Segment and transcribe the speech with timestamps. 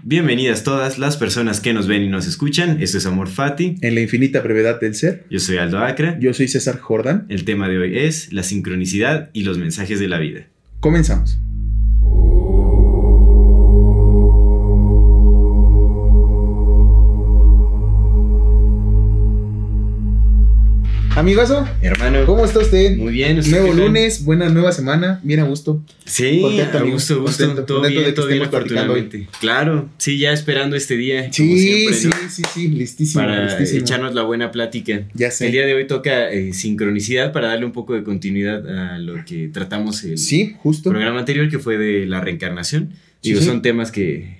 [0.00, 2.82] Bienvenidas todas las personas que nos ven y nos escuchan.
[2.82, 3.76] Esto es Amor Fati.
[3.82, 5.26] En la infinita brevedad del ser.
[5.30, 6.18] Yo soy Aldo Acra.
[6.18, 7.26] Yo soy César Jordan.
[7.28, 10.46] El tema de hoy es la sincronicidad y los mensajes de la vida.
[10.80, 11.38] Comenzamos.
[21.14, 22.24] Amigazo, Hermano.
[22.24, 22.96] ¿cómo está usted?
[22.96, 23.38] Muy bien.
[23.38, 25.84] ¿usted Nuevo lunes, buena nueva semana, bien a gusto.
[26.06, 27.44] Sí, Contento, a gusto, gusto.
[27.44, 29.28] Contento, todo contento bien, de que todo bien, afortunadamente.
[29.38, 31.30] Claro, sí, ya esperando este día.
[31.30, 32.14] Sí, siempre, sí, ¿no?
[32.30, 33.80] sí, sí, listísimo, Para listísimo.
[33.80, 35.02] echarnos la buena plática.
[35.12, 35.46] Ya sé.
[35.46, 39.22] El día de hoy toca eh, sincronicidad para darle un poco de continuidad a lo
[39.26, 40.88] que tratamos el Sí, justo.
[40.88, 42.94] programa anterior, que fue de la reencarnación.
[43.20, 43.36] Sí.
[43.36, 44.38] son temas que,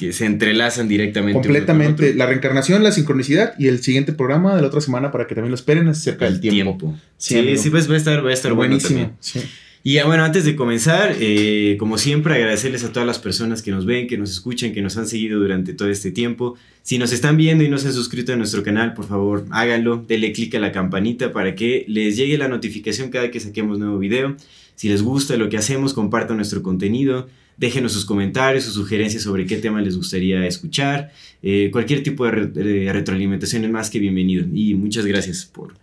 [0.00, 1.42] que se entrelazan directamente.
[1.42, 2.14] Completamente.
[2.14, 5.50] La reencarnación, la sincronicidad y el siguiente programa de la otra semana para que también
[5.50, 6.98] lo esperen es acerca del tiempo.
[7.18, 9.14] Sí, sí, pues va a estar, va a estar Buenísimo.
[9.20, 9.40] sí.
[9.82, 13.84] Y bueno, antes de comenzar, eh, como siempre, agradecerles a todas las personas que nos
[13.84, 16.54] ven, que nos escuchan, que nos han seguido durante todo este tiempo.
[16.82, 20.04] Si nos están viendo y no se han suscrito a nuestro canal, por favor, háganlo,
[20.06, 23.98] denle click a la campanita para que les llegue la notificación cada que saquemos nuevo
[23.98, 24.36] video.
[24.76, 27.28] Si les gusta lo que hacemos, compartan nuestro contenido,
[27.60, 31.12] déjenos sus comentarios, sus sugerencias sobre qué tema les gustaría escuchar.
[31.42, 34.46] Eh, cualquier tipo de, re- de retroalimentación es más que bienvenido.
[34.52, 35.74] Y muchas gracias por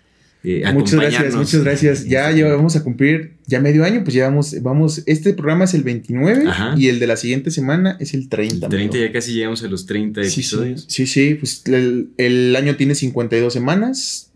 [0.44, 2.06] eh, Muchas gracias, acompañarnos muchas gracias.
[2.06, 5.84] Ya este llevamos a cumplir ya medio año, pues llevamos, vamos, este programa es el
[5.84, 6.76] 29 Ajá.
[6.78, 8.68] y el de la siguiente semana es el 30.
[8.70, 9.06] 30 amigo.
[9.08, 10.86] ya casi llegamos a los 30 Sí, sí, episodios.
[10.88, 14.32] sí, sí, pues el, el año tiene 52 semanas.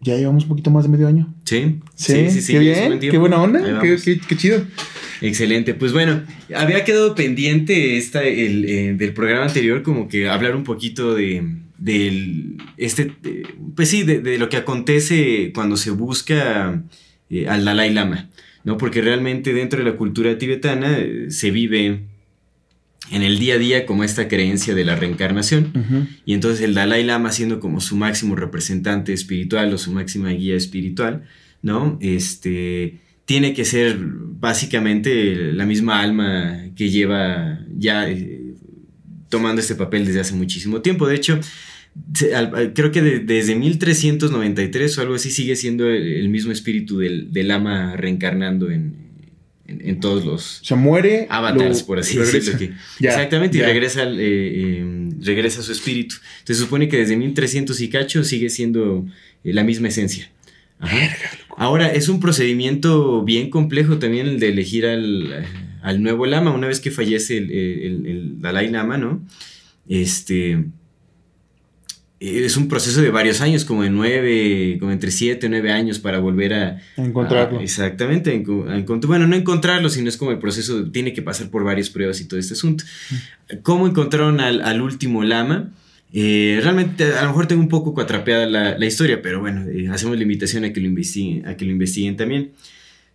[0.00, 1.32] Ya llevamos un poquito más de medio año.
[1.44, 4.02] Sí, Sí, sí, sí, qué bien, qué buena onda, qué, vamos.
[4.02, 4.64] qué- qué chido.
[5.22, 5.74] Excelente.
[5.74, 6.22] Pues bueno,
[6.54, 11.42] había quedado pendiente esta, el, eh, del programa anterior, como que hablar un poquito de
[11.78, 13.42] del este de-
[13.74, 16.80] pues sí de, de lo que acontece cuando se busca
[17.28, 18.30] eh, al Dalai Lama
[18.62, 22.02] no porque realmente dentro de la cultura tibetana eh, se vive
[23.10, 25.72] en el día a día como esta creencia de la reencarnación
[26.24, 30.54] y entonces el Dalai Lama siendo como su máximo representante espiritual o su máxima guía
[30.54, 31.24] espiritual,
[31.62, 31.98] ¿no?
[32.00, 38.40] Este tiene que ser básicamente la misma alma que lleva ya eh,
[39.28, 41.06] tomando este papel desde hace muchísimo tiempo.
[41.06, 41.38] De hecho,
[42.74, 47.32] creo que de- desde 1393 o algo así sigue siendo el, el mismo espíritu del,
[47.32, 48.96] del Lama reencarnando en,
[49.66, 51.26] en- en todos los, O sea, muere.
[51.30, 52.58] avatars, lo- por así decirlo.
[52.58, 53.64] que- Ya, exactamente, ya.
[53.64, 56.16] y regresa, eh, eh, regresa su espíritu.
[56.44, 59.06] Se supone que desde 1300 y cacho sigue siendo
[59.44, 60.30] eh, la misma esencia.
[61.56, 65.46] Ahora, es un procedimiento bien complejo también el de elegir al,
[65.82, 66.50] al nuevo lama.
[66.52, 69.24] Una vez que fallece el, el- el Dalai Lama, ¿no?
[69.88, 70.64] Este.
[72.20, 75.98] Es un proceso de varios años, como de nueve, como entre siete o nueve años
[75.98, 77.58] para volver a, encontrarlo.
[77.60, 78.78] Exactamente, a
[79.08, 82.28] bueno, no encontrarlo, sino es como el proceso, tiene que pasar por varias pruebas y
[82.28, 82.84] todo este asunto.
[83.62, 85.72] ¿Cómo encontraron al, al último lama?
[86.14, 89.88] Eh, realmente a lo mejor tengo un poco cuatrapeada la, la historia, pero bueno, eh,
[89.88, 92.50] hacemos la invitación a que lo investiguen, a que lo investiguen también.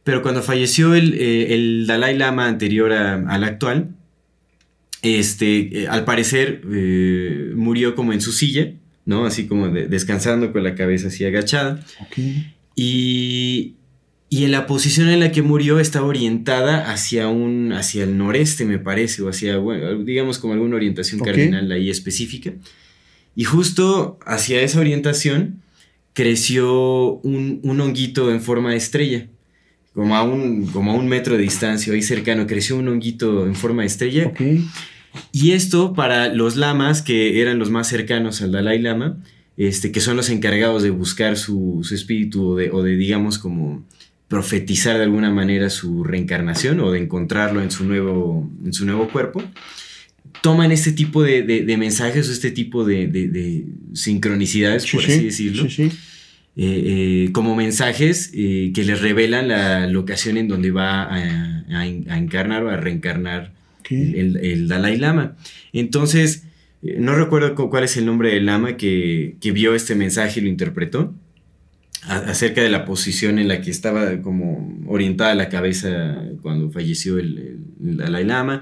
[0.04, 3.90] Pero cuando falleció el, eh, el Dalai Lama anterior a- al actual,
[5.02, 8.74] este, eh, al parecer eh, murió como en su silla,
[9.06, 9.26] ¿no?
[9.26, 11.84] Así como de- descansando con la cabeza así agachada.
[12.02, 12.18] Ok.
[12.76, 13.76] Y,
[14.30, 18.66] y en la posición en la que murió estaba orientada hacia, un, hacia el noreste,
[18.66, 21.28] me parece, o hacia, bueno, digamos como alguna orientación Ok.
[21.28, 22.54] cardinal ahí específica.
[23.38, 25.62] Y justo hacia esa orientación
[26.14, 29.28] creció un, un honguito en forma de estrella.
[29.94, 33.54] Como a, un, como a un metro de distancia, ahí cercano, creció un honguito en
[33.54, 34.34] forma de estrella.
[35.32, 39.20] Y esto para los lamas que eran los más cercanos al Dalai Lama,
[39.56, 43.38] este, que son los encargados de buscar su, su espíritu o de, o de, digamos,
[43.38, 43.86] como
[44.28, 49.08] profetizar de alguna manera su reencarnación o de encontrarlo en su nuevo, en su nuevo
[49.10, 49.44] cuerpo,
[50.42, 54.98] toman este tipo de, de- de mensajes o este tipo de, de- de sincronicidades, Sí,
[54.98, 55.92] por sí, así decirlo, sí, eh,
[57.26, 61.16] eh, como mensajes eh, que les revelan la locación en donde va a,
[61.70, 63.54] a- a encarnar o a reencarnar
[63.90, 65.38] el, el Dalai Lama.
[65.74, 66.44] Entonces,
[66.82, 70.44] no recuerdo cu- cuál es el nombre del lama que, que vio este mensaje y
[70.44, 71.14] lo interpretó
[72.04, 77.18] a- acerca de la posición en la que estaba como orientada la cabeza cuando falleció
[77.18, 78.62] el- el Dalai Lama.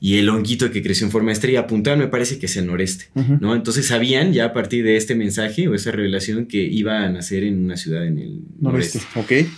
[0.00, 2.66] Y el honguito que creció en forma de estrella apuntaban, me parece que es el
[2.66, 3.38] noreste, Ujú.
[3.40, 3.54] ¿no?
[3.54, 7.42] Entonces sabían ya a partir de este mensaje o esa revelación que iba a nacer
[7.42, 9.00] en una ciudad en el Noreste.
[9.16, 9.44] noreste.
[9.44, 9.48] Ok.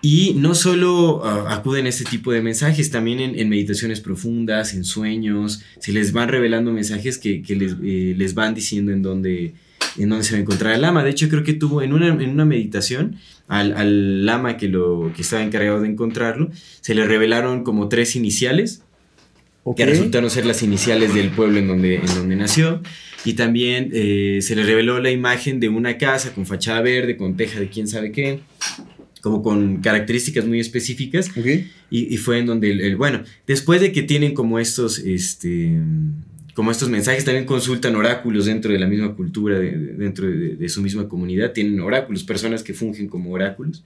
[0.00, 4.74] Y no solo ah, acuden a este tipo de mensajes, también en, en meditaciones profundas,
[4.74, 9.00] en sueños, se les van revelando mensajes que, que les, eh, les van diciendo en
[9.00, 9.54] dónde,
[9.96, 11.02] en dónde se va a encontrar el lama.
[11.02, 13.16] De hecho, creo que tuvo en una, en una meditación
[13.48, 16.50] al, al lama que, lo, que estaba encargado de encontrarlo,
[16.82, 18.82] se le revelaron como tres iniciales
[19.64, 19.76] Ok.
[19.78, 22.80] que resultaron ser las iniciales del pueblo en donde, en donde nació.
[23.24, 27.36] Y también eh, se le reveló la imagen de una casa con fachada verde, con
[27.36, 28.40] teja de quién sabe qué,
[29.22, 31.30] como con características muy específicas.
[31.30, 31.46] Ok.
[31.90, 35.72] Y, y fue en donde, el, el- bueno, después de que tienen como estos, este,
[36.54, 40.56] como estos mensajes, también consultan oráculos dentro de la misma cultura, de- de- dentro de,
[40.56, 43.82] de su misma comunidad, tienen oráculos, personas que fungen como oráculos.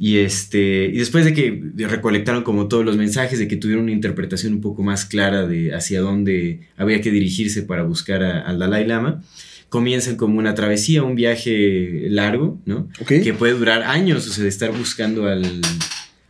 [0.00, 3.92] Y, este, y después de que recolectaron como todos los mensajes, de que tuvieron una
[3.92, 8.60] interpretación un poco más clara de hacia dónde había que dirigirse para buscar a- al
[8.60, 9.22] Dalai Lama,
[9.68, 12.88] comienzan como una travesía, un viaje largo, ¿no?
[13.22, 15.44] Que puede durar años, o sea, de estar buscando al,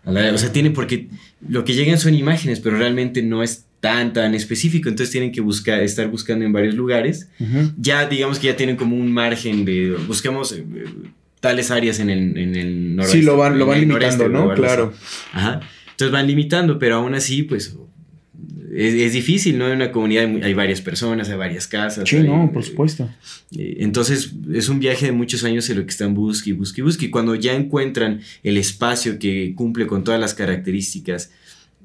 [0.05, 1.09] al- o sea, tiene porque
[1.47, 5.41] lo que llegan son imágenes, pero realmente no es tan tan específico, entonces tienen que
[5.41, 7.29] buscar estar buscando en varios lugares.
[7.79, 10.65] Ya digamos que ya tienen como un margen de busquemos eh,
[11.40, 14.55] tales áreas en el en el noroeste, Sí, lo van, lo van limitando, noreste, ¿no?
[14.55, 14.93] Claro.
[15.32, 15.61] Ajá.
[15.90, 17.75] Entonces van limitando, pero aún así, pues
[18.75, 19.67] es, es difícil, ¿no?
[19.67, 22.08] En una comunidad hay, hay varias personas, hay varias casas.
[22.08, 23.08] Sí, hay, no, por eh, supuesto.
[23.56, 26.85] eh, Entonces es un viaje de muchos años en lo que están busque busque y
[26.85, 27.06] busque.
[27.06, 31.31] Y cuando ya encuentran el espacio que cumple con todas las características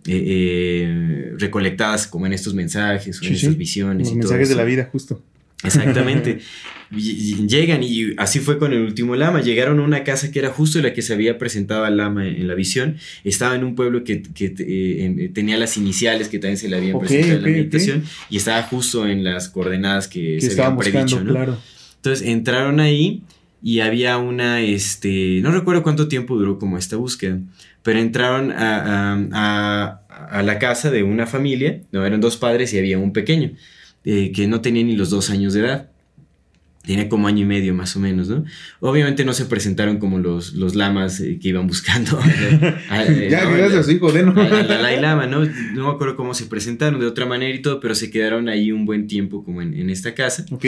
[0.06, 3.46] eh, eh, recolectadas como en estos mensajes o Sí, en sí.
[3.46, 4.08] estas visiones.
[4.08, 5.22] Los y todo mensajes de la vida, justo.
[5.64, 6.40] Exactamente.
[6.96, 9.42] Llegan y así fue con el último lama.
[9.42, 12.36] Llegaron a una casa que era justo la que se había presentado al lama en,
[12.36, 12.98] en la visión.
[13.24, 16.96] Estaba en un pueblo que, que, eh, tenía las iniciales que también se le habían
[16.96, 20.52] Ok, presentado en ok, la meditación y estaba justo en las coordenadas que, Que se
[20.62, 21.24] habían buscando, predicho.
[21.24, 21.32] ¿no?
[21.32, 21.58] claro.
[21.96, 23.24] Entonces entraron ahí
[23.64, 27.40] y había una, este, no recuerdo cuánto tiempo duró como esta búsqueda,
[27.82, 30.00] pero entraron a, a- a-
[30.30, 33.52] a la casa de una familia, no, eran dos padres y había un pequeño,
[34.06, 35.90] eh, que no tenía ni los dos años de edad.
[36.86, 38.44] Tenía como año y medio más o menos, ¿no?
[38.82, 42.20] Obviamente no se presentaron como los, los lamas eh, que iban buscando.
[42.90, 43.52] a- eh, ya, ¿no?
[43.56, 44.34] gracias hijo, de no.
[44.34, 45.46] Dalai Lama, ¿no?
[45.46, 48.74] No me acuerdo cómo se presentaron de otra manera y todo, pero se quedaron ahí
[48.74, 50.46] un buen tiempo como en, en esta casa.
[50.52, 50.66] ok.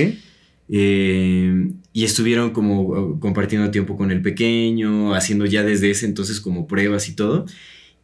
[0.68, 6.42] Eh, y estuvieron como uh, compartiendo tiempo con el pequeño, haciendo ya desde ese entonces
[6.42, 7.46] como pruebas y todo.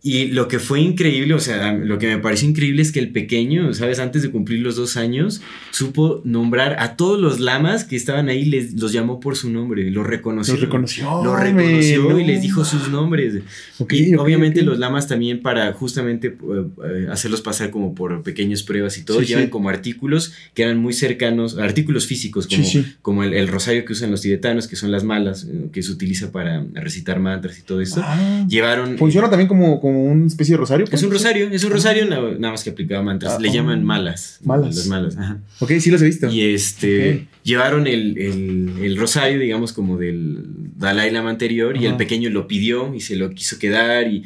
[0.04, 3.12] Y lo que fue increíble, o sea, lo que me pareció increíble es que el
[3.12, 4.00] pequeño, ¿sabes?
[4.00, 8.46] Antes de cumplir los dos años, supo nombrar a todos los lamas que estaban ahí,
[8.46, 10.56] les, los llamó por su nombre, los reconoció.
[10.56, 11.24] Los reconoció.
[11.24, 12.42] Lo reconoció men, y les no.
[12.42, 13.44] dijo sus nombres.
[13.78, 14.66] Ok, y ok, obviamente ok.
[14.66, 16.36] los lamas también para justamente eh,
[16.84, 19.50] eh, hacerlos pasar como por pequeñas pruebas y todo, Sí, llevan sí.
[19.52, 23.94] como artículos que eran muy cercanos, artículos físicos como, Sí, como el, el rosario que
[23.94, 27.62] usan los tibetanos, que son las malas, eh, que se utiliza para recitar mantras y
[27.62, 28.02] todo esto.
[28.04, 28.98] Ah, Llevaron...
[28.98, 30.86] Funciona también como, como una especie de rosario.
[30.92, 33.34] Es un rosario, es un rosario na- nada más que aplicaba mantras.
[33.38, 33.54] Ah, Le oh.
[33.54, 34.40] llaman malas.
[34.44, 34.76] Malas.
[34.76, 35.40] Las malas, ajá.
[35.60, 36.30] Ok, sí los he visto.
[36.30, 40.40] Y este, llevaron el, el- el rosario, digamos, como del
[40.78, 44.24] Dalai Lama anterior, y el pequeño lo pidió y se lo quiso quedar, y,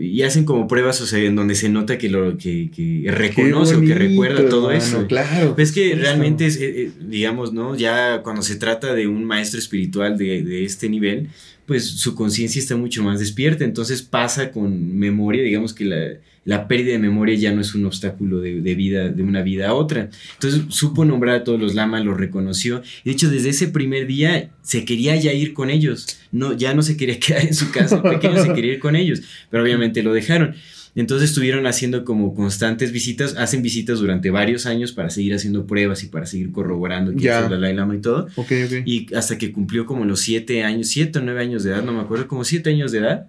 [0.00, 3.74] y hacen como pruebas, o sea, en donde se nota que, lo, que, que reconoce
[3.76, 5.06] o que recuerda todo hermano, eso.
[5.06, 5.54] Claro.
[5.56, 6.02] Pues que Justo.
[6.02, 7.76] realmente es, eh, eh, digamos, ¿no?
[7.76, 11.28] Ya cuando se trata de un maestro espiritual de, de este nivel,
[11.66, 16.12] pues su conciencia está mucho más despierta, entonces pasa con memoria, digamos que la,
[16.44, 19.68] la pérdida de memoria ya no es un obstáculo de, de vida, de una vida
[19.68, 20.10] a otra.
[20.34, 24.50] Entonces supo nombrar a todos los lamas, los reconoció, de hecho desde ese primer día
[24.62, 27.96] se quería ya ir con ellos, no, ya no se quería quedar en su casa,
[27.96, 30.54] el pequeño se quería ir con ellos, pero obviamente lo dejaron.
[30.96, 36.02] Entonces estuvieron haciendo como constantes visitas, hacen visitas durante varios años para seguir haciendo pruebas
[36.02, 38.26] y para seguir corroborando que es el Dalai Lama y todo.
[38.36, 38.72] Ok, ok.
[38.86, 41.92] Y hasta que cumplió como los siete años, siete o nueve años de edad, no
[41.92, 43.28] me acuerdo, como siete años de edad,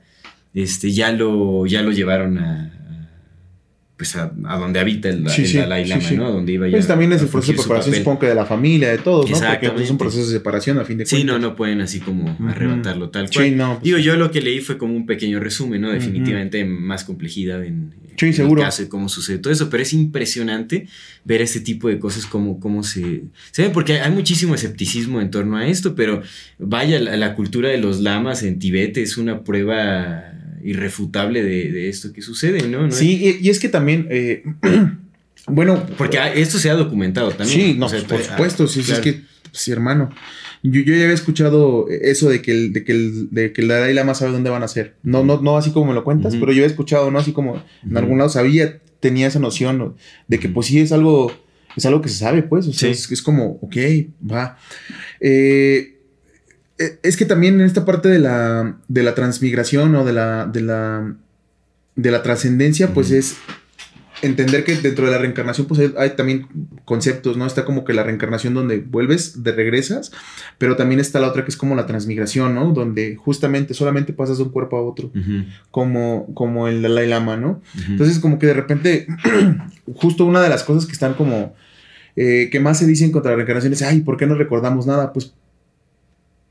[0.54, 2.74] este, ya lo, ya lo llevaron a-
[3.98, 6.16] pues a, a donde habita el, Sí, el sí, Dalai Lama, sí.
[6.16, 6.32] ¿no?
[6.32, 8.90] Donde iba ya Pues también es el proceso de preparación, supongo que de la familia,
[8.92, 9.40] de todos, ¿no?
[9.40, 11.20] Porque pues, es un proceso de separación a fin de cuentas.
[11.20, 13.46] Sí, no, no pueden así como arrebatarlo tal cual.
[13.46, 13.74] Sí, no.
[13.74, 15.90] pues, Digo, yo lo que leí fue como un pequeño resumen, ¿no?
[15.90, 18.62] Definitivamente más complejidad en, seguro.
[18.62, 20.88] el caso de cómo sucede todo eso, pero es impresionante
[21.26, 25.32] ver este tipo de cosas, cómo, cómo se, se ve, porque hay muchísimo escepticismo en
[25.32, 26.22] torno a esto, pero
[26.60, 30.34] vaya, la, la cultura de los lamas en Tibet es una prueba
[30.64, 32.84] irrefutable de, de esto que sucede, ¿no?
[32.88, 32.92] ¿No?
[32.92, 34.44] Sí, y, y es que también, eh,
[35.48, 37.60] bueno, Porque ah, esto se ha documentado también.
[37.60, 39.04] Sí, no, O sea, por ah, supuesto, sí, sí, claro.
[39.04, 39.22] es que,
[39.52, 40.10] sí, hermano.
[40.64, 43.68] Yo, yo ya había escuchado eso de que el, de que el, de que el
[43.68, 44.96] Dalai Lama sabe dónde van a ser.
[45.04, 47.20] No, no, no así como me lo cuentas, pero yo he escuchado, ¿no?
[47.20, 47.98] Así como en Ujú.
[48.00, 49.96] algún lado sabía, tenía esa noción ¿no?
[50.28, 51.32] de que pues sí es algo,
[51.76, 53.00] es algo que se sabe, pues, o sea, Sí.
[53.04, 53.78] es, es como, ok,
[54.30, 54.58] va.
[55.20, 55.97] Eh,
[56.78, 60.62] es que también en esta parte de la, de la transmigración o de la, de
[60.62, 61.16] la,
[61.96, 63.38] de la trascendencia, pues es
[64.22, 66.48] entender que dentro de la reencarnación pues hay, hay también
[66.86, 67.46] conceptos, ¿no?
[67.46, 70.12] Está como que la reencarnación donde vuelves, de regresas,
[70.58, 72.72] pero también está la otra que es como la transmigración, ¿no?
[72.72, 75.12] Donde justamente solamente pasas de un cuerpo a otro,
[75.72, 77.62] como, como el Dalai Lama, ¿no?
[77.88, 79.08] Entonces como que de repente,
[79.96, 81.56] justo una de las cosas que están como,
[82.16, 85.14] eh, que más se dicen contra la reencarnación es, ay, ¿por qué no recordamos nada?
[85.14, 85.34] Pues,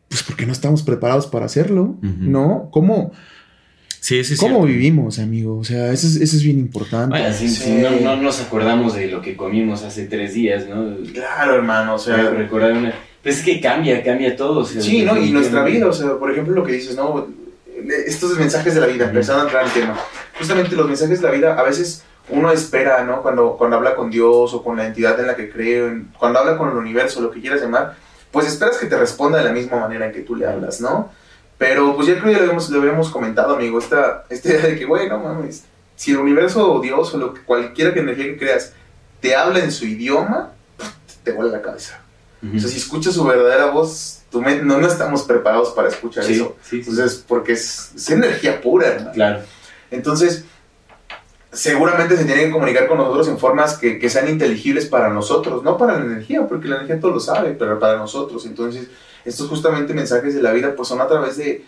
[0.09, 2.15] pues porque no estamos preparados para hacerlo, Ujú.
[2.21, 2.69] ¿no?
[2.73, 3.13] ¿Cómo,
[4.01, 4.67] sí, sí, cómo cierto.
[4.67, 5.59] vivimos, amigo?
[5.59, 7.33] O sea, eso es, eso es bien importante.
[7.33, 7.79] Si, si Sí.
[7.83, 10.97] no, no nos acordamos de lo que comimos hace tres días, ¿no?
[11.13, 12.95] Claro, hermano, o sea, recordar una...
[13.23, 14.61] Pues es que cambia, cambia todo.
[14.61, 15.17] o sea, Sí, ¿no?
[15.21, 17.27] Y nuestra vida, o sea, por ejemplo, lo que dices, ¿no?
[18.07, 19.97] Estos mensajes de la vida, empezando a entrar en tema.
[20.39, 23.23] Justamente los mensajes de la vida, a veces uno espera, ¿no?
[23.23, 26.57] Cuando, cuando habla con Dios o con la entidad en la que cree, cuando habla
[26.57, 27.97] con el universo, lo que quieras llamar,
[28.33, 31.11] pues esperas que te responda de la misma manera en que tú le hablas, ¿no?
[31.59, 34.67] Pero pues ya creo que ya lo habíamos, lo habíamos comentado, amigo, esta, esta idea
[34.67, 35.65] de que, güey, no mames,
[35.95, 38.73] si el universo o Dios o lo que, cualquiera que energía que creas
[39.21, 40.53] te habla en su idioma,
[41.25, 42.01] te vuela la cabeza.
[42.55, 46.35] O sea, si escuchas su verdadera voz, tu no, no estamos preparados para escuchar Sí,
[46.35, 46.55] eso.
[46.63, 46.91] sí, sí.
[46.91, 49.13] Entonces, porque es, es energía pura, hermano.
[49.13, 49.41] Claro.
[49.91, 50.45] Entonces,
[51.57, 55.63] seguramente se tienen que comunicar con nosotros en formas que, que sean inteligibles para nosotros,
[55.63, 58.45] no para la energía, porque la energía todo lo sabe, pero para nosotros.
[58.47, 58.89] Entonces,
[59.25, 61.65] estos justamente mensajes de la vida, pues son a través de,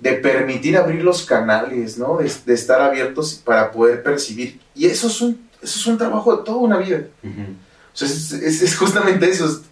[0.00, 2.18] de permitir abrir los canales, ¿no?
[2.18, 4.60] De, de estar abiertos para poder percibir.
[4.74, 7.04] Y eso es un, eso es un trabajo de toda una vida.
[7.22, 7.42] Ujú.
[7.92, 9.46] O sea, es, es- es justamente eso.
[9.46, 9.62] es-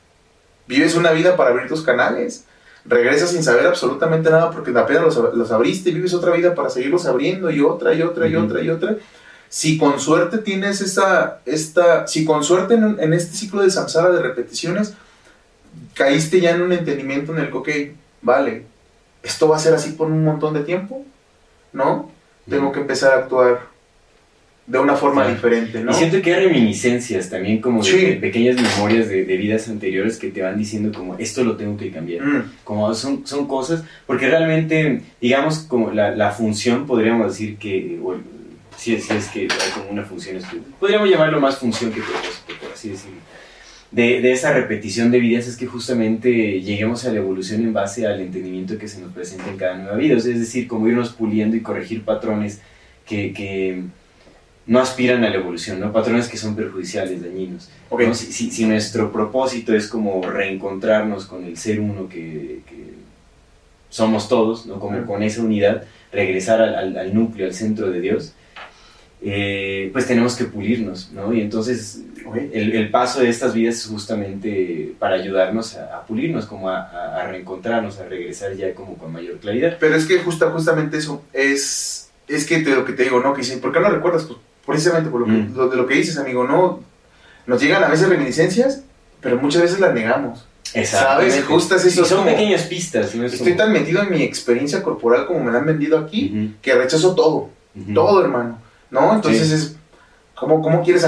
[0.67, 2.45] vives una vida para abrir tus canales.
[2.85, 6.71] Regresas sin saber absolutamente nada porque apenas los, los abriste y vives otra vida para
[6.71, 8.45] seguirlos abriendo y otra y otra y Ujú.
[8.47, 8.97] otra y otra.
[9.51, 14.11] Si con suerte tienes esta, esta si con suerte en, en este ciclo de samsara
[14.11, 14.95] de repeticiones,
[15.95, 17.69] caíste ya en un entendimiento en el que, ok,
[18.23, 18.65] vale,
[19.23, 21.05] esto va a ser así por un montón de tiempo,
[21.73, 22.11] ¿no?
[22.49, 23.61] Tengo que empezar a actuar
[24.67, 25.93] de una forma diferente, ¿no?
[25.93, 28.05] Y siento que hay reminiscencias también como de, Sí.
[28.07, 31.77] de pequeñas memorias de, de vidas anteriores que te van diciendo como esto lo tengo
[31.79, 32.23] que cambiar.
[32.25, 37.99] Mm, Como son, son cosas, porque realmente, digamos, como la, la función, podríamos decir que,
[38.03, 38.21] o el-
[38.79, 40.39] si, si es que hay como una función,
[40.81, 43.19] podríamos llamarlo más función que propósito, por así decirlo.
[43.91, 48.07] De, de esa repetición de vidas es que justamente lleguemos a la evolución en base
[48.07, 50.89] al entendimiento que se nos presenta en cada nueva vida, o sea, es decir, como
[50.89, 52.61] irnos puliendo y corregir patrones
[53.07, 53.83] que, que
[54.67, 55.91] no aspiran a la evolución, ¿no?
[55.91, 57.71] patrones que son perjudiciales, dañinos.
[57.89, 58.03] ok.
[58.03, 58.15] ¿no?
[58.15, 62.93] Si, si- si nuestro propósito es como reencontrarnos con el ser uno que, que
[63.89, 64.79] somos todos, ¿no?
[64.79, 68.35] como con esa unidad, regresar al, al- al núcleo, al centro de Dios,
[69.21, 71.33] eh, pues tenemos que pulirnos, ¿no?
[71.33, 72.03] Y entonces
[72.53, 77.25] el, el paso de estas vidas es justamente para ayudarnos a, a pulirnos, como a,
[77.27, 79.77] reencontrarnos, a regresar ya como con mayor claridad.
[79.81, 83.33] Pero es que justa, justamente eso es, es que te, lo que te digo, ¿no?
[83.35, 84.25] Que dice, ¿por qué no recuerdas?
[84.25, 85.57] Pues precisamente por lo, que, Mm.
[85.57, 86.81] lo- de lo que dices, amigo, ¿no?
[87.47, 88.83] Nos llegan a veces reminiscencias,
[89.21, 90.47] pero muchas veces las negamos.
[90.75, 91.41] Exactamente.
[91.43, 93.15] Justo es eso, es son como- pequeñas pistas.
[93.15, 93.25] ¿no?
[93.25, 96.55] Es Estoy como- tan metido en mi experiencia corporal como me la han vendido aquí,
[96.61, 97.49] que rechazo todo,
[97.95, 99.15] todo, hermano, ¿no?
[99.15, 99.55] Entonces Sí.
[99.55, 99.77] es,
[100.35, 101.07] ¿cómo, ¿cómo quieres?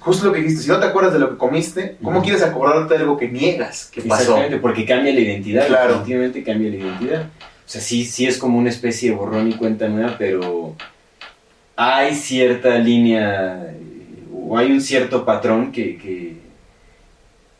[0.00, 2.94] Justo lo que dijiste, si no te acuerdas de lo que comiste, ¿cómo quieres acordarte
[2.94, 4.22] de algo que niegas que pasó?
[4.22, 5.88] Exactamente, porque cambia la identidad, Claro.
[5.94, 7.22] definitivamente cambia la identidad.
[7.22, 10.74] O sea, sí, sí es como una especie de borrón y cuenta nueva, pero
[11.76, 13.74] hay cierta línea
[14.34, 16.36] o hay un cierto patrón que, que,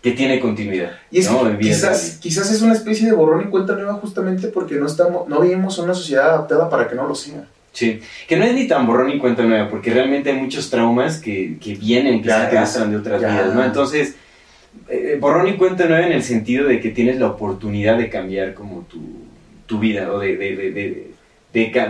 [0.03, 0.91] que tiene continuidad.
[1.11, 4.87] Y es quizás, quizás es una especie de borrón y cuenta nueva justamente porque no
[4.87, 7.47] estamos, no vivimos en una sociedad adaptada para que no lo sea.
[7.73, 11.19] Sí, que no es ni tan borrón y cuenta nueva, porque realmente hay muchos traumas
[11.19, 13.29] que, que vienen, que Ya, se arrastran de otras ya.
[13.29, 13.65] vidas, ¿no?
[13.65, 14.17] Entonces,
[14.89, 18.53] eh, borrón y cuenta nueva en el sentido de que tienes la oportunidad de cambiar
[18.53, 19.01] como tu,
[19.65, 21.11] tu vida, o de, de, de, de,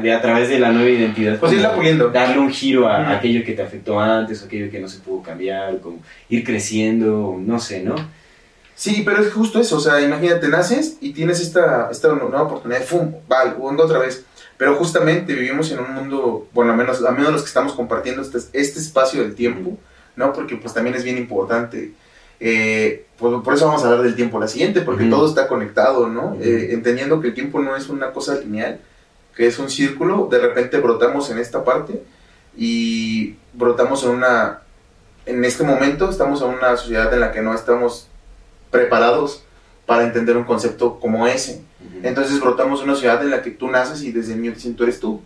[0.00, 1.38] de a través de la nueva identidad.
[1.40, 2.10] Pues irla puliendo.
[2.10, 5.20] Darle un giro a, aquello que te afectó antes, o aquello que no se pudo
[5.22, 5.98] cambiar, como
[6.28, 7.96] ir creciendo, no sé, ¿no?
[8.74, 12.82] Sí, pero es justo eso, o sea, imagínate, naces y tienes esta, esta nueva oportunidad,
[12.82, 13.12] ¡fum!
[13.28, 14.24] Vale, vengo otra vez.
[14.62, 18.22] Pero justamente vivimos en un mundo, bueno, al menos, al menos los que estamos compartiendo
[18.22, 19.76] este, este espacio del tiempo,
[20.14, 20.32] ¿no?
[20.32, 21.90] Porque pues también es bien importante.
[22.38, 25.10] Eh, pues, por eso vamos a hablar del tiempo la siguiente, porque Ujú.
[25.10, 26.36] todo está conectado, ¿no?
[26.40, 28.78] Eh, entendiendo que el tiempo no es una cosa lineal,
[29.34, 32.00] que es un círculo, de repente brotamos en esta parte
[32.56, 34.60] y brotamos en una,
[35.26, 38.06] en este momento estamos en una sociedad en la que no estamos
[38.70, 39.42] preparados
[39.92, 41.60] para entender un concepto como ese.
[41.78, 41.98] Ujú.
[42.02, 44.98] Entonces brotamos una sociedad en la que tú naces y desde te sientes tú eres
[44.98, 45.20] tú.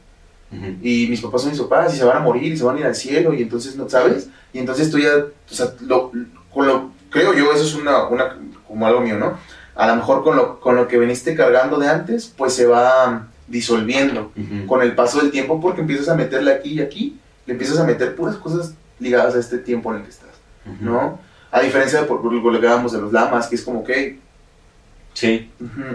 [0.50, 0.76] Ujú.
[0.80, 2.80] y mis papás son mis papás y se van a morir y se van a
[2.80, 6.12] ir al cielo y entonces no sabes y entonces tú ya o sea lo,
[6.54, 9.36] con lo creo yo eso es una, una como algo mío no
[9.74, 13.26] a lo mejor con lo con lo que veniste cargando de antes pues se va
[13.48, 14.66] disolviendo Ujú.
[14.68, 17.84] con el paso del tiempo porque empiezas a meterle aquí y aquí le empiezas a
[17.84, 20.30] meter puras cosas ligadas a este tiempo en el que estás
[20.80, 21.18] no
[21.50, 24.20] a diferencia de por, por lo que hablábamos de los lamas que es como que
[25.16, 25.48] Sí.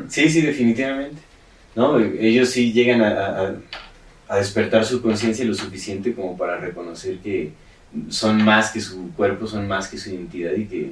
[0.10, 1.22] Sí, sí, definitivamente.
[1.76, 2.00] ¿No?
[2.00, 3.10] Ellos sí llegan a,
[3.48, 3.56] a-
[4.28, 7.52] a despertar su conciencia lo suficiente como para reconocer que
[8.10, 10.92] son más que su cuerpo, son más que su identidad y que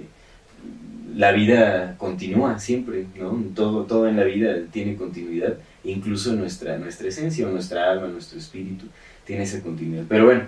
[1.16, 3.44] la vida continúa siempre, ¿no?
[3.56, 8.38] Todo, todo en la vida tiene continuidad, incluso nuestra, nuestra esencia o nuestra alma, nuestro
[8.38, 8.86] espíritu
[9.26, 10.04] tiene esa continuidad.
[10.08, 10.44] Pero bueno,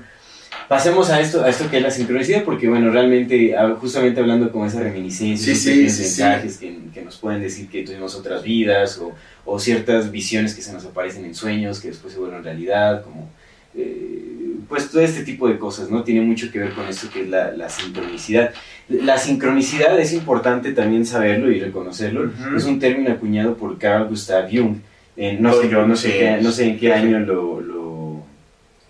[0.67, 4.51] pasemos a esto, a esto que es la sincronicidad, porque bueno, realmente, ah, justamente hablando
[4.51, 5.69] con esa reminiscencia, Sí, sí,
[6.03, 9.11] mensajes que, que nos pueden decir que tuvimos otras vidas o,
[9.45, 13.29] o ciertas visiones que se nos aparecen en sueños que después se vuelven realidad, como
[13.75, 14.27] eh,
[14.67, 16.03] pues todo este tipo de cosas, ¿no?
[16.03, 18.51] Tiene mucho que ver con esto que es la, la sincronicidad.
[18.89, 22.31] La sincronicidad es importante también saberlo y reconocerlo.
[22.55, 24.77] Es un término acuñado por Carl Gustav Jung.
[25.17, 27.80] En- no, sé, yo no, sé qué- no sé en qué año lo, lo,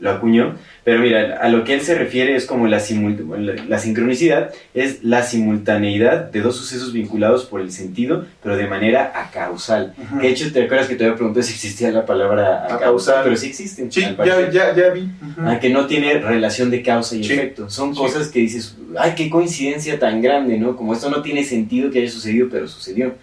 [0.02, 3.78] lo acuñó, pero mira, a lo que él se refiere es como la, la, la
[3.80, 9.94] sincronicidad, es la simultaneidad de dos sucesos vinculados por el sentido, pero de manera acausal.
[9.98, 10.20] ujú.
[10.20, 12.78] Que de hecho, ¿te acuerdas que te había preguntado si existía la palabra Acausal.
[12.80, 13.22] acausal?
[13.26, 13.92] Pero sí existen.
[13.92, 15.08] sí ya, ya, ya vi.
[15.38, 17.34] Ah, que no tiene relación de causa y Sí.
[17.34, 17.70] efecto.
[17.70, 18.00] Son Sí.
[18.02, 20.76] cosas que dices, ay, qué coincidencia tan grande, ¿no?
[20.76, 23.14] Como esto no tiene sentido que haya sucedido, pero sucedió.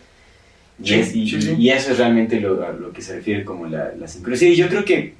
[0.80, 1.54] Y, Sí, es- y- sí, sí.
[1.58, 4.52] y eso es realmente lo, a lo que se refiere como la, la sincronicidad.
[4.52, 5.14] Y yo creo que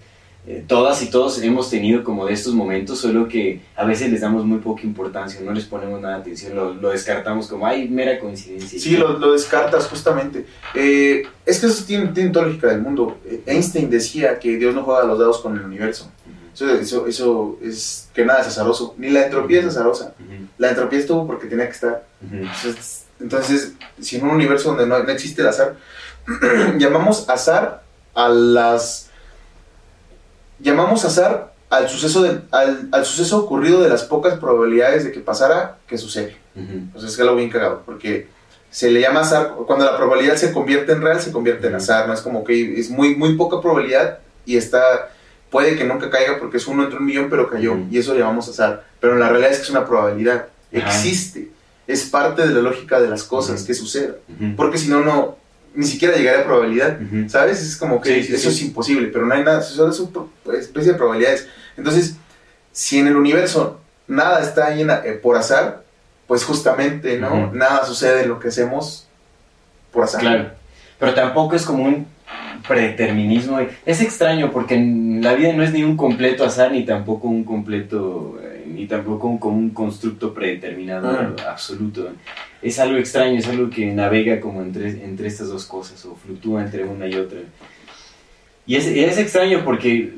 [0.46, 4.20] eh, todas y todos hemos tenido como de estos momentos, solo que a veces les
[4.20, 7.88] damos muy poca importancia, no les ponemos nada de atención, lo, lo descartamos como, ay,
[7.88, 8.78] mera coincidencia.
[8.80, 10.46] Sí, lo, lo descartas justamente.
[10.74, 13.18] Eh, es que eso tiene, tiene toda lógica del mundo.
[13.26, 16.10] Eh, Einstein decía que Dios no juega a los dados con el universo.
[16.54, 18.94] Eso, eso, eso es que nada es azaroso.
[18.98, 20.14] Ni la entropía es azarosa.
[20.56, 22.04] La entropía estuvo porque tenía que estar.
[22.20, 25.76] Entonces, entonces, si en un universo donde no, no existe el azar,
[26.78, 27.82] llamamos azar
[28.14, 29.07] a las...
[30.60, 35.20] Llamamos azar al suceso, de- al, al suceso ocurrido de las pocas probabilidades de que
[35.20, 36.36] pasara que sucede.
[36.56, 36.96] Ujú.
[36.96, 38.28] O sea, es algo bien cagado, porque
[38.70, 42.06] se le llama azar, cuando la probabilidad se convierte en real, se convierte en azar,
[42.08, 42.14] ¿no?
[42.14, 45.10] Es como que es muy, muy poca probabilidad y está,
[45.50, 48.20] puede que nunca caiga porque es uno entre un millón, pero cayó, y eso le
[48.20, 48.84] llamamos azar.
[49.00, 51.50] Pero la realidad es que es una probabilidad, existe,
[51.86, 54.14] es parte de la lógica de las cosas que suceda,
[54.56, 55.36] porque si no, no,
[55.74, 56.98] ni siquiera llegaría a probabilidad.
[57.28, 57.62] ¿Sabes?
[57.62, 58.56] Es como que Sí, sí, eso sí.
[58.56, 61.48] es imposible, pero no hay nada, solo es una especie de probabilidades.
[61.76, 62.16] Entonces,
[62.72, 65.82] si en el universo nada está ahí en- eh, por azar,
[66.26, 67.52] pues justamente, ¿no?
[67.52, 69.06] Nada sucede en lo que hacemos
[69.92, 70.20] por azar.
[70.20, 70.50] Claro,
[70.98, 72.06] pero tampoco es como un
[72.66, 73.58] predeterminismo.
[73.86, 77.44] Es extraño porque en la vida no es ni un completo azar ni tampoco un
[77.44, 78.38] completo,
[78.74, 81.34] ni tampoco como un constructo predeterminado Ah.
[81.50, 82.10] absoluto.
[82.62, 86.62] Es algo extraño, es algo que navega como entre, entre estas dos cosas o fluctúa
[86.64, 87.40] entre una y otra.
[88.66, 90.12] Y es, es extraño porque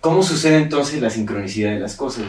[0.00, 2.24] ¿cómo sucede entonces la sincronicidad de las cosas?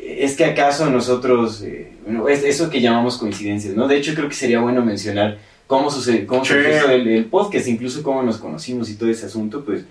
[0.00, 3.86] Es que acaso nosotros, eh, bueno, es eso que llamamos coincidencias, ¿no?
[3.88, 8.02] De hecho creo que sería bueno mencionar cómo sucede, cómo esto del, del podcast, incluso
[8.02, 9.84] cómo nos conocimos y todo ese asunto, pues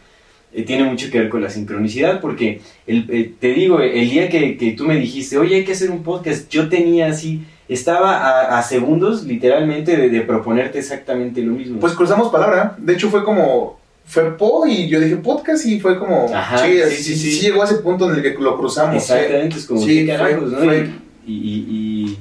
[0.53, 4.29] eh, tiene mucho que ver con la sincronicidad, porque el, eh, te digo, el día
[4.29, 8.17] que, que tú me dijiste, oye, hay que hacer un podcast, yo tenía así, estaba
[8.17, 11.79] a, a segundos literalmente de, de proponerte exactamente lo mismo.
[11.79, 12.75] Pues cruzamos palabra.
[12.77, 13.77] De hecho, fue como.
[14.10, 16.33] Fue Po y yo dije podcast y fue como.
[16.33, 18.95] Ajá, sí, sí, sí, llegó a ese punto en el que lo cruzamos.
[18.95, 20.60] Exactamente, es como Sí, fue- carajos, ¿no?
[20.60, 20.89] fue-
[21.27, 22.17] Y, y,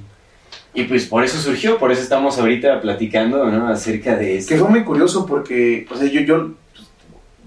[0.74, 3.68] y, y pues por eso surgió, por eso estamos ahorita platicando, ¿no?
[3.68, 4.52] Acerca de esto.
[4.52, 6.54] Que fue muy curioso porque, o sea, yo, yo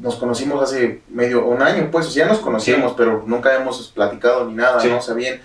[0.02, 3.88] nos conocimos hace medio, un año, pues, o sea, ya nos conocíamos, pero nunca hemos
[3.90, 4.88] platicado ni nada, Sí.
[4.88, 4.98] ¿no?
[4.98, 5.40] O sea, bien.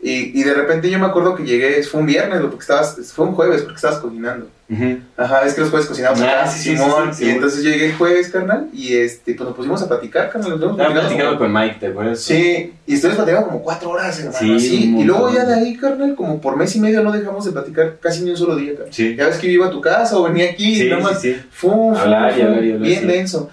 [0.00, 3.26] Y, y de repente yo me acuerdo que llegué, fue un viernes, porque estabas, fue
[3.26, 4.46] un jueves, porque estabas cocinando.
[4.70, 4.98] Ujú.
[5.16, 7.32] Ajá, es que los jueves cocinamos Ah, acá, sí, sí, Simón, sí, sí, y sí.
[7.34, 10.76] entonces yo llegué el jueves, carnal, y este, pues nos pusimos a platicar, carnal, nos
[10.76, 12.20] platicando con Mike, ¿te acuerdas?
[12.20, 16.14] Sí, y estuvimos platicando como cuatro horas, hermano, Sí, y luego ya de ahí, carnal,
[16.14, 18.94] como por mes y medio no dejamos de platicar casi ni un solo día, carnal.
[18.94, 19.16] Sí.
[19.16, 21.20] Ya ves que yo iba a tu casa o venía aquí, Sí, y nada más
[21.20, 21.40] sí, sí.
[21.50, 22.04] Fum, fum,
[22.36, 23.04] fum, bien sí.
[23.06, 23.50] denso.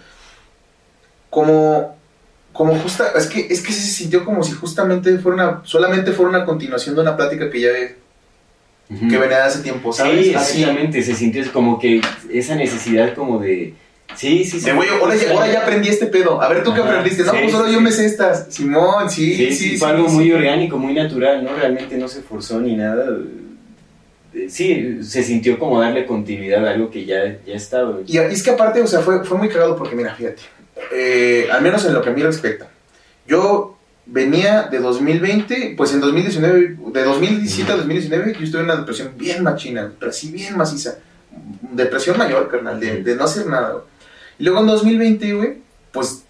[1.36, 1.98] Como,
[2.54, 6.30] como justa, es que, es que se sintió como si justamente fuera una, solamente fuera
[6.30, 7.70] una continuación de una plática que ya
[8.88, 10.28] que venía de hace tiempo, ¿sabes?
[10.28, 10.62] Sí, Así.
[10.62, 12.00] exactamente, se sintió como que
[12.32, 13.74] esa necesidad como de...
[14.16, 14.72] Sí, sí, sí.
[14.72, 16.42] Güey, ahora, ya, ahora ya aprendí este pedo.
[16.42, 17.24] A ver, ¿tú qué aprendiste?
[17.24, 18.46] No, sí, pues ahora sí, yo me sé estas.
[18.50, 21.54] Simón, sí, Sí, sí, fue algo muy orgánico, muy natural, ¿no?
[21.54, 23.10] Realmente no se forzó ni nada.
[24.34, 28.00] Eh, Sí, se sintió como darle continuidad a algo que ya, ya estaba.
[28.06, 30.42] Y es que aparte, o sea, fue, fue muy cagado porque, mira, fíjate.
[30.92, 32.68] Eh, al menos en lo que a mí respecta,
[33.28, 38.78] yo venía de 2020, pues en 2019, de 2017 a 2019, yo estuve en una
[38.78, 40.98] depresión bien machina, pero así bien maciza.
[41.72, 43.82] Depresión mayor, carnal, de, de no hacer nada.
[44.38, 45.58] Y luego en 2020, güey,
[45.92, 46.24] pues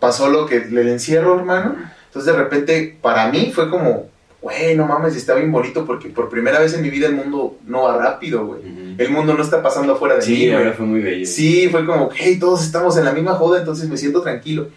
[0.00, 1.76] pasó lo que el encierro, hermano.
[2.06, 4.08] Entonces de repente, para mí fue como,
[4.48, 7.58] güey, no mames, está bien bonito porque por primera vez en mi vida el mundo
[7.66, 8.60] no va rápido, güey.
[8.98, 10.54] El mundo no está pasando afuera de mí, Sí, güey.
[10.56, 11.26] ahora fue muy bello.
[11.26, 14.68] Sí, fue como, hey, todos estamos en la misma joda, entonces me siento tranquilo.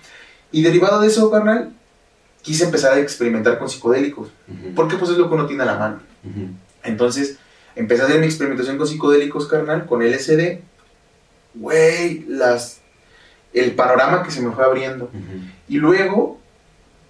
[0.51, 1.71] Y derivado de eso, carnal,
[2.41, 4.29] quise empezar a experimentar con psicodélicos,
[4.75, 5.99] porque pues es lo que uno tiene a la mano.
[6.84, 7.38] Entonces,
[7.75, 10.60] empecé a hacer mi experimentación con psicodélicos, carnal, con LSD.
[11.55, 12.79] Güey, las...
[13.53, 15.10] El panorama que se me fue abriendo.
[15.69, 16.40] Y luego,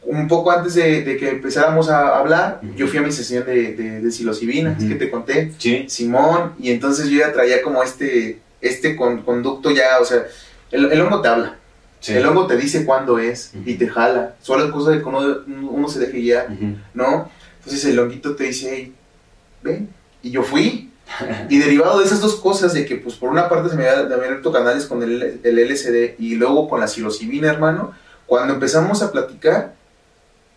[0.03, 3.73] un poco antes de, de que empezáramos a hablar, yo fui a mi sesión de,
[3.73, 5.51] de, de psilocibina, que te conté.
[5.57, 5.85] Sí.
[5.87, 10.25] Simón, y entonces yo ya traía como este, este con- conducto ya, o sea,
[10.71, 11.57] el, el hongo te habla,
[11.99, 12.13] sí.
[12.13, 15.19] el hongo te dice cuándo es y te jala, solo es cosa de que uno,
[15.47, 16.47] uno se deje guiar.
[16.93, 17.29] ¿no?
[17.59, 18.95] Entonces el honguito te dice, hey,
[19.61, 19.89] ven,
[20.23, 20.89] y yo fui,
[21.49, 24.03] y derivado de esas dos cosas, de que pues por una parte se me había-
[24.07, 27.91] me habían abierto canales con el, el LSD y luego con la psilocibina, hermano,
[28.25, 29.73] cuando empezamos a platicar,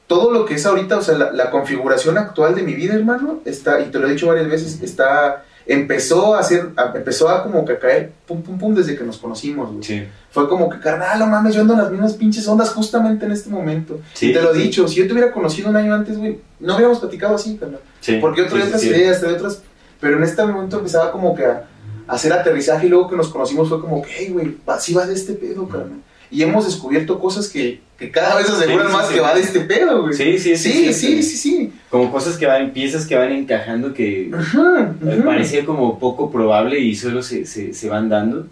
[0.07, 3.41] todo lo que es ahorita, o sea, la, la configuración actual de mi vida, hermano,
[3.45, 7.43] está, y te lo he dicho varias veces, está, empezó a hacer, a- empezó a
[7.43, 9.83] como que a caer, pum, pum, pum, desde que nos conocimos, güey.
[9.83, 10.05] Sí.
[10.31, 13.33] Fue como que, carnal, no mames, yo ando en las mismas pinches ondas justamente en
[13.33, 14.01] este momento.
[14.13, 14.63] Sí, y te lo he sí.
[14.63, 17.81] dicho, si yo te hubiera conocido un año antes, güey, no hubiéramos platicado así, carnal.
[18.01, 18.19] Sí.
[18.21, 19.63] Porque yo traía otras ideas, traía otras.
[20.01, 21.65] Pero en este momento empezaba como que a,
[22.09, 24.93] a hacer aterrizaje y luego que nos conocimos fue como que, hey, güey, va- sí
[24.93, 26.01] va de este pedo, carnal.
[26.31, 29.15] Y hemos descubierto cosas que, que cada vez aseguran Sí, sí, más sí.
[29.15, 30.15] que va de este pedo, güey.
[30.15, 31.73] Sí, sí, sí, sí, sí, sí.
[31.91, 35.25] Como cosas que van, piezas que van encajando que eh, ujú.
[35.25, 38.47] parecía como poco probable y solo se, se, se van dando.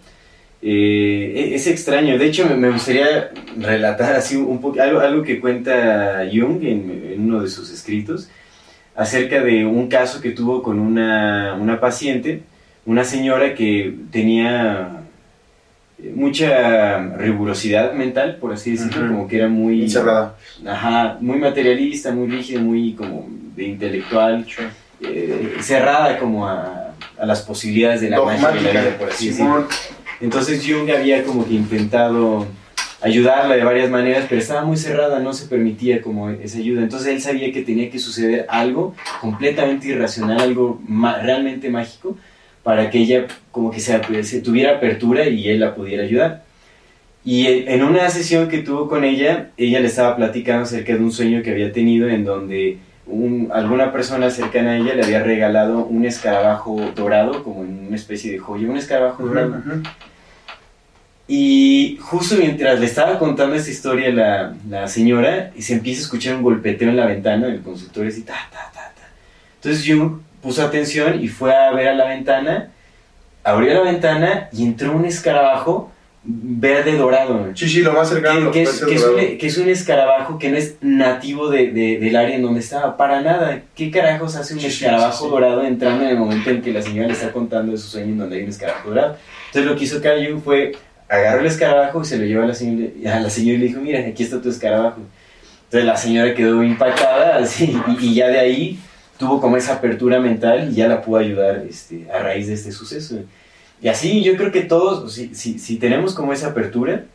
[0.61, 2.17] Eh, es extraño.
[2.17, 7.11] De hecho, me, me gustaría relatar así un poco algo, algo que cuenta Jung en,
[7.13, 8.29] en uno de sus escritos
[8.95, 12.43] acerca de un caso que tuvo con una, una paciente,
[12.85, 15.02] una señora que tenía
[16.15, 20.35] mucha rigurosidad mental, por así decirlo, como que era muy Encerrada.
[20.65, 24.45] Ajá, muy materialista, muy rígida, muy como de intelectual,
[25.01, 28.81] eh, cerrada como a, a las posibilidades de la magia de la Dogmática.
[28.81, 29.67] vida, por así decirlo.
[30.21, 32.47] Entonces Jung había como que intentado
[33.01, 36.81] ayudarla de varias maneras, pero estaba muy cerrada, no se permitía como esa ayuda.
[36.83, 40.81] Entonces él sabía que tenía que suceder algo completamente irracional, algo
[41.21, 42.17] realmente mágico,
[42.63, 46.43] para que ella como que se, se tuviera apertura y él la pudiera ayudar.
[47.25, 51.11] Y en una sesión que tuvo con ella, ella le estaba platicando acerca de un
[51.11, 55.85] sueño que había tenido en donde un- alguna persona cercana a ella le había regalado
[55.85, 59.49] un escarabajo dorado, como en una especie de joya, un escarabajo Ujú, dorado.
[59.57, 59.83] ujú.
[61.27, 66.03] Y justo mientras le estaba contando esta historia la, la señora, y se empieza a
[66.03, 69.09] escuchar un golpeteo en la ventana del consultorio, así, ta, ta, ta, ta.
[69.55, 72.69] Entonces Jung puso atención y fue a ver a la ventana,
[73.43, 75.89] abrió la ventana y entró un escarabajo
[76.25, 77.47] verde dorado.
[77.53, 78.49] Sí, sí, lo más cercano.
[78.51, 81.71] Que, que es, que es un, que es un escarabajo que no es nativo de,
[81.71, 83.61] de- del área en donde estaba, para nada.
[83.75, 85.29] ¿Qué carajos hace un Sí, sí, sí, escarabajo sí.
[85.31, 88.13] dorado entrando en el momento en que la señora le está contando de su sueño
[88.13, 89.17] en donde hay un escarabajo dorado?
[89.47, 90.71] Entonces lo que hizo Caillou fue
[91.09, 93.65] agarró el escarabajo y se lo llevó a la señora, a la señora y le
[93.67, 95.01] dijo, mira, aquí está tu escarabajo.
[95.65, 98.79] Entonces la señora quedó impactada así, y, y ya de ahí
[99.23, 102.73] tuvo como esa apertura mental y ya la pudo ayudar este, a raíz de este
[102.73, 103.23] suceso.
[103.81, 107.05] Y así yo creo que todos, si, si, si tenemos como esa apertura,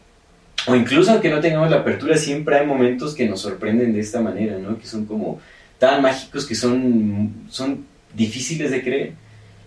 [0.67, 4.23] o incluso aunque no tengamos la apertura, siempre hay momentos que nos sorprenden de esta
[4.23, 4.79] manera, ¿no?
[4.79, 5.39] Que son como
[5.79, 9.13] tan mágicos que son, son difíciles de creer.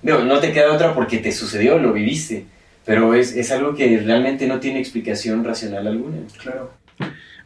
[0.01, 2.45] Digo, no te queda otra porque te sucedió, lo viviste,
[2.85, 6.17] pero es, es algo que realmente no tiene explicación racional alguna.
[6.41, 6.73] Claro.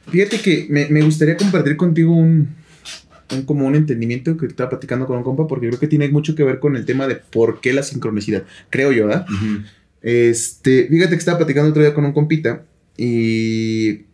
[0.10, 2.56] Fíjate que me, me gustaría compartir contigo un,
[3.32, 6.36] un como un entendimiento que estaba platicando con un compa porque creo que tiene mucho
[6.36, 8.44] que ver con el tema de por qué la sincronicidad.
[8.70, 9.26] Creo yo, ¿verdad?
[10.02, 12.64] Este, fíjate que estaba platicando otro día con un compita
[12.98, 14.06] y,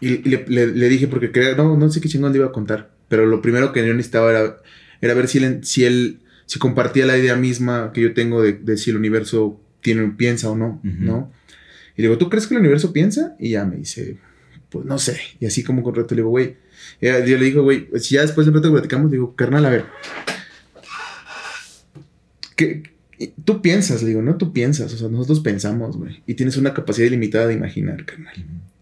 [0.00, 2.52] y le, le- le dije, porque creo, no, no sé qué chingón le iba a
[2.52, 4.56] contar, pero lo primero que yo necesitaba era,
[5.00, 8.52] era ver si él, si él, si compartía la idea misma que yo tengo de,
[8.54, 10.94] de si el universo tiene, piensa o no, Ujú.
[11.04, 11.32] ¿no?
[11.96, 13.34] Y le digo, ¿tú crees que el universo piensa?
[13.38, 14.18] Y ya me dice,
[14.70, 15.18] pues no sé.
[15.40, 16.56] Y así como con rato le digo, güey,
[17.00, 19.84] yo le digo, güey, si ya después de un rato platicamos, digo, carnal, a ver,
[22.56, 22.82] ¿qué,
[23.44, 26.22] Tú piensas, digo, no tú piensas, o sea, nosotros pensamos, güey.
[26.26, 28.34] Y tienes una capacidad ilimitada de imaginar, carnal.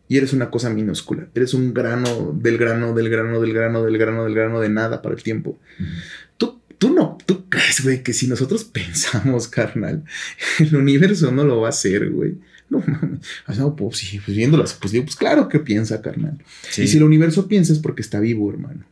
[0.06, 1.26] Y eres una cosa minúscula.
[1.34, 5.02] Eres un grano del grano, del grano, del grano, del grano, del grano de nada
[5.02, 5.58] para el tiempo.
[6.36, 10.04] Tú, tú no, tú crees, güey, que si nosotros pensamos, carnal,
[10.60, 12.36] el universo no lo va a hacer, güey.
[12.70, 13.20] No mames.
[13.46, 16.38] O sea, pues sí, pues viéndolas, pues digo, pues claro que piensa, carnal.
[16.70, 16.82] Sí.
[16.82, 18.84] Y si el universo piensa es porque está vivo, hermano.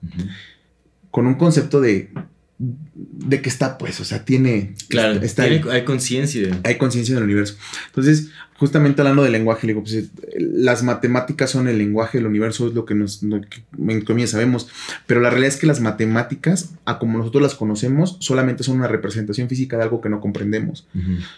[1.10, 2.10] Con un concepto de,
[2.58, 4.74] de que está, pues, o sea, tiene.
[4.88, 6.58] Claro, está tiene- hay conciencia.
[6.64, 7.56] hay conciencia del universo.
[7.88, 10.06] Entonces, justamente hablando del lenguaje, le digo, pues eh,
[10.38, 14.30] las matemáticas son el lenguaje del universo, es lo que nos, lo que, en comillas,
[14.30, 14.68] sabemos.
[15.06, 18.88] Pero la realidad es que las matemáticas, a como nosotros las conocemos, solamente son una
[18.88, 20.86] representación física de algo que no comprendemos.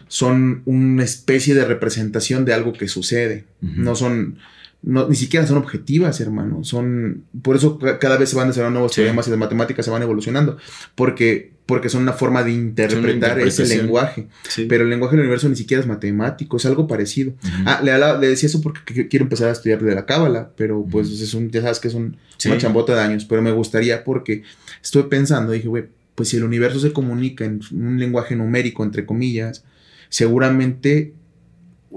[0.06, 3.44] Son una especie de representación de algo que sucede.
[3.60, 4.38] No son.
[4.80, 6.62] No, ni siquiera son objetivas, hermano.
[6.62, 7.24] Son.
[7.42, 9.00] Por eso ca- cada vez se van desarrollando nuevos Sí.
[9.00, 10.56] teoremas y las matemáticas se van evolucionando.
[10.94, 14.28] Porque, porque son una forma de interpretar ese lenguaje.
[14.48, 14.66] Sí.
[14.68, 17.32] Pero el lenguaje del universo ni siquiera es matemático, es algo parecido.
[17.66, 20.86] Ah, le, le decía eso porque qu- quiero empezar a estudiar de la cábala, pero
[20.88, 22.48] pues es un, ya sabes que es un, Sí.
[22.48, 24.42] una chambota de años, pero me gustaría porque
[24.80, 29.04] estuve pensando, dije, güey, pues si el universo se comunica en un lenguaje numérico, entre
[29.04, 29.64] comillas,
[30.08, 31.12] seguramente,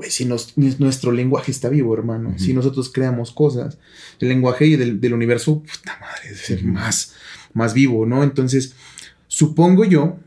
[0.01, 3.77] güey, si nos- nuestro lenguaje está vivo, hermano, si nosotros creamos cosas,
[4.19, 7.13] el lenguaje del, del universo, puta madre, debe ser más,
[7.53, 8.23] más vivo, ¿no?
[8.23, 8.73] Entonces,
[9.27, 10.17] supongo yo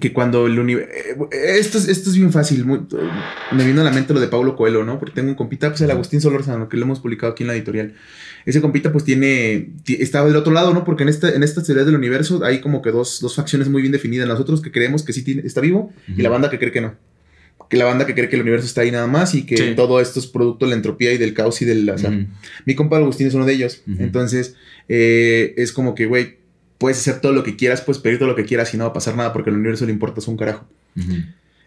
[0.00, 0.92] que cuando el universo...
[1.32, 2.64] Esto, es- esto es bien fácil.
[2.64, 2.82] muy-
[3.52, 5.00] me vino a la mente lo de Pablo Coelho, ¿no?
[5.00, 7.54] Porque tengo un compita, pues el Agustín Solórzano, que lo hemos publicado aquí en la
[7.54, 7.94] editorial.
[8.46, 9.72] Ese compita pues tiene...
[9.82, 10.84] ti- Está del otro lado, ¿no?
[10.84, 13.82] Porque en, esta, en estas teorías del universo hay como que dos, dos facciones muy
[13.82, 14.28] bien definidas.
[14.28, 16.94] Nosotros que creemos que sí tiene- está vivo y la banda que cree que no.
[17.68, 19.72] Que la banda que cree que el universo está ahí nada más y que Sí.
[19.76, 22.26] todo esto es producto de la entropía y del caos y del azar.
[22.64, 23.82] Mi compa Agustín es uno de ellos.
[23.98, 24.54] Entonces,
[24.88, 26.38] eh, es como que, güey,
[26.78, 28.90] puedes hacer todo lo que quieras, puedes pedir todo lo que quieras y no va
[28.90, 30.66] a pasar nada porque al universo le importa un carajo.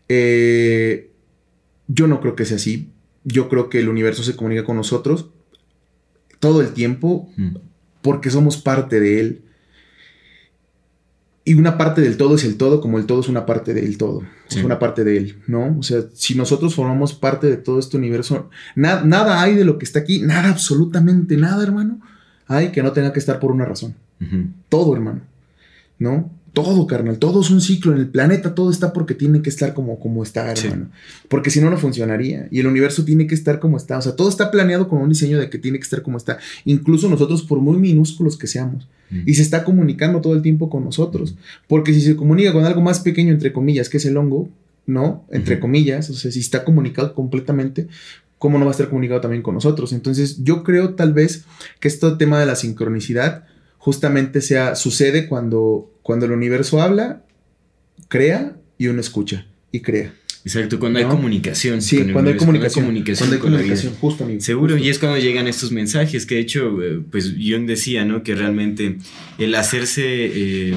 [0.10, 1.10] Eh,
[1.88, 2.90] yo no creo que sea así.
[3.24, 5.28] Yo creo que el universo se comunica con nosotros
[6.40, 7.32] todo el tiempo
[8.02, 9.42] porque somos parte de él.
[11.44, 13.98] Y una parte del todo es el todo, como el todo es una parte del
[13.98, 14.22] todo.
[14.48, 14.60] Sí.
[14.60, 15.76] Es una parte de él, ¿no?
[15.80, 19.80] O sea, si nosotros formamos parte de todo este universo, na- nada hay de lo
[19.80, 22.00] que está aquí, nada, absolutamente nada, hermano,
[22.48, 23.96] hay que no tenga que estar por una razón.
[24.70, 25.22] Todo, hermano.
[25.98, 26.30] ¿No?
[26.54, 27.18] Todo, carnal.
[27.18, 27.94] Todo es un ciclo.
[27.94, 30.68] En el planeta todo está porque tiene que estar como, como está, Sí.
[30.68, 30.92] hermano.
[31.28, 32.48] Porque si no, no funcionaría.
[32.52, 33.98] Y el universo tiene que estar como está.
[33.98, 36.38] O sea, todo está planeado con un diseño de que tiene que estar como está.
[36.66, 38.88] Incluso nosotros, por muy minúsculos que seamos.
[39.26, 41.36] Y se está comunicando todo el tiempo con nosotros.
[41.68, 44.50] Porque si se comunica con algo más pequeño, entre comillas, que es el hongo,
[44.86, 45.26] ¿no?
[45.32, 46.10] Entre comillas.
[46.10, 47.88] O sea, si está comunicado completamente,
[48.38, 49.94] ¿cómo no va a estar comunicado también con nosotros?
[49.94, 51.46] Entonces, yo creo tal vez
[51.80, 53.46] que este tema de la sincronicidad
[53.78, 57.24] justamente sea, sucede cuando, cuando el universo habla,
[58.08, 60.14] crea y uno escucha y crea.
[60.44, 61.82] Exacto, cuando hay comunicación.
[61.84, 62.86] Sí, con cuando hay comunicación.
[62.86, 64.42] comunicación Cuando hay con comunicación, justo, amigo.
[64.42, 64.88] Seguro, justo.
[64.88, 68.24] y es cuando llegan estos mensajes, que de hecho, eh, pues Jung decía, ¿no?
[68.24, 68.98] Que realmente
[69.38, 70.74] el hacerse eh,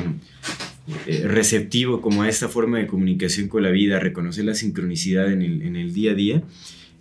[1.07, 5.40] eh, receptivo como a esta forma de comunicación con la vida, reconocer la sincronicidad en
[5.42, 6.42] el, en el día a día,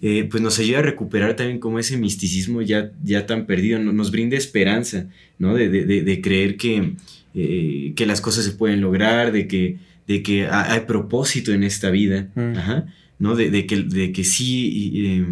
[0.01, 3.91] eh, pues nos ayuda a recuperar también como ese misticismo ya, ya tan perdido, no-
[3.93, 5.53] nos brinda esperanza, ¿no?
[5.53, 6.93] De, de- de- de creer que,
[7.35, 11.63] eh, que las cosas se pueden lograr, de que, de que ha- hay propósito en
[11.63, 12.57] esta vida, Mm.
[12.57, 12.85] Ajá,
[13.19, 13.35] ¿no?
[13.35, 15.25] De, de que, de que sí, eh,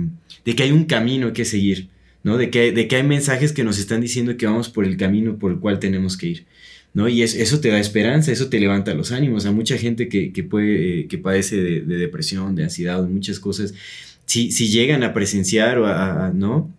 [0.46, 1.88] de que hay un camino que seguir,
[2.24, 2.38] ¿no?
[2.38, 5.38] De que, de que hay mensajes que nos están diciendo que vamos por el camino
[5.38, 6.46] por el cual tenemos que ir,
[6.94, 7.08] ¿no?
[7.10, 9.46] Y es- eso te da esperanza, eso te levanta los ánimos.
[9.46, 13.10] A mucha gente que, que puede, eh, que padece de, de depresión, de ansiedad, de
[13.10, 13.74] muchas cosas,
[14.26, 16.72] si, si llegan a presenciar o a, a- ¿no?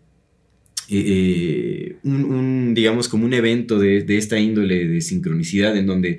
[0.88, 6.18] Eh, un, un, digamos, como un evento de, de esta índole de sincronicidad en donde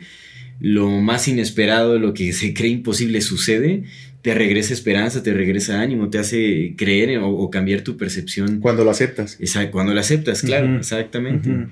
[0.63, 3.84] lo más inesperado, lo que se cree imposible sucede,
[4.21, 8.62] te regresa esperanza, te regresa ánimo, te hace creer o, o cambiar tu percepción.
[8.62, 9.38] Cuando lo aceptas.
[9.71, 11.67] Cuando lo aceptas, claro, exactamente.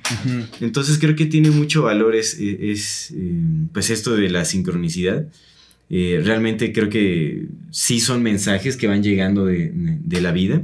[0.60, 3.32] Entonces creo que tiene mucho valor es, es, eh,
[3.71, 5.25] pues esto de la sincronicidad.
[5.89, 10.63] Eh, realmente creo que sí son mensajes que van llegando de, de la vida.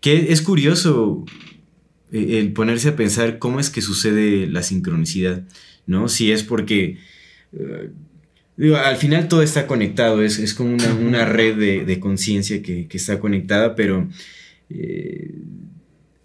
[0.00, 1.26] Que es curioso
[2.10, 5.44] eh, el ponerse a pensar cómo es que sucede la sincronicidad,
[5.86, 6.08] ¿no?
[6.08, 6.96] Si es porque...
[7.52, 7.90] eh,
[8.56, 12.62] digo, al final todo está conectado, es, es como una, una red de, de conciencia
[12.62, 14.08] que, que está conectada, pero
[14.70, 15.30] eh,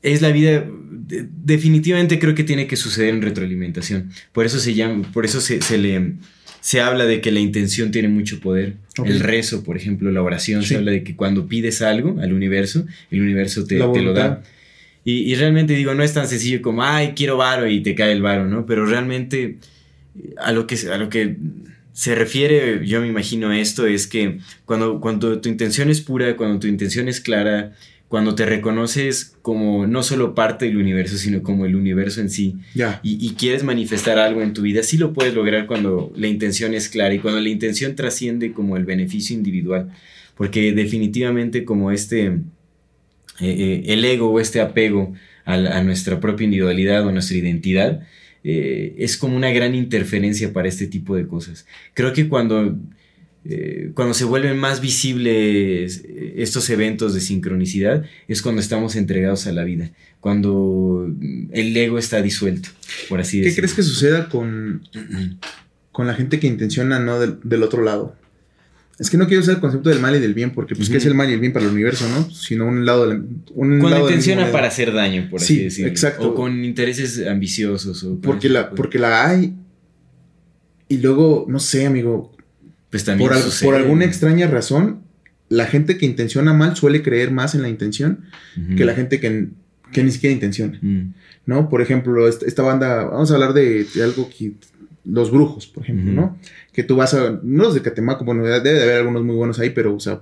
[0.02, 0.66] es la vida.
[0.92, 4.10] de- definitivamente creo que tiene que suceder en retroalimentación.
[4.32, 6.14] Por eso se llama, por eso se, se le
[6.62, 8.76] se habla de que la intención tiene mucho poder.
[9.04, 10.70] El rezo, por ejemplo, la oración, Sí.
[10.70, 14.44] se habla de que cuando pides algo al universo, el universo te, te lo da.
[15.04, 18.12] Y, y realmente digo, no es tan sencillo como, ay, quiero varo y te cae
[18.12, 18.68] el varo, ¿no?
[18.68, 19.58] Pero realmente
[20.38, 21.38] a lo que, a lo que
[21.93, 26.60] se refiere, yo me imagino esto, es que cuando, cuando tu intención es pura, cuando
[26.60, 27.74] tu intención es clara,
[28.08, 32.56] cuando te reconoces como no solo parte del universo, sino como el universo en sí,
[32.76, 33.00] Ya.
[33.04, 36.74] y, y quieres manifestar algo en tu vida, sí lo puedes lograr cuando la intención
[36.74, 39.91] es clara y cuando la intención trasciende como el beneficio individual.
[40.36, 42.41] porque definitivamente como este, eh,
[43.41, 45.13] eh, el ego o este apego
[45.45, 48.02] a, a, nuestra propia individualidad o nuestra identidad,
[48.44, 51.66] eh, es como una gran interferencia para este tipo de cosas.
[51.94, 52.78] Creo que cuando
[53.44, 59.48] eh, cuando se vuelven más visibles eh, estos eventos de sincronicidad, es cuando estamos entregados
[59.48, 61.12] a la vida, cuando
[61.52, 62.70] el ego está disuelto,
[63.10, 63.62] por así ¿Qué decirlo.
[63.64, 64.84] crees que suceda con,
[65.92, 68.16] con la gente que intenciona no del, del, otro lado?
[69.02, 70.92] Es que no quiero usar el concepto del mal y del bien, porque pues uh
[70.92, 70.94] -huh.
[70.94, 72.30] ¿qué es el mal y el bien para el universo, no?
[72.30, 73.20] Sino un lado de la,
[73.56, 75.90] un Cuando lado intenciona para hacer daño, por así sí, decirlo.
[75.90, 76.30] Exacto.
[76.30, 78.04] O con intereses ambiciosos.
[78.04, 79.56] O porque, la, porque la hay.
[80.88, 82.32] Y luego, no sé, amigo,
[82.92, 85.02] pues también por, por, alguna extraña razón,
[85.50, 88.76] la gente que intenciona mal suele creer más en la intención uh -huh.
[88.78, 89.48] que la gente que,
[89.92, 90.78] que, ni siquiera intenciona.
[90.80, 91.14] Uh -huh.
[91.48, 91.70] ¿No?
[91.70, 94.52] Por ejemplo, esta, esta, banda, vamos a hablar de, de algo que.
[95.04, 96.12] Los brujos, por ejemplo.
[96.14, 96.38] ¿no?
[96.72, 97.40] Que tú vas a.
[97.44, 100.22] No los de Catemaco, bueno, debe de haber algunos muy buenos ahí, pero, o sea,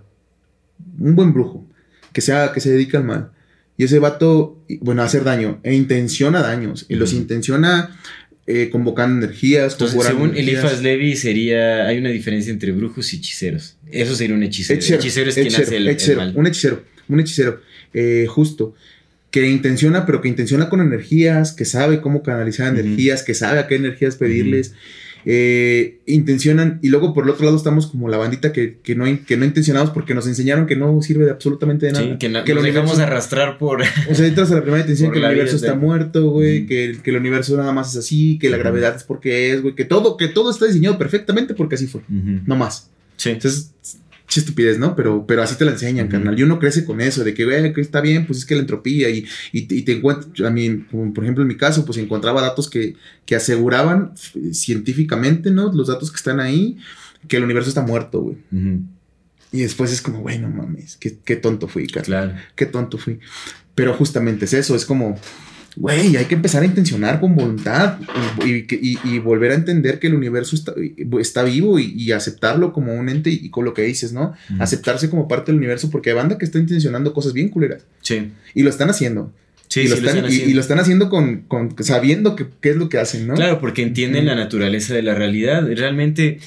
[0.99, 1.67] un buen brujo
[2.13, 3.31] que, sea, que se dedica al mal.
[3.77, 7.97] Y ese vato, bueno, a hacer daño, e intenciona daños, y los intenciona
[8.45, 9.73] eh, convocando energías.
[9.73, 13.77] Entonces, según Elifas Levi, sería, hay una diferencia entre brujos y hechiceros.
[13.91, 14.79] Eso sería un hechicero.
[14.79, 16.37] Hechicero, hechicero es quien hace el, hechicero, el, mal.
[16.37, 17.61] Un hechicero, un hechicero,
[17.93, 18.73] eh, justo.
[19.31, 23.67] Que intenciona, pero que intenciona con energías, que sabe cómo canalizar energías, que sabe a
[23.67, 24.73] qué energías pedirles.
[25.31, 29.05] Eh, intencionan, y luego por el otro lado estamos como la bandita que, que, no,
[29.27, 32.05] que no intencionamos porque nos enseñaron que no sirve de absolutamente de nada.
[32.05, 33.83] Sí, que, na que nos arrastrar por.
[34.09, 35.77] O sea, entras a la primera intención que el universo está de...
[35.77, 39.53] muerto, güey, que, que, el universo nada más es así, que la gravedad es porque
[39.53, 42.01] es, güey, que todo, que todo está diseñado perfectamente porque así fue.
[42.09, 42.89] No más.
[43.15, 43.29] Sí.
[43.29, 43.71] Entonces,
[44.29, 44.95] Che estupidez, ¿no?
[44.95, 46.11] Pero, pero así te la enseñan, uh -huh.
[46.11, 46.39] carnal.
[46.39, 48.61] Y uno crece con eso, de que, güey, que está bien, pues es que la
[48.61, 50.69] entropía y, y, y te encuentras, a mí,
[51.15, 54.13] por ejemplo, en mi caso, pues encontraba datos que, que aseguraban
[54.53, 55.73] científicamente, ¿no?
[55.73, 56.77] Los datos que están ahí,
[57.27, 58.37] que el universo está muerto, güey.
[58.51, 58.81] Uh -huh.
[59.51, 62.29] Y después es como, güey, no mames, qué, qué tonto fui, carnal.
[62.31, 62.47] Claro.
[62.55, 63.19] Qué tonto fui.
[63.73, 65.17] Pero justamente es eso, es como,
[65.79, 67.97] güey, hay que empezar a intencionar con voluntad
[68.45, 70.73] y, y, y, volver a entender que el universo está,
[71.19, 74.33] está vivo y, y, aceptarlo como un ente y con lo que dices, ¿no?
[74.49, 74.61] Mm.
[74.61, 77.85] Aceptarse como parte del universo porque hay banda que está intencionando cosas bien culeras.
[78.01, 78.31] Sí.
[78.53, 79.31] Y lo están haciendo.
[79.69, 82.35] Sí, y, lo sí, están, lo están y, y, lo están haciendo con, con sabiendo
[82.35, 83.35] que, qué es lo que hacen, ¿no?
[83.35, 84.27] Claro, porque entienden mm.
[84.27, 85.65] la naturaleza de la realidad.
[85.75, 86.39] Realmente,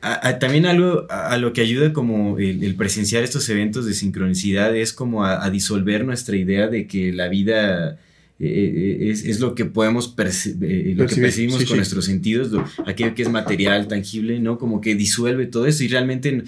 [0.00, 3.84] a, a, también algo a, a, lo que ayuda como el, el, presenciar estos eventos
[3.84, 7.98] de sincronicidad es como a, disolver nuestra idea de que la vida
[8.42, 11.76] eh, es, es, lo que podemos perci eh, lo que percibimos sí, con sí.
[11.76, 14.58] nuestros sentidos, lo, aquello que es material, tangible, ¿no?
[14.58, 16.44] Como que disuelve todo eso y realmente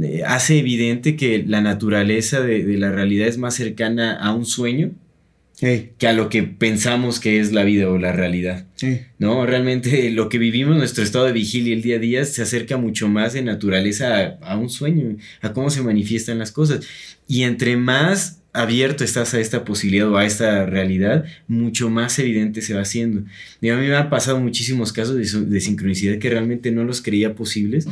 [0.00, 4.46] eh, hace evidente que la naturaleza de, de, la realidad es más cercana a un
[4.46, 4.92] sueño
[5.60, 5.90] hey.
[5.98, 8.66] que a lo que pensamos que es la vida o la realidad.
[8.80, 9.02] Hey.
[9.18, 9.44] ¿No?
[9.44, 13.08] Realmente lo que vivimos, nuestro estado de vigilia el día a día, se acerca mucho
[13.08, 16.80] más en naturaleza a, a un sueño, a cómo se manifiestan las cosas.
[17.28, 22.62] Y entre más abierto estás a esta posibilidad o a esta realidad, mucho más evidente
[22.62, 23.24] se va haciendo.
[23.60, 27.02] Y a mí me han pasado muchísimos casos de, de sincronicidad que realmente no los
[27.02, 27.86] creía posibles.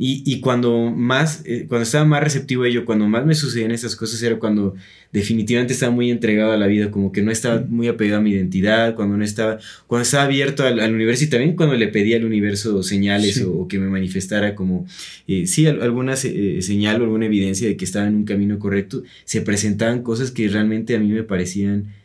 [0.00, 3.72] Y, y cuando más, eh, cuando estaba más receptivo a ello, cuando más me sucedían
[3.72, 4.76] estas cosas, era cuando
[5.12, 8.30] definitivamente estaba muy entregado a la vida, como que no estaba muy apegado a mi
[8.30, 9.58] identidad, cuando no estaba,
[9.88, 13.42] cuando estaba abierto al, al universo y también cuando le pedía al universo señales sí.
[13.42, 14.86] o, o, que me manifestara como,
[15.26, 19.02] eh, sí, alguna eh, señal o alguna evidencia de que estaba en un camino correcto,
[19.24, 21.97] se presentaban cosas que realmente a mí me parecían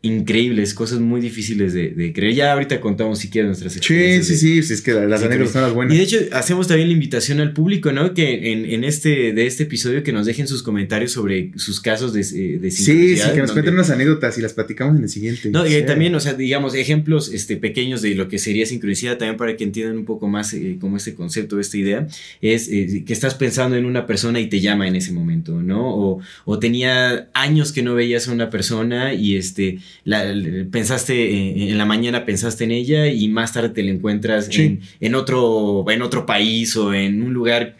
[0.00, 2.34] increíbles, cosas muy difíciles de, de, creer.
[2.34, 4.26] Ya ahorita contamos si quieres nuestras experiencias.
[4.26, 5.92] Sí, sí, de, sí, es que las anécdotas son las buenas.
[5.92, 8.14] Y de hecho, hacemos también la invitación al público, ¿no?
[8.14, 12.12] Que en, en, este, de este episodio que nos dejen sus comentarios sobre sus casos
[12.12, 15.50] de, de Sí, sí, que nos cuenten unas anécdotas y las platicamos en el siguiente.
[15.50, 15.82] No, y sí.
[15.82, 19.64] también, o sea, digamos, ejemplos este, pequeños de lo que sería sincronicidad, también para que
[19.64, 22.06] entiendan un poco más eh, como este concepto, esta idea,
[22.40, 25.92] es eh, que estás pensando en una persona y te llama en ese momento, ¿no?
[25.92, 30.24] O, o tenía años que no veías a una persona y este la,
[30.70, 34.62] pensaste en la mañana pensaste en ella y más tarde te la encuentras sí.
[34.62, 37.76] en, en, otro en otro país o en un lugar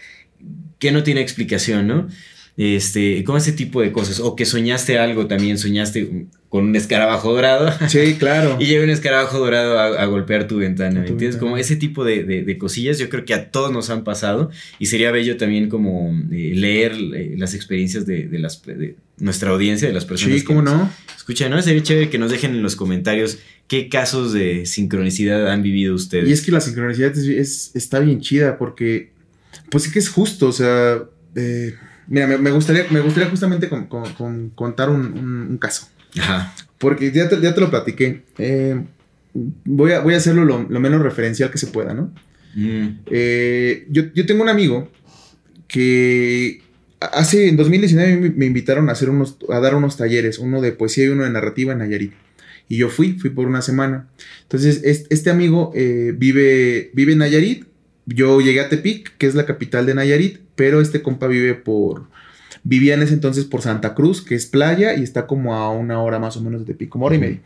[0.78, 2.08] que no tiene explicación, ¿no?
[2.56, 4.18] Este, con ese tipo de cosas.
[4.20, 7.72] O que soñaste algo también, soñaste con un escarabajo dorado.
[7.88, 8.56] Sí, claro.
[8.60, 11.04] y llega un escarabajo dorado a, a golpear tu ventana.
[11.04, 11.36] Tu ¿Entiendes?
[11.36, 11.40] ventana.
[11.40, 14.50] Como ese tipo de, de, de, cosillas, yo creo que a todos nos han pasado.
[14.80, 19.50] Y sería bello también como eh, leer eh, las experiencias de, de las de nuestra
[19.50, 20.38] audiencia, de las personas.
[20.38, 20.90] Sí, cómo no.
[21.16, 21.60] Escucha, ¿no?
[21.60, 26.28] Sería chévere que nos dejen en los comentarios qué casos de sincronicidad han vivido ustedes.
[26.28, 29.12] Y es que la sincronicidad es, es, está bien chida porque,
[29.70, 31.02] pues sí que es justo, o sea,
[31.34, 31.74] eh,
[32.06, 35.88] mira, me, me, gustaría, me gustaría justamente con, con, con contar un, un, un, caso.
[36.18, 36.54] Ajá.
[36.78, 38.22] Porque ya te, ya te lo platiqué.
[38.38, 38.82] Eh,
[39.34, 42.12] voy, a, voy a hacerlo lo, lo, menos referencial que se pueda, ¿no?
[42.54, 43.00] Mm.
[43.06, 44.90] Eh, yo, yo tengo un amigo
[45.66, 46.62] que
[47.00, 51.04] hace, en 2019 me, invitaron a hacer unos, a dar unos talleres, uno de poesía
[51.06, 52.12] y uno de narrativa en Nayarit.
[52.68, 54.08] Y yo fui, fui por una semana.
[54.42, 57.64] Entonces, es- este amigo eh, vive, vive en Nayarit.
[58.06, 62.06] Yo llegué a Tepic, que es la capital de Nayarit, pero este compa vive por...
[62.64, 66.02] Vivía en ese entonces por Santa Cruz, que es playa, y está como a una
[66.02, 67.40] hora más o menos de Tepic, como hora y media.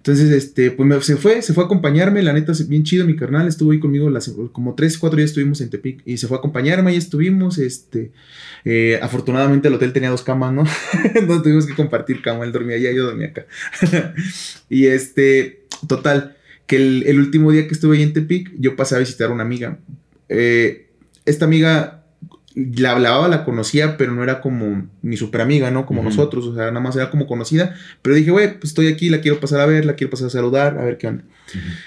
[0.00, 3.46] Entonces, este, pues se fue, se fue a acompañarme, la neta, bien chido, mi carnal,
[3.46, 6.40] estuvo ahí conmigo las, como tres, cuatro días estuvimos en Tepic, y se fue a
[6.40, 8.10] acompañarme, ahí estuvimos, este,
[8.64, 10.64] eh, afortunadamente el hotel tenía dos camas, ¿no?
[11.26, 13.44] no tuvimos que compartir cama, él dormía allá, yo dormía acá.
[14.70, 16.34] y este, total,
[16.66, 19.34] que el, el último día que estuve ahí en Tepic, yo pasé a visitar a
[19.34, 19.80] una amiga.
[20.30, 20.86] Eh,
[21.26, 21.99] esta amiga
[22.54, 25.86] la hablaba, la conocía, pero no era como mi super amiga, ¿no?
[25.86, 27.76] Como nosotros, o sea, nada más era como conocida.
[28.02, 30.30] Pero dije, güey, pues estoy aquí, la quiero pasar a ver, la quiero pasar a
[30.30, 31.24] saludar, a ver qué onda.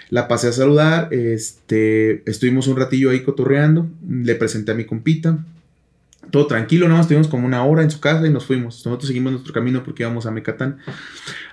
[0.10, 5.44] La pasé a saludar, este, estuvimos un ratillo ahí cotorreando, le presenté a mi compita,
[6.34, 8.84] todo tranquilo, nada más estuvimos como una hora en su casa y nos fuimos.
[8.88, 10.78] Nosotros seguimos nuestro camino porque íbamos a Mecatán.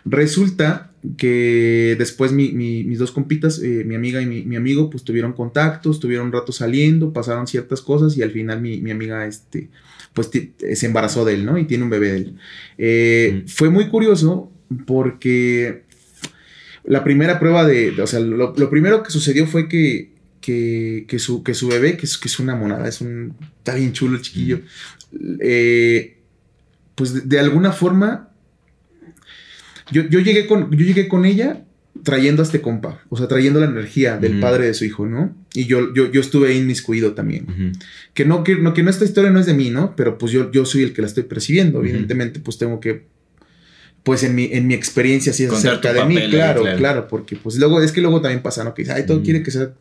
[0.07, 4.89] Resulta que después mi- mi- mis dos compitas, eh, mi amiga y mi, mi amigo,
[4.89, 8.91] pues tuvieron contacto, estuvieron un rato saliendo, pasaron ciertas cosas y al final mi, mi
[8.91, 9.69] amiga, este,
[10.15, 11.59] pues se embarazó de él, ¿no?
[11.59, 12.35] Y tiene un bebé de él.
[12.79, 13.49] Eh, Mm.
[13.49, 14.51] Fue muy curioso
[14.87, 15.83] porque
[16.85, 21.05] la primera prueba de, de- o sea, lo, lo primero que sucedió fue que, que,
[21.09, 23.93] que su, que su bebé, que es, que es una monada, es un, está bien
[23.93, 24.61] chulo el chiquillo,
[25.41, 26.19] eh,
[26.95, 28.31] pues de, de alguna forma,
[29.91, 31.65] yo, yo, llegué con, yo llegué con ella
[32.03, 35.35] trayendo a este compa, o sea, trayendo la energía del padre de su hijo, ¿no?
[35.53, 37.75] Y yo, yo, yo estuve inmiscuido también.
[38.15, 39.95] Que no, que, no, que no esta historia no es de mí, ¿no?
[39.97, 41.81] Pero pues yo, yo soy el que la estoy percibiendo.
[41.81, 43.07] Evidentemente, pues tengo que,
[44.03, 46.79] pues en mi, en mi experiencia, sí es Contar acerca de mí, papel claro, claro.
[46.79, 48.73] claro, porque pues luego, es que luego también pasa, ¿no?
[48.73, 49.73] Que dice, ay, todo quiere que sea,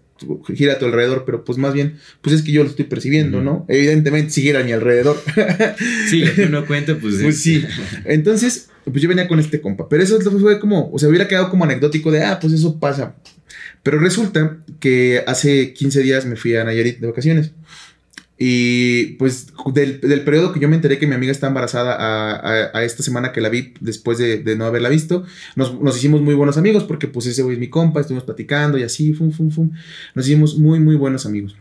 [0.55, 3.41] gira a tu alrededor, pero pues más bien, pues es que yo lo estoy percibiendo.
[3.41, 3.65] ¿no?
[3.67, 5.22] Evidentemente, si gira a mi alrededor.
[6.09, 7.15] Sí, lo que uno cuenta, pues.
[7.22, 7.63] Pues es- sí.
[8.05, 9.88] Entonces, pues yo venía con este compa.
[9.89, 13.15] Pero eso fue como, o sea, hubiera quedado como anecdótico de, ah, pues eso pasa.
[13.84, 17.51] Pero resulta que hace 15 días me fui a Nayarit de vacaciones.
[18.41, 22.69] Y pues del, del periodo que yo me enteré que mi amiga está embarazada a,
[22.73, 25.25] a- esta semana que la vi después de, no haberla visto,
[25.57, 28.77] nos, nos hicimos muy buenos amigos porque pues ese güey es mi compa, estuvimos platicando
[28.77, 29.71] y así, fum, fum, fum.
[30.15, 31.57] Nos hicimos muy, muy buenos amigos.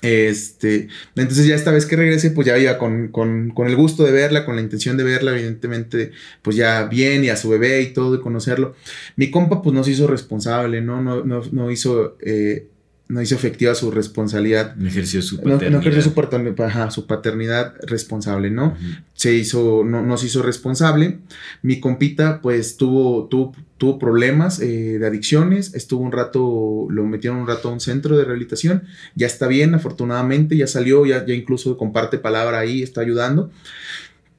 [0.00, 0.86] Este,
[1.16, 4.12] entonces ya esta vez que regresé, pues ya iba con, con, con el gusto de
[4.12, 7.92] verla, con la intención de verla, evidentemente, pues ya bien y a su bebé y
[7.92, 8.76] todo y conocerlo.
[9.16, 11.02] Mi compa pues no se hizo responsable, ¿no?
[11.02, 12.68] No, no, no hizo, eh,
[13.08, 14.76] no hizo efectiva su responsabilidad.
[14.76, 15.70] No ejerció su paternidad.
[15.70, 18.76] no ejerció su, patern- ajá, su paternidad responsable, ¿no?
[19.14, 21.18] Se hizo, no, no se hizo responsable.
[21.62, 25.74] Mi compita, pues, tuvo, tuvo, tuvo problemas eh, de adicciones.
[25.74, 28.82] Estuvo un rato, lo metieron un rato a un centro de rehabilitación.
[29.14, 33.50] Ya está bien, afortunadamente, ya salió, ya, ya incluso comparte palabra ahí, está ayudando.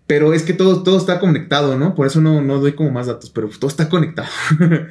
[0.05, 1.93] Pero es que todo, todo está conectado, ¿no?
[1.95, 4.28] Por eso no, no doy como más datos, pero todo está conectado.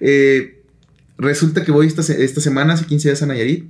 [0.00, 0.59] Eh,
[1.20, 3.64] resulta que voy esta, esta semana, hace 15 días a Nayarit.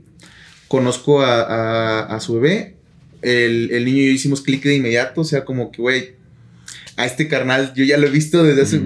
[0.69, 2.77] Conozco a, a- a su bebé.
[3.23, 5.21] El, el niño y yo hicimos clic de inmediato.
[5.21, 6.15] O sea, como que, güey,
[6.97, 8.81] a este carnal yo ya lo he visto desde hace...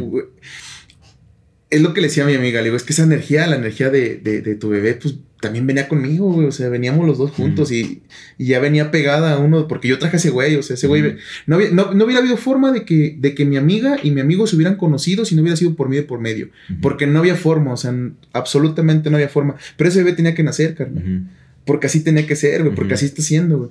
[1.70, 2.60] Es lo que le decía a mi amiga.
[2.60, 5.14] Le digo, es que esa energía, la energía de, de- de tu bebé, pues
[5.44, 6.46] también venía conmigo, güey.
[6.48, 8.02] O sea, veníamos los dos juntos y,
[8.38, 9.68] y ya venía pegada a uno.
[9.68, 10.56] Porque yo traje a ese güey.
[10.56, 11.16] O sea, ese güey...
[11.46, 14.20] No, había- no, no hubiera habido forma de que, de que mi amiga y mi
[14.20, 16.48] amigo se hubieran conocido si no hubiera sido por mí de por medio.
[16.82, 17.94] Porque no había forma, o sea,
[18.32, 19.54] absolutamente no había forma.
[19.76, 21.28] Pero ese bebé tenía que nacer, carnal.
[21.64, 23.70] Porque así tenía que ser, güey, porque así está siendo, güey.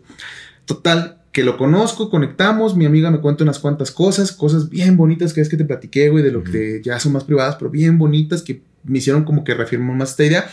[0.65, 5.33] Total, que lo conozco, conectamos, mi amiga me cuenta unas cuantas cosas, cosas bien bonitas
[5.33, 7.97] que es que te platiqué, güey, de lo que ya son más privadas, pero bien
[7.97, 10.49] bonitas que me hicieron como que reafirmar más esta idea.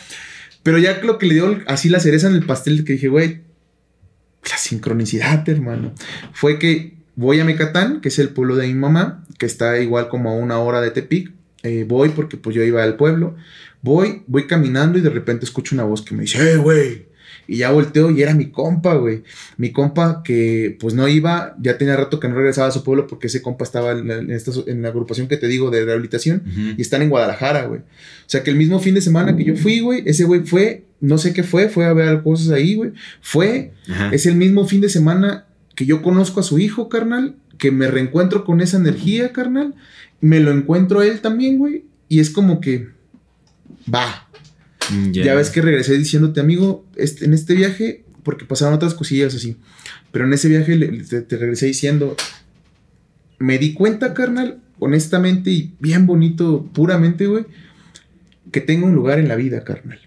[0.63, 3.41] Pero ya lo que le dio así la cereza en el pastel que dije, güey,
[4.49, 5.93] la sincronicidad, hermano,
[6.33, 10.09] fue que voy a Mecatán, que es el pueblo de mi mamá, que está igual
[10.09, 11.33] como a una hora de Tepic.
[11.63, 13.37] Eh, voy porque pues yo iba al pueblo.
[13.83, 17.10] Voy, voy caminando y de repente escucho una voz que me dice, ¡eh, güey!
[17.53, 19.25] Y ya volteo y era mi compa, güey.
[19.57, 23.07] Mi compa que pues no iba, ya tenía rato que no regresaba a su pueblo
[23.09, 25.85] porque ese compa estaba en la, en esta- en la agrupación que te digo de
[25.85, 26.43] rehabilitación
[26.79, 27.81] y están en Guadalajara, güey.
[27.81, 27.85] O
[28.29, 31.19] sea que el mismo fin de semana que yo fui, güey, ese güey fue, no
[31.19, 32.93] sé qué fue, fue a ver cosas ahí, güey.
[33.21, 33.73] Fue,
[34.13, 37.89] es el mismo fin de semana que yo conozco a su hijo, carnal, que me
[37.89, 39.75] reencuentro con esa energía, carnal.
[40.21, 41.85] Me lo encuentro a él también, güey.
[42.09, 42.89] Y es como que,
[43.93, 44.29] va.
[45.13, 49.57] Ya, ves que regresé diciéndote, amigo, este, en este viaje, porque pasaron otras cosillas así,
[50.13, 52.17] pero en ese viaje le- te, te regresé diciendo,
[53.39, 57.45] me di cuenta, carnal, honestamente y bien bonito, puramente, güey,
[58.51, 59.99] que tengo un lugar en la vida, carnal.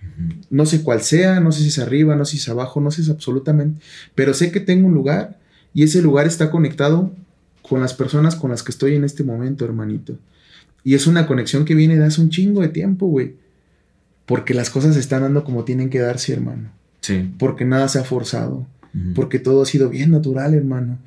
[0.50, 2.92] No sé cuál sea, no sé si es arriba, no sé si es abajo, no
[2.92, 3.82] sé si es absolutamente,
[4.16, 5.40] pero sé que tengo un lugar
[5.76, 7.12] Y ese lugar está conectado
[7.64, 10.20] con las personas con las que estoy en este momento, hermanito.
[10.84, 13.34] Y es una conexión que viene de hace un chingo de tiempo, güey.
[14.26, 16.70] Porque las cosas se están dando como tienen que darse, hermano.
[17.02, 17.30] Sí.
[17.38, 18.66] Porque nada se ha forzado.
[19.16, 21.00] Porque todo ha sido bien natural, hermano.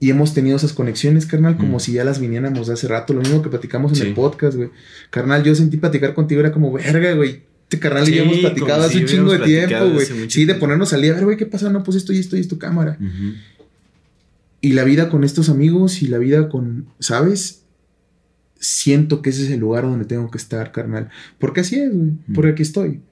[0.00, 3.12] Y hemos tenido esas conexiones, carnal, como si ya las viniéramos de hace rato.
[3.14, 4.02] Lo mismo que platicamos en Sí.
[4.08, 4.70] el podcast, güey.
[5.10, 7.42] Carnal, yo sentí platicar contigo, era como, verga, güey.
[7.64, 10.06] Este carnal Sí, hemos platicado hace si un chingo de tiempo, güey.
[10.30, 11.68] Sí, de ponernos al día, a ver, güey, ¿qué pasa?
[11.70, 12.96] No, pues esto y esto y esto cámara.
[13.00, 13.34] Ujú.
[14.60, 17.62] Y la vida con estos amigos y la vida con, ¿sabes?
[18.58, 21.10] Siento que ese es el lugar donde tengo que estar, carnal.
[21.38, 22.12] Porque así es, güey.
[22.34, 23.02] Porque aquí estoy.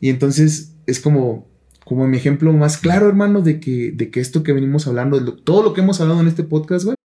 [0.00, 1.46] Y entonces es como,
[1.84, 5.24] como mi ejemplo más claro, hermano, de que, de que esto que venimos hablando, de
[5.26, 6.96] lo- todo lo que hemos hablado en este podcast, güey.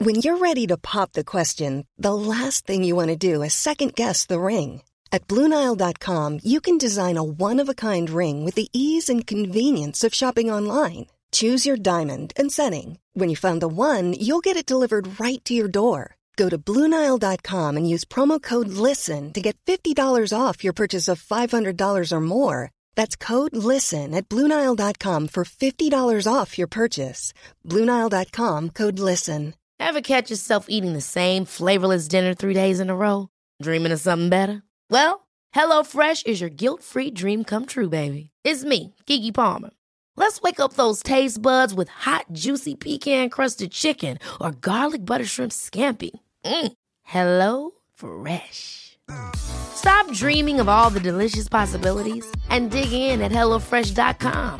[0.00, 3.52] When you're ready to pop the question, the last thing you want to do is
[3.52, 4.82] second guess the ring.
[5.10, 9.26] At Bluenile.com, you can design a one of a kind ring with the ease and
[9.26, 11.06] convenience of shopping online.
[11.32, 12.98] Choose your diamond and setting.
[13.14, 16.14] When you find the one, you'll get it delivered right to your door.
[16.36, 21.20] Go to Bluenile.com and use promo code LISTEN to get $50 off your purchase of
[21.20, 22.70] $500 or more.
[22.94, 27.32] That's code LISTEN at Bluenile.com for $50 off your purchase.
[27.66, 29.54] Bluenile.com code LISTEN.
[29.80, 33.28] Ever catch yourself eating the same flavorless dinner three days in a row?
[33.62, 34.62] Dreaming of something better?
[34.90, 38.30] Well, HelloFresh is your guilt free dream come true, baby.
[38.44, 39.70] It's me, Kiki Palmer.
[40.18, 45.24] Let's wake up those taste buds with hot, juicy pecan crusted chicken or garlic butter
[45.24, 46.10] shrimp scampi.
[46.44, 46.72] Mm.
[47.04, 48.98] Hello Fresh.
[49.36, 54.58] Stop dreaming of all the delicious possibilities and dig in at HelloFresh.com.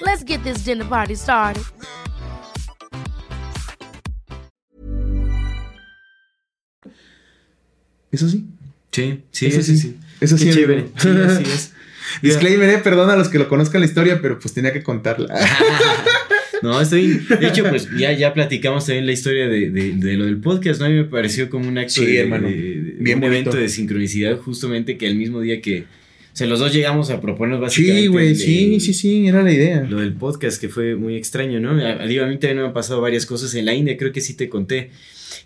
[0.00, 1.62] Let's get this dinner party started.
[8.10, 8.46] Eso sí.
[8.90, 9.78] Sí, sí, Eso eso sí.
[9.78, 9.96] sí.
[10.20, 10.80] Eso Qué sí, chévere.
[10.80, 10.98] amigo.
[10.98, 11.72] Sí, así es.
[12.22, 15.28] Disclaimer, eh, perdón a los que lo conozcan la historia, pero pues tenía que contarla.
[16.62, 17.20] No, estoy.
[17.40, 20.78] De hecho, pues ya, ya platicamos también la historia de, de- de lo del podcast,
[20.80, 20.86] ¿no?
[20.86, 22.48] A mí me pareció como un acto Sí, de, hermano.
[22.48, 23.26] de- de- Bien un bonito.
[23.26, 25.84] evento de sincronicidad, justamente que el mismo día que.
[26.32, 28.02] O sea, los dos llegamos a proponernos básicamente.
[28.02, 29.86] sí, güey, sí, sí, sí, era la idea.
[29.88, 31.70] Lo del podcast, que fue muy extraño, ¿no?
[31.82, 34.20] A, digo, a mí también me han pasado varias cosas en la India, creo que
[34.20, 34.90] sí te conté.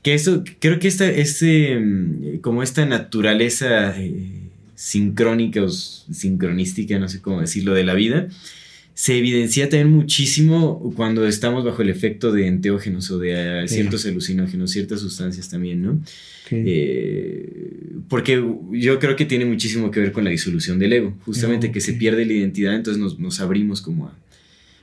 [0.02, 4.43] Que esto, creo que esta, este, mm, como esta naturaleza eh,
[4.84, 8.28] sincrónica o sincronística, no sé cómo decirlo, de la vida,
[8.92, 13.76] se evidencia también muchísimo cuando estamos bajo el efecto de enteógenos o de Sí.
[13.76, 16.00] ciertos alucinógenos, ciertas sustancias también, ¿no?
[16.50, 17.48] Eh,
[18.08, 21.80] porque yo creo que tiene muchísimo que ver con la disolución del ego, justamente que
[21.80, 24.18] se pierde la identidad, entonces nos, nos abrimos como a,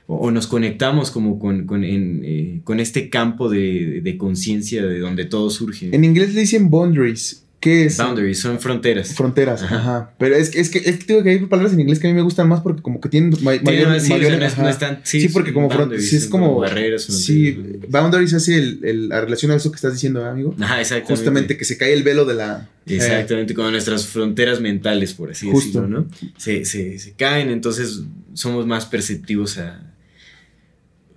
[0.08, 4.84] o, o nos conectamos como con, con, en, eh, con este campo de, de conciencia
[4.84, 5.90] de donde todo surge.
[5.94, 7.41] En inglés le dicen boundaries.
[7.62, 7.96] ¿Qué es?
[7.96, 9.14] Boundaries, son fronteras.
[9.14, 9.76] Fronteras, ajá.
[9.76, 10.14] Ajá.
[10.18, 12.10] Pero es que, es que, es que tengo que hay palabras en inglés que a
[12.10, 14.38] mí me gustan más porque como que tienen ma- Tiene mayor, sí, o sea, mayor-
[14.40, 14.70] no es- no ajá.
[14.70, 17.90] es tan- sí, Sí, porque como front- boundaries, sí es como barreras, Sí, fronteras.
[17.90, 20.56] boundaries hace el, el- la relación a eso que estás diciendo, ¿eh, amigo.
[20.58, 21.14] Ajá, exactamente.
[21.14, 25.30] Justamente que se cae el velo de la eh, Exactamente, como nuestras fronteras mentales, por
[25.30, 25.82] así Justo.
[25.82, 26.08] decirlo, ¿no?
[26.36, 28.00] Se, se- se caen, entonces
[28.34, 29.91] somos más perceptivos a,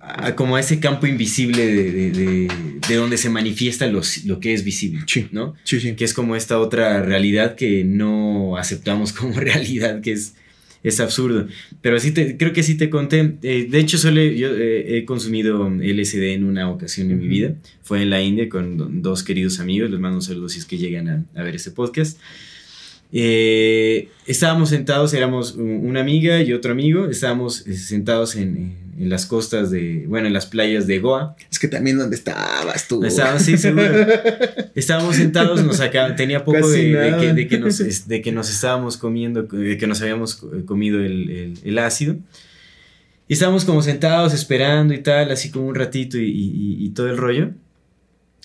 [0.06, 2.48] a- como a ese campo invisible de, de- de-
[2.88, 5.26] de donde se manifiesta lo, lo que es visible, Sí.
[5.32, 5.54] ¿no?
[5.64, 5.94] Sí, sí.
[5.94, 10.34] Que es como esta otra realidad que no aceptamos como realidad, que es,
[10.84, 11.48] es absurdo.
[11.82, 13.34] Pero sí te, creo que sí te conté.
[13.42, 17.54] eh, de hecho, solo yo eh, he consumido LSD en una ocasión en mi vida.
[17.82, 19.90] Fue en la India con do- dos queridos amigos.
[19.90, 22.18] Les mando un saludo si es que llegan a, a ver este podcast.
[23.12, 27.06] Eh, estábamos sentados, éramos un- una amiga y otro amigo.
[27.08, 31.36] Estábamos eh, sentados en, en- las costas de, bueno, en las playas de Goa.
[31.50, 33.04] Es que también donde estabas tú.
[33.04, 33.84] Estábamos, sí, seguro.
[34.74, 38.50] Estábamos sentados, nos acá, tenía poco de, de que, de que nos, de que nos
[38.50, 42.16] estábamos comiendo, de que nos habíamos co- comido el, el- el ácido.
[43.28, 47.08] Y estábamos como sentados esperando y tal, así como un ratito y, y- y todo
[47.10, 47.50] el rollo.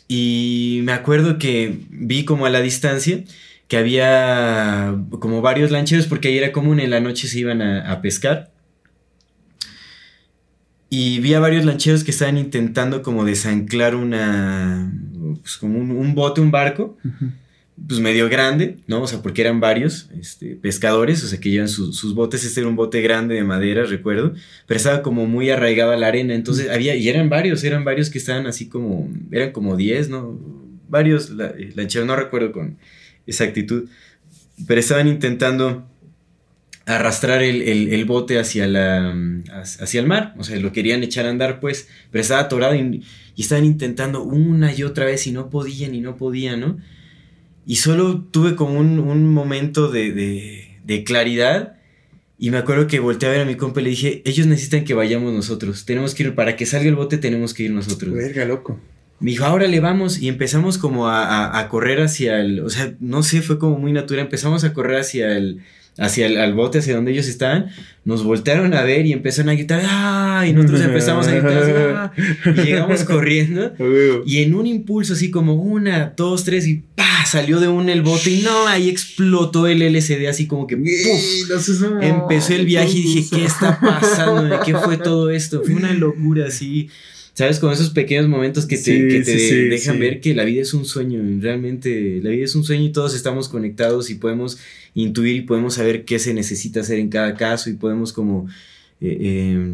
[0.07, 3.23] Y me acuerdo que vi como a la distancia
[3.67, 7.89] que había como varios lancheros, porque ahí era común, en la noche se iban a,
[7.91, 8.50] a pescar.
[10.93, 14.91] Y vi a varios lancheros que estaban intentando como desanclar una,
[15.41, 16.97] pues como un, un bote, un barco,
[17.87, 19.01] pues medio grande, ¿no?
[19.03, 22.59] O sea, porque eran varios este, pescadores, o sea, que llevan su- sus botes, este
[22.59, 24.33] era un bote grande de madera, recuerdo,
[24.67, 28.09] pero estaba como muy arraigado a la arena, entonces había, y eran varios, eran varios
[28.09, 30.37] que estaban así como, eran como 10, ¿no?
[30.89, 32.77] Varios la- eh, lancheros, no recuerdo con
[33.25, 33.85] exactitud,
[34.67, 35.87] pero estaban intentando
[36.85, 39.15] arrastrar el, el- el bote hacia, la,
[39.79, 43.03] hacia el mar, o sea, lo querían echar a andar, pues, pero estaba atorado y,
[43.35, 46.77] y estaban intentando una y otra vez y no podían y no podían, ¿no?
[47.65, 51.75] Y solo tuve como un, un momento de, de- de claridad
[52.39, 54.83] Y me acuerdo que volteé a ver a mi compa y le dije, ellos necesitan
[54.83, 55.85] que vayamos nosotros.
[55.85, 58.11] Tenemos que ir, para que salga el bote tenemos que ir nosotros.
[58.15, 58.79] Verga, loco.
[59.19, 60.17] Me dijo, ahora le vamos.
[60.19, 63.77] Y empezamos como a, a- a correr hacia el, o sea, no sé, fue como
[63.77, 64.23] muy natural.
[64.25, 65.61] Empezamos a correr hacia el,
[65.97, 67.67] hacia el al bote, hacia donde ellos estaban.
[68.05, 70.45] Nos voltearon a ver y empezaron a gritar, ¡ah!
[70.47, 72.11] Y nosotros empezamos a gritar, "Ah".
[72.45, 73.73] Y llegamos corriendo.
[74.25, 77.25] Y en un impulso así como una, dos, tres y ¡pa!
[77.25, 81.47] Salió de un el bote y no, ahí explotó el LCD así como que ¡puf!
[82.01, 84.59] Empezó el viaje y dije, ¿qué está pasando?
[84.65, 85.61] ¿Qué fue todo esto?
[85.63, 86.89] Fue una locura así.
[87.33, 87.59] ¿Sabes?
[87.59, 90.43] Con esos pequeños momentos que te, Sí, que te sí, sí, dejan ver que la
[90.43, 91.21] vida es un sueño.
[91.39, 94.57] Realmente, la vida es un sueño y todos estamos conectados y podemos
[94.93, 98.47] intuir y podemos saber qué se necesita hacer en cada caso y podemos como...
[98.99, 99.73] eh, eh,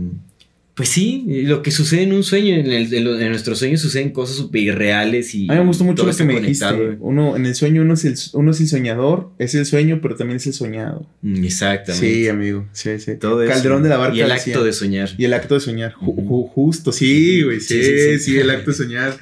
[0.73, 3.81] pues sí, lo que sucede en un sueño, en, el- en lo- en nuestros sueños
[3.81, 5.49] suceden cosas súper irreales y...
[5.49, 6.77] A mí me gustó mucho lo que me conectado.
[6.77, 6.97] dijiste.
[7.01, 10.15] Uno, en el sueño uno es el, uno es el soñador, es el sueño, pero
[10.15, 11.07] también es el soñado.
[11.23, 12.07] Mm, Exactamente.
[12.13, 12.67] Sí, amigo.
[12.73, 13.15] Sí, sí.
[13.15, 13.51] Todo eso.
[13.53, 15.09] Calderón de la Barca Y el decía- acto de soñar.
[15.17, 15.93] Y el acto de soñar.
[15.95, 16.21] Ju- Ujú.
[16.45, 17.59] ju- justo, sí, güey.
[17.59, 18.37] Sí Sí, sí, sí, sí.
[18.37, 19.17] el acto de soñar.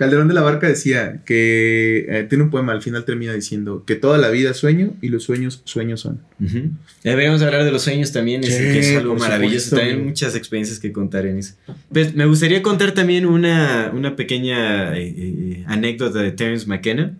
[0.00, 3.96] Calderón de la Barca decía que eh, tiene un poema, al final termina diciendo que
[3.96, 6.22] toda la vida sueño y los sueños, sueños son.
[6.42, 6.70] Ujú.
[7.04, 9.60] Deberíamos hablar de los sueños también, es, que es algo maravilloso.
[9.60, 11.52] supuesto, también muchas experiencias que contar en eso.
[11.92, 17.18] Pues, me gustaría contar también una, una pequeña eh, eh, anécdota de Terence McKenna.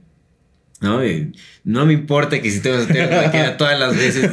[0.80, 1.00] ¿No?
[1.62, 4.30] No me importa que si tengo a Terence McKenna todas las veces.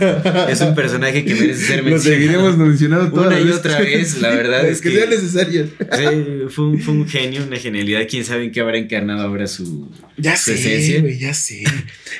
[0.49, 2.01] Es un personaje que merece ser Lo mencionado.
[2.21, 5.65] seguiremos mencionando todas Una y otra vez, la verdad Es es que que- sea necesario.
[5.67, 6.05] Sí,
[6.49, 8.01] fue, un, fue un genio, una genialidad.
[8.09, 11.17] Quién sabe en qué habrá encarnado ahora su, Ya su sé, esencia.
[11.19, 11.63] ya sé.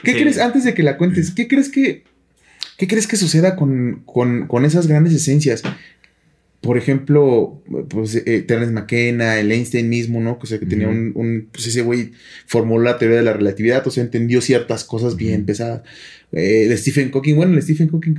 [0.04, 0.20] ¿Qué Sí.
[0.20, 2.04] crees, antes de que la cuentes, qué crees que,
[2.78, 5.64] qué crees que suceda con, con, con esas grandes esencias?
[6.68, 10.38] Por ejemplo, pues eh, Terence McKenna, el Einstein mismo, ¿no?
[10.42, 12.12] O sea, que tenía un, un- pues ese güey
[12.46, 15.84] formuló la teoría de la relatividad, o sea, entendió ciertas cosas bien pesadas.
[16.34, 18.16] Eh, el Stephen Hawking, bueno, el Stephen Hawking...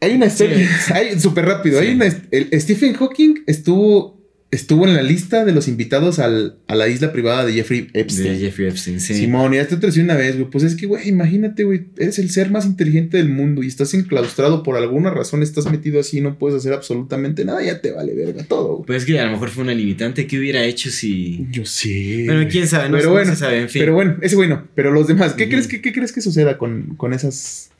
[0.00, 1.94] Hay una historia, hay- súper rápido, hay Sí.
[1.94, 4.20] una, el Stephen Hawking estuvo,
[4.54, 8.34] estuvo en la lista de los invitados al- a la isla privada de Jeffrey Epstein.
[8.34, 9.00] de Jeffrey Epstein.
[9.00, 9.14] Sí.
[9.14, 10.50] Simón, y ya te decía una vez, güey.
[10.50, 11.86] Pues es que, güey, imagínate, güey.
[11.98, 16.00] Eres el ser más inteligente del mundo y estás enclaustrado por alguna razón, estás metido
[16.00, 18.86] así y no puedes hacer absolutamente nada, ya te vale verga todo, güey.
[18.86, 20.26] Pues es que a lo mejor fue una limitante.
[20.26, 21.46] ¿Qué hubiera hecho si.?
[21.50, 22.24] Yo sé.
[22.26, 23.80] Bueno, quién sabe, no, Pero no bueno, se sabe, en fin.
[23.82, 24.66] Pero bueno, ese güey no.
[24.74, 27.70] Pero los demás, ¿qué, crees, que, ¿qué crees que suceda con, con esas.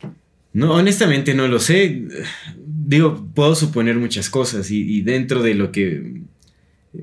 [0.53, 2.03] No, honestamente no lo sé.
[2.87, 6.21] Digo, puedo suponer muchas cosas y, y dentro de lo que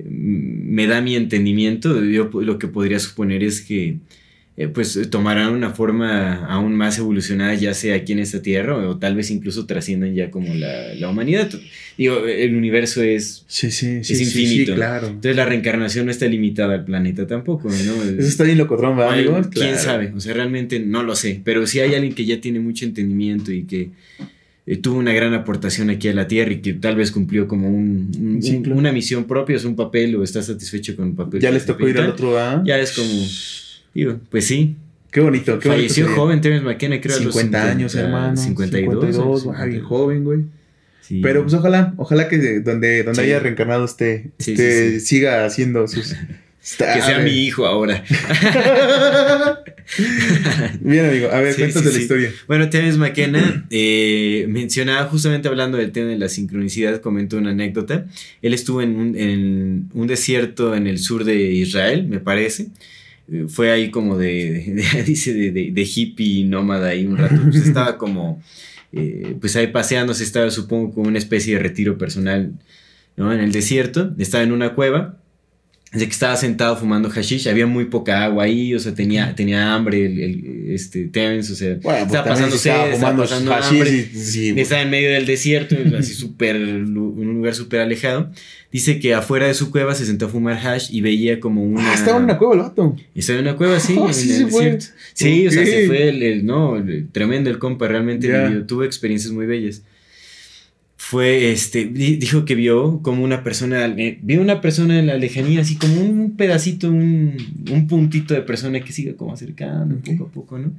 [0.05, 3.97] me da mi entendimiento, yo lo que podría suponer es que
[4.57, 8.97] eh, pues tomarán una forma aún más evolucionada ya sea aquí en esta tierra o,
[8.97, 11.49] tal vez incluso trasciendan ya como la, la humanidad.
[11.97, 13.45] Digo, el universo es...
[13.47, 14.13] Sí, sí, sí.
[14.13, 14.75] Es infinito.
[14.75, 15.07] Claro.
[15.07, 18.03] Entonces la reencarnación no está limitada al planeta tampoco, ¿no?
[18.03, 19.33] Eso está bien locotrón, ¿verdad, amigo?
[19.51, 19.79] ¿Quién Claro.
[19.79, 20.11] sabe?
[20.15, 21.39] O sea, realmente no lo sé.
[21.43, 23.89] Pero si hay alguien que ya tiene mucho entendimiento y que
[24.73, 27.67] eh, tuvo una gran aportación aquí a la Tierra y que tal vez cumplió como
[27.69, 28.75] un, un- Un ciclo.
[28.75, 31.41] una misión propia, es un papel o está satisfecho con el papel.
[31.41, 32.63] Ya les tocó ir al otro, ¿ah?
[32.65, 33.09] Ya es como,
[33.93, 34.75] digo, pues sí.
[35.11, 35.69] Qué bonito, qué bonito.
[35.69, 36.17] Falleció sería.
[36.21, 38.37] joven Terence McKenna, creo a los 50 años, 50, hermano.
[38.37, 39.05] 52.
[39.05, 39.87] 52, o ah, bien 50.
[39.89, 40.39] joven, güey.
[41.01, 41.19] Sí.
[41.21, 43.27] Pero pues ojalá, ojalá que de- donde, donde Sí.
[43.27, 44.99] haya reencarnado usted, Sí, sí, sí.
[45.01, 46.15] siga haciendo sus...
[46.61, 48.03] que sea mi hijo ahora.
[50.79, 51.29] Bien, amigo.
[51.31, 52.31] A ver, Sí, cuéntate sí, la historia.
[52.47, 58.05] Bueno, Terence McKenna eh, mencionaba justamente hablando del tema de la sincronicidad, comentó una anécdota.
[58.41, 62.67] Él estuvo en un, en un desierto en el sur de Israel, me parece.
[63.31, 67.35] Eh, Fue ahí como de, de- dice, de, de- de hippie nómada ahí un rato.
[67.43, 68.41] Pues estaba como,
[68.93, 72.51] eh, pues ahí paseándose, estaba supongo como una especie de retiro personal,
[73.17, 73.33] ¿no?
[73.33, 75.17] En el desierto, estaba en una cueva.
[75.93, 79.73] De que estaba sentado fumando hashish, había muy poca agua ahí, o sea, tenía, tenía
[79.73, 83.23] hambre el, el- este, Terence, o sea, Bueno, pues estaba pasando estaba sed, estaba fumando
[83.23, 83.91] pasando hambre.
[83.91, 84.61] y- sí, güey.
[84.63, 88.31] Estaba en medio del desierto, así súper, un lugar súper alejado.
[88.71, 91.91] Dice que afuera de su cueva se sentó a fumar hash y veía como una...
[91.91, 92.95] Ah, estaba en una cueva el vato.
[93.13, 94.85] Estaba en una cueva, sí, Ah, en sí el desierto.
[95.13, 98.85] Sí, o sea, se fue el, el- no, el- tremendo el compa, realmente vivió- tuvo
[98.85, 99.81] experiencias muy bellas.
[101.11, 105.17] Fue, este, di- dijo que vio como una persona, eh, vio una persona en la
[105.17, 107.35] lejanía, así como un pedacito, un,
[107.69, 110.71] un puntito de persona que sigue como acercando poco a poco, ¿no?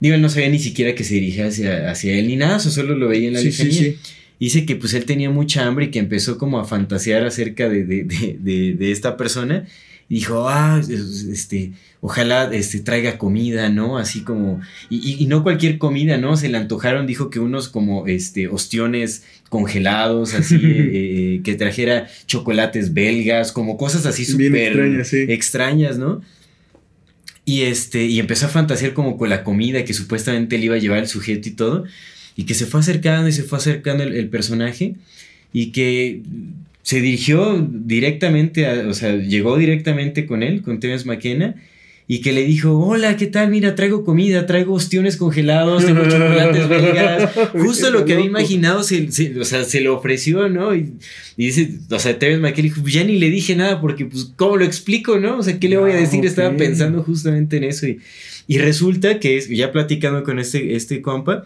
[0.00, 2.94] Digo, él no sabía ni siquiera que se dirigía hacia, hacia él ni nada, solo
[2.94, 3.92] lo veía en la Sí, sí, lejanía.
[3.92, 3.98] sí.
[4.38, 7.84] Dice que pues él tenía mucha hambre y que empezó como a fantasear acerca de,
[7.84, 8.04] de,
[8.38, 9.66] de- de esta persona.
[10.12, 10.90] Y dijo, ah, es-
[11.24, 13.96] este, ojalá este, traiga comida, ¿no?
[13.96, 14.60] Así como,
[14.90, 16.36] y, y- no cualquier comida, ¿no?
[16.36, 20.90] Se le antojaron, dijo que unos como, este, ostiones congelados, así, eh,
[21.36, 25.24] eh, que trajera chocolates belgas, como cosas así súper extrañas, sí.
[25.28, 26.20] extrañas, ¿no?
[27.44, 30.78] Y este, y empezó a fantasear como con la comida que supuestamente le iba a
[30.78, 31.84] llevar el sujeto y todo.
[32.36, 34.94] y que se fue acercando y se fue acercando el, el personaje
[35.52, 36.22] y que
[36.82, 41.54] se dirigió directamente, a, o sea, llegó directamente con él, con Terence McKenna,
[42.08, 43.48] y que le dijo, hola, ¿qué tal?
[43.50, 47.30] Mira, traigo comida, traigo ostiones congelados, tengo chocolates belgas.
[47.52, 50.74] Justo lo que había imaginado, se, se- o sea, se lo ofreció, ¿no?
[50.74, 50.94] Y,
[51.36, 54.56] y dice, o sea, Terence McKenna dijo, ya ni le dije nada porque, pues, ¿cómo
[54.56, 55.38] lo explico, no?
[55.38, 56.26] O sea, ¿qué le voy a Ah, decir?
[56.26, 57.86] Estaba pensando justamente en eso.
[57.86, 58.00] Y,
[58.48, 61.44] y resulta que, es, ya platicando con este, este compa,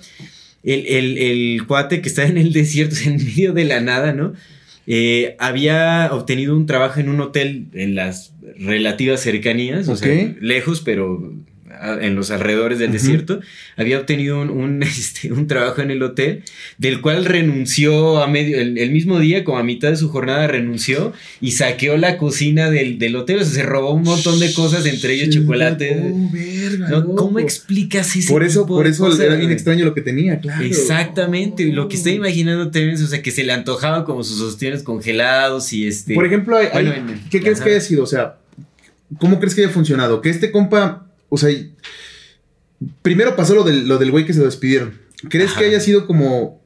[0.65, 4.33] el, el, el cuate que está en el desierto, en medio de la nada, ¿no?
[4.87, 10.81] Eh, había obtenido un trabajo en un hotel en las relativas cercanías, o sea, lejos,
[10.81, 11.35] pero
[12.01, 13.41] en los alrededores del desierto.
[13.77, 16.43] Había obtenido un, un, este, un trabajo en el hotel,
[16.79, 20.47] del cual renunció a medio, el, el mismo día, como a mitad de su jornada,
[20.47, 23.41] renunció y saqueó la cocina del, del hotel.
[23.41, 26.01] O sea, se robó un montón de cosas, entre ellos chocolate.
[26.13, 27.05] Oh, verga.
[27.17, 30.65] ¿Cómo explicas ese Por eso, por eso era bien extraño lo que tenía, claro.
[30.65, 34.83] Exactamente, lo que está imaginando Terence, o sea, que se le antojaba como sus ostiones
[34.83, 36.15] congelados y este.
[36.15, 38.03] Por ejemplo, hay- Bueno, hay- en- ¿qué crees que haya sido?
[38.03, 38.37] O sea,
[39.19, 40.21] ¿cómo crees que haya funcionado?
[40.21, 41.51] Que este compa, o sea,
[43.03, 45.01] primero pasó lo del, lo del güey que se lo despidieron.
[45.29, 45.61] ¿Crees Ajá.
[45.61, 46.61] que haya sido como,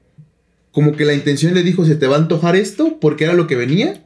[0.72, 2.98] como que la intención le dijo, se te va a antojar esto?
[3.00, 4.04] Porque era lo que venía.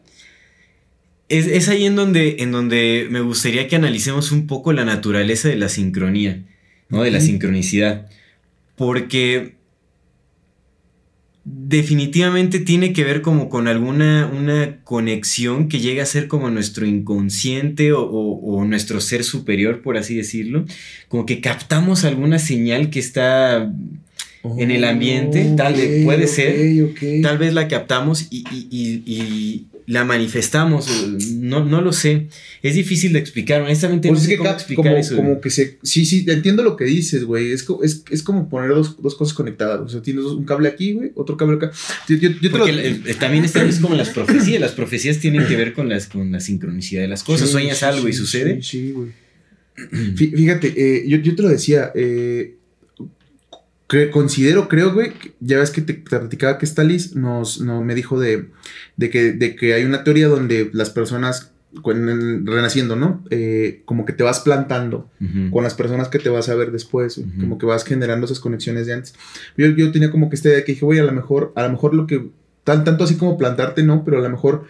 [1.29, 5.49] Es, es ahí en donde, en donde me gustaría que analicemos un poco la naturaleza
[5.49, 6.45] de la sincronía,
[6.89, 7.03] ¿no?
[7.03, 8.09] De la sincronicidad.
[8.77, 9.55] Porque
[11.45, 16.87] definitivamente tiene que ver como con alguna una conexión que llega a ser como nuestro
[16.87, 20.65] inconsciente o, o- o nuestro ser superior, por así decirlo.
[21.09, 23.71] Como que captamos alguna señal que está
[24.59, 26.55] En el ambiente, tal vez, puede ser.
[27.23, 30.87] tal vez la captamos y, y- y- y la manifestamos.
[31.35, 32.29] No, no lo sé.
[32.63, 33.61] Es difícil de explicar.
[33.63, 35.17] Honestamente, Pues no es sé que cómo explicar como, eso.
[35.17, 35.79] como que se.
[35.83, 37.53] Sí, sí, entiendo lo que dices, güey.
[37.53, 39.81] Es, es, es como poner dos, dos cosas conectadas.
[39.81, 41.71] O sea, tienes un cable aquí, güey, otro cable acá.
[42.09, 44.61] Yo, yo- yo te Porque lo- el- el- también es como las profecías.
[44.61, 47.49] Las profecías tienen que ver con, las, con la sincronicidad de las cosas.
[47.49, 48.63] Sí, Sueñas sí, algo y sucede.
[48.63, 49.09] Sí, sí, güey.
[49.77, 51.91] Fí- Fíjate, eh, yo, yo te lo decía.
[51.95, 52.55] eh,
[54.13, 55.13] considero, creo, güey.
[55.41, 58.49] Ya ves que te, te platicaba que esta Liz nos, no, me dijo de,
[58.97, 61.51] de, que, de que hay una teoría donde las personas.
[61.83, 63.25] con- renaciendo, ¿no?
[63.31, 65.11] Eh, como que te vas plantando
[65.51, 68.87] con las personas que te vas a ver después, como que vas generando esas conexiones
[68.87, 69.15] de antes.
[69.57, 71.71] Yo, yo tenía como que esta idea que dije, güey, a lo mejor, a lo
[71.71, 72.31] mejor lo que,
[72.63, 74.67] tan, tanto así como plantarte, no, pero a lo mejor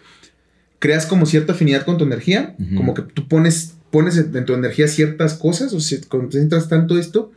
[0.78, 4.88] creas como cierta afinidad con tu energía, como que tú pones, pones en tu energía
[4.88, 7.30] ciertas cosas, o sea, concentras tanto esto,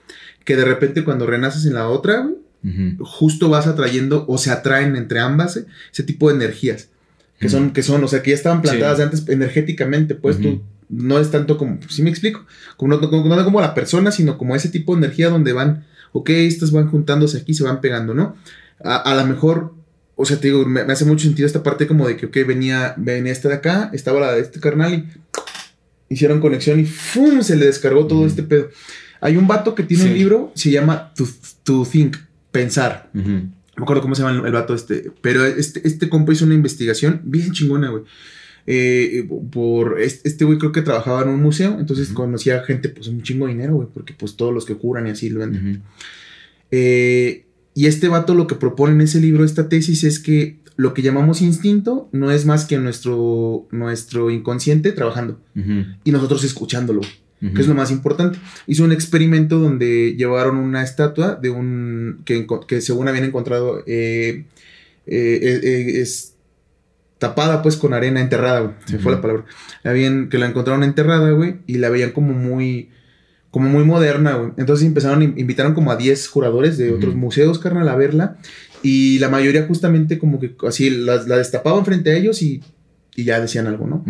[0.43, 4.95] que de repente cuando renaces en la otra, güey, justo vas atrayendo o se atraen
[4.95, 6.89] entre ambas eh, ese tipo de energías.
[7.39, 9.03] Que son, que son, o sea, que ya estaban plantadas Sí.
[9.03, 12.43] antes energéticamente, pues tú no es tanto como, si me explico,
[12.75, 15.85] como no, como, no como la persona, sino como ese tipo de energía donde van,
[16.13, 18.35] ok, estas van juntándose aquí, se van pegando, ¿no?
[18.83, 19.75] A, a lo mejor,
[20.15, 22.37] o sea, te digo, me, me hace mucho sentido esta parte como de que, ok,
[22.47, 25.05] venía, venía esta de acá, estaba la de este carnal y
[26.09, 27.41] hicieron conexión y ¡fum!
[27.41, 28.69] se le descargó todo este pedo.
[29.21, 30.09] Hay un vato que tiene Sí.
[30.09, 31.25] un libro, se llama To,
[31.63, 32.17] to Think,
[32.51, 33.09] Pensar.
[33.13, 33.29] Ujú.
[33.29, 35.11] No me acuerdo cómo se llama el, el vato este.
[35.21, 38.03] Pero este, este compa hizo una investigación bien chingona, güey.
[38.69, 43.07] Eh, por este este güey creo que trabajaba en un museo, entonces conocía gente pues
[43.07, 45.83] un chingo de dinero, güey, porque pues todos los que curan y así lo venden.
[46.71, 50.93] Eh, y este vato lo que propone en ese libro, esta tesis, es que lo
[50.93, 55.39] que llamamos instinto no es más que nuestro, nuestro inconsciente trabajando
[56.03, 57.01] y nosotros escuchándolo
[57.39, 58.39] que es lo más importante.
[58.65, 64.45] Hizo un experimento donde llevaron una estatua de un que, que según habían encontrado eh,
[65.07, 66.35] eh, eh, eh, es
[67.17, 68.75] tapada pues con arena enterrada, güey.
[68.85, 69.45] Se fue la palabra.
[69.83, 72.89] La habían, que la encontraron enterrada, güey, y la veían como muy
[73.49, 74.51] como muy moderna, güey.
[74.57, 78.37] Entonces empezaron, invitaron como a 10 juradores de otros museos, carnal, a verla.
[78.83, 82.61] Y la mayoría justamente como que así la, la destapaban frente a ellos y,
[83.15, 84.05] y ya decían algo, ¿no?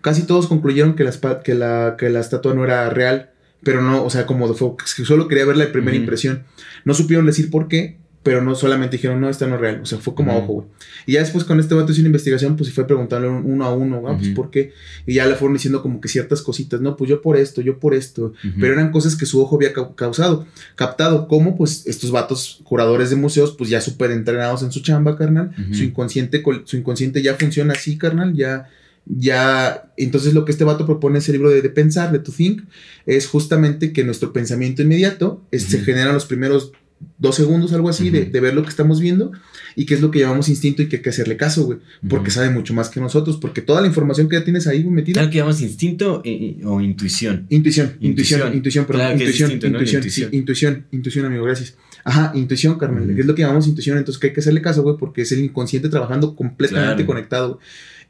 [0.00, 1.08] Casi todos concluyeron que
[1.44, 3.30] que la, que la estatua no era real,
[3.62, 6.44] pero no, o sea, como de fue, que solo quería ver la primera impresión.
[6.84, 9.86] No supieron decir por qué, pero no solamente dijeron, no, esta no es real, o
[9.86, 10.66] sea, fue como a ojo, güey.
[11.06, 13.72] Y ya después con este vato hizo una investigación, pues se fue preguntándole uno a
[13.72, 14.72] uno, ah, pues por qué,
[15.06, 17.78] y ya le fueron diciendo como que ciertas cositas, no, pues yo por esto, yo
[17.78, 22.10] por esto, pero eran cosas que su ojo había cau- causado, captado, como pues estos
[22.10, 26.76] vatos curadores de museos, pues ya súper entrenados en su chamba, carnal, su inconsciente, su
[26.76, 28.68] inconsciente ya funciona así, carnal, ya,
[29.08, 32.32] ya, entonces lo que este vato propone en ese libro de, de pensar, de To
[32.32, 32.62] Think,
[33.06, 35.84] es justamente que nuestro pensamiento inmediato es- se Ujú.
[35.86, 36.72] generan los primeros
[37.18, 39.32] dos segundos, algo así, de, de ver lo que estamos viendo
[39.74, 41.78] y qué es lo que llamamos instinto y que hay que hacerle caso, güey.
[42.08, 42.34] Porque Ujú.
[42.36, 45.20] sabe mucho más que nosotros, porque toda la información que ya tienes ahí, güey, metida.
[45.20, 47.46] ¿Tal que llamamos instinto eh, o intuición?
[47.50, 48.54] Intuición, intuición, Intuición.
[48.56, 50.30] intuición, perdón, Claro intuición, intuición, intuición.
[50.30, 51.76] sí, intuición, intuición, amigo, gracias.
[52.04, 53.14] Ajá, intuición, carnal, Ujú.
[53.14, 55.32] que es lo que llamamos intuición, entonces que hay que hacerle caso, güey, porque es
[55.32, 57.06] el inconsciente trabajando completamente Claro.
[57.06, 57.48] conectado.
[57.54, 57.60] güey.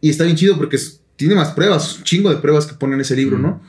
[0.03, 2.95] Y está bien chido porque es- tiene más pruebas, un chingo de pruebas que ponen
[2.97, 3.39] en ese libro.
[3.39, 3.63] ¿no?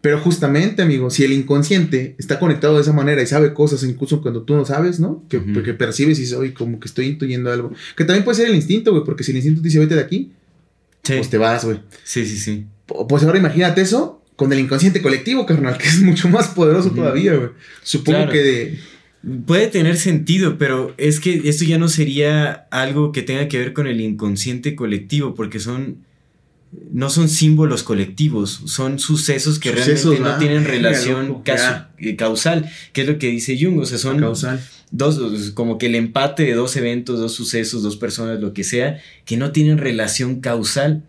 [0.00, 4.22] Pero justamente, amigo, si el inconsciente está conectado de esa manera y sabe cosas, incluso
[4.22, 5.22] cuando tú no sabes, ¿no?
[5.28, 7.72] Que, que percibes y dices, oye, como que estoy intuyendo algo.
[7.96, 10.00] Que también puede ser el instinto, güey, porque si el instinto te dice, vete de
[10.00, 10.32] aquí,
[11.02, 11.80] Sí, pues te vas, güey.
[12.04, 12.36] sí, sí.
[12.36, 12.66] sí.
[13.08, 17.34] Pues ahora imagínate eso con el inconsciente colectivo, carnal, que es mucho más poderoso todavía,
[17.34, 17.50] güey.
[17.82, 18.32] Supongo Claro.
[18.32, 18.78] que de...
[19.46, 23.74] Puede tener sentido, pero es que esto ya no sería algo que tenga que ver
[23.74, 25.98] con el inconsciente colectivo, porque son
[26.72, 31.42] no son símbolos colectivos, son sucesos que Sucesos, realmente no tienen relación
[31.98, 34.60] eh, causal, que es lo que dice Jung, o sea, son causal.
[34.92, 39.00] dos, como que el empate de dos eventos, dos sucesos, dos personas, lo que sea,
[39.24, 41.04] que no tienen relación causal.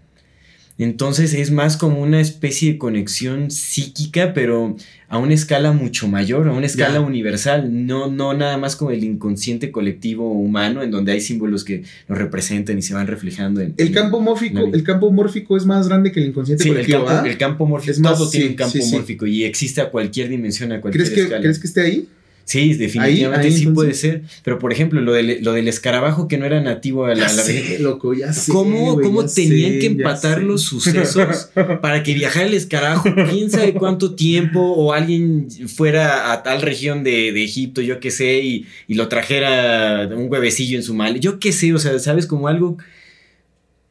[0.83, 4.75] Entonces es más como una especie de conexión psíquica, pero
[5.09, 9.03] a una escala mucho mayor, a una escala universal, no, no nada más como el
[9.03, 13.73] inconsciente colectivo humano, en donde hay símbolos que nos representan y se van reflejando en...
[13.77, 16.75] El en- campo mórfico, el campo mórfico es más grande que el inconsciente Sí, el
[16.75, 17.29] colectivo, campo, ¿ah?
[17.29, 18.95] el campo mórfico, Es más, todo tiene sí, un campo sí, sí.
[18.95, 21.41] mórfico y existe a cualquier dimensión, a cualquier ¿Crees que, escala.
[21.41, 22.07] ¿Crees que esté ahí?
[22.51, 23.73] Sí, definitivamente ahí, sí entonces.
[23.73, 24.23] puede ser.
[24.43, 27.33] Pero por ejemplo, lo del, lo del escarabajo que no era nativo a la, Ya
[27.33, 28.51] la sé, loco, ya sé.
[28.51, 30.43] ¿Cómo, güey, cómo ya tenían sé, que empatar sé.
[30.43, 31.49] los sucesos
[31.81, 37.05] para que viajara el escarabajo quién sabe cuánto tiempo o alguien fuera a tal región
[37.05, 41.21] de, de Egipto, yo qué sé, y, y lo trajera un huevecillo en su mal?
[41.21, 42.27] Yo qué sé, o sea, ¿sabes?
[42.27, 42.77] Como algo...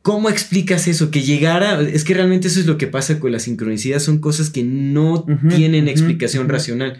[0.02, 1.10] ¿Cómo explicas eso?
[1.10, 1.80] Que llegara...
[1.80, 4.00] Es que realmente eso es lo que pasa con la sincronicidad.
[4.00, 6.98] Son cosas que no tienen explicación racional.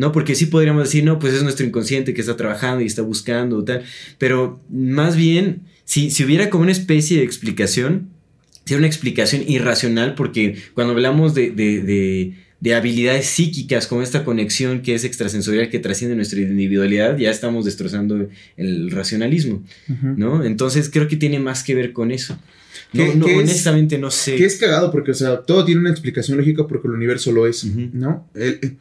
[0.00, 0.12] ¿No?
[0.12, 3.58] Porque sí podríamos decir, no, pues es nuestro inconsciente que está trabajando y está buscando
[3.58, 3.82] o tal,
[4.18, 8.08] pero más bien, si, si hubiera como una especie de explicación,
[8.64, 14.22] sería una explicación irracional, porque cuando hablamos de, de, de- de habilidades psíquicas, como esta
[14.22, 18.28] conexión que es extrasensorial, que trasciende nuestra individualidad, ya estamos destrozando
[18.58, 19.62] el racionalismo.
[20.16, 20.44] ¿no?
[20.44, 22.38] Entonces creo que tiene más que ver con eso.
[22.92, 24.36] No, ¿Qué- no, qué es- honestamente no sé.
[24.36, 27.46] Que es cagado porque, o sea, todo tiene una explicación lógica porque el universo lo
[27.46, 27.64] es.
[27.64, 28.28] ¿no?
[28.34, 28.76] El-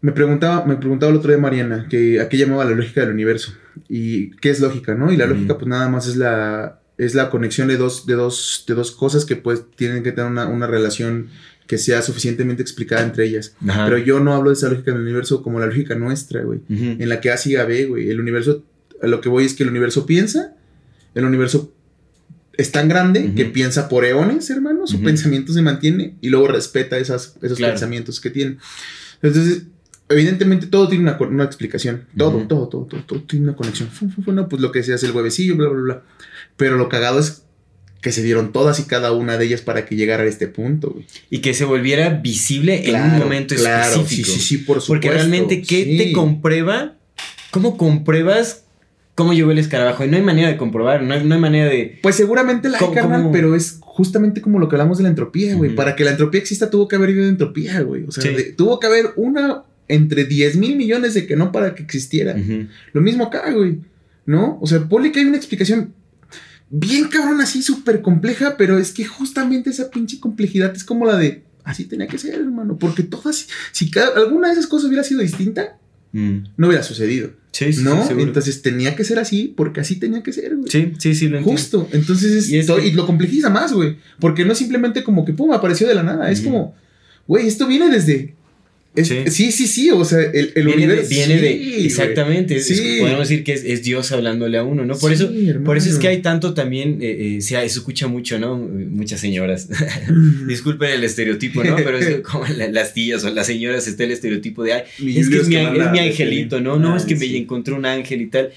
[0.00, 3.10] me preguntaba, me preguntaba el otro día Mariana que a qué llamaba la lógica del
[3.10, 3.52] universo
[3.88, 5.12] y qué es lógica, ¿no?
[5.12, 8.64] Y la lógica, pues nada más es la es la conexión de dos de dos
[8.66, 11.28] de dos cosas que pues tienen que tener una, una relación
[11.66, 13.54] que sea suficientemente explicada entre ellas.
[13.66, 13.84] Ajá.
[13.84, 16.60] Pero yo no hablo de esa lógica del universo como la lógica nuestra, güey.
[16.68, 18.08] En la que A siga B, güey.
[18.10, 18.64] El universo,
[19.02, 20.54] a lo que voy es que el universo piensa,
[21.14, 21.72] el universo
[22.54, 26.96] es tan grande que piensa por eones, hermano, su pensamiento se mantiene y luego respeta
[26.98, 27.74] esas, esos Claro.
[27.74, 28.56] pensamientos que tiene.
[29.22, 29.64] Entonces,
[30.08, 32.04] evidentemente todo tiene una, una explicación.
[32.16, 33.88] Todo, todo, todo, todo, todo tiene una conexión.
[33.88, 36.02] Fu, fu, fu, no, pues lo que se hace el huevecillo, bla, bla, bla.
[36.56, 37.42] Pero lo cagado es
[38.00, 40.90] que se dieron todas y cada una de ellas para que llegara a este punto,
[40.90, 41.06] güey.
[41.30, 44.28] Y que se volviera visible en un momento claro, específico.
[44.28, 44.92] Sí, sí, sí, por supuesto.
[44.92, 45.98] Porque realmente, ¿qué sí.
[45.98, 46.94] te comprueba?
[47.50, 48.64] ¿Cómo compruebas
[49.14, 50.04] cómo llegó el escarabajo?
[50.04, 51.98] Y no hay manera de comprobar, no hay, no hay manera de...
[52.02, 53.32] Pues seguramente la hay, ¿Cómo- carnal, cómo?
[53.32, 55.74] pero es justamente como lo que hablamos de la entropía, güey.
[55.74, 58.04] Para que la entropía exista tuvo que haber habido entropía, güey.
[58.06, 58.28] O sea, Sí.
[58.28, 62.36] de- tuvo que haber una entre 10 mil millones de que no para que existiera.
[62.92, 63.80] Lo mismo acá, güey.
[64.26, 64.58] ¿No?
[64.60, 65.94] O sea, ponle que hay una explicación
[66.70, 71.16] bien cabrón así, súper compleja, pero es que justamente esa pinche complejidad es como la
[71.16, 71.42] de...
[71.64, 72.76] Así tenía que ser, hermano.
[72.78, 75.78] Porque todas, si cada, alguna de esas cosas hubiera sido distinta,
[76.10, 76.38] Mm.
[76.56, 77.32] no hubiera sucedido.
[77.52, 78.02] Sí, sí, ¿No?
[78.06, 78.14] sí.
[78.16, 80.70] Entonces tenía que ser así porque así tenía que ser, güey.
[80.70, 81.60] Sí, sí, sí, lo entiendo.
[81.60, 83.98] Justo, entonces es, Y es que- y lo complejiza más, güey.
[84.18, 86.30] Porque no es simplemente como que pum, apareció de la nada.
[86.30, 86.74] Es como,
[87.26, 88.34] güey, esto viene desde.
[89.00, 89.22] Es- Sí.
[89.30, 89.52] sí.
[89.52, 91.08] sí, sí, O sea, el, el Viene, de, universo.
[91.10, 91.84] viene de- sí.
[91.86, 92.56] Exactamente.
[92.56, 94.96] es- podemos decir que es, es Dios hablándole a uno, ¿no?
[94.98, 95.24] Por eso...
[95.32, 95.64] hermano.
[95.64, 98.56] Por eso es que hay tanto también, eh, eh, se, escucha mucho, ¿no?
[98.56, 99.68] Muchas señoras.
[100.46, 101.76] Disculpen el estereotipo, ¿no?
[101.76, 105.16] Pero es como la- las tías o las señoras está el estereotipo de, ay, Mi
[105.18, 106.60] es que es mi, que mi angelito.
[106.60, 106.78] ¿no?
[106.78, 108.50] No, es Ay, que me encontré un ángel y tal.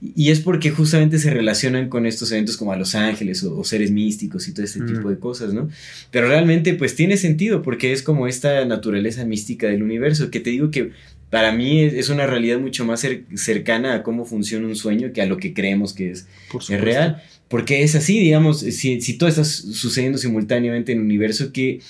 [0.00, 3.64] Y es porque justamente se relacionan con estos eventos como a los ángeles o, o
[3.64, 4.86] seres místicos y todo este Mm.
[4.86, 5.68] tipo de cosas, ¿no?
[6.12, 10.50] Pero realmente pues tiene sentido porque es como esta naturaleza mística del universo, que te
[10.50, 10.90] digo que
[11.30, 15.12] para mí es, es una realidad mucho más cer- cercana a cómo funciona un sueño
[15.12, 17.22] que a lo que creemos que es Por es real.
[17.48, 21.80] Porque es así, digamos, si, si todo está su- sucediendo simultáneamente en el universo, ¿qué,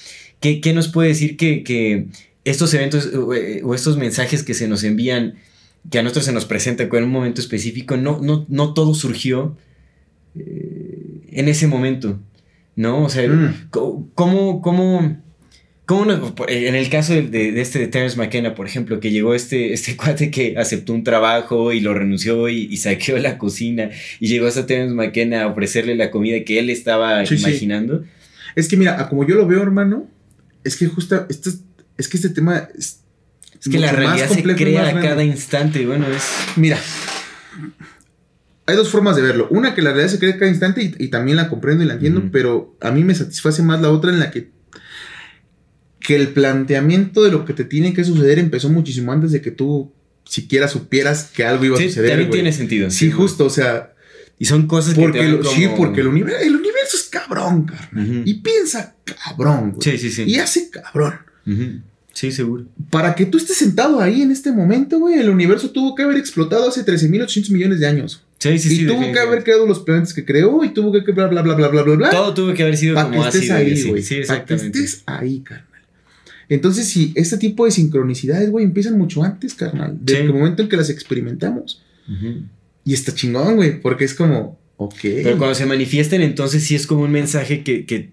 [0.40, 2.06] qué, qué nos puede decir que, que
[2.44, 5.34] estos eventos o, eh, o estos mensajes que se nos envían,
[5.90, 9.56] que a nosotros se nos presentan en un momento específico, no, no, no todo surgió
[10.34, 12.20] eh, en ese momento?
[12.76, 13.04] ¿No?
[13.04, 13.70] O sea, Mm.
[13.70, 15.22] ¿cómo, cómo,
[15.88, 16.34] ¿Cómo?
[16.48, 19.96] En el caso de, de, este de Terence McKenna, por ejemplo, que llegó este, este
[19.96, 23.88] cuate que aceptó un trabajo y lo renunció y, saqueó la cocina
[24.20, 28.04] y llegó hasta Terence McKenna a ofrecerle la comida que él estaba imaginando.
[28.54, 30.06] Es que mira, como yo lo veo, hermano,
[30.62, 31.48] es que justo, esto
[31.96, 33.00] es, que este tema es...
[33.60, 36.24] Es que la realidad se crea a cada instante, bueno, es...
[36.56, 36.78] Mira,
[38.66, 39.48] hay dos formas de verlo.
[39.50, 41.94] Una que la realidad se crea a cada instante y, también la comprendo y la
[41.94, 44.50] entiendo, pero a mí me satisface más la otra en la que
[46.08, 49.50] que el planteamiento de lo que te tiene que suceder empezó muchísimo antes de que
[49.50, 49.92] tú
[50.24, 52.10] siquiera supieras que algo iba a suceder.
[52.12, 52.90] También tiene sentido.
[52.90, 53.92] Sí, justo, o sea.
[54.38, 58.22] Y son cosas porque que Sí, porque el universo, el universo es cabrón, carnal.
[58.24, 59.82] Y piensa cabrón, güey.
[59.82, 60.22] Sí, sí, sí.
[60.22, 61.14] Y hace cabrón.
[62.18, 62.64] Sí, seguro.
[62.90, 66.16] Para que tú estés sentado ahí en este momento, güey, el universo tuvo que haber
[66.16, 68.24] explotado hace 13.800 millones de años.
[68.40, 71.28] Sí, sí, y tuvo que haber creado los planetas que creó y tuvo que bla
[71.28, 72.10] bla bla bla bla bla bla.
[72.10, 74.02] Todo tuvo que haber sido para como que estés ahí, güey.
[74.02, 75.68] Sí, para que estés ahí, carnal.
[76.48, 79.96] Entonces, si este tipo de sincronicidades, güey, empiezan mucho antes, carnal.
[80.00, 81.84] Desde el momento en que las experimentamos.
[82.84, 84.98] Y está chingón, güey, porque es como, ok.
[85.02, 88.10] Pero cuando se manifiesten, entonces sí es como un mensaje que, que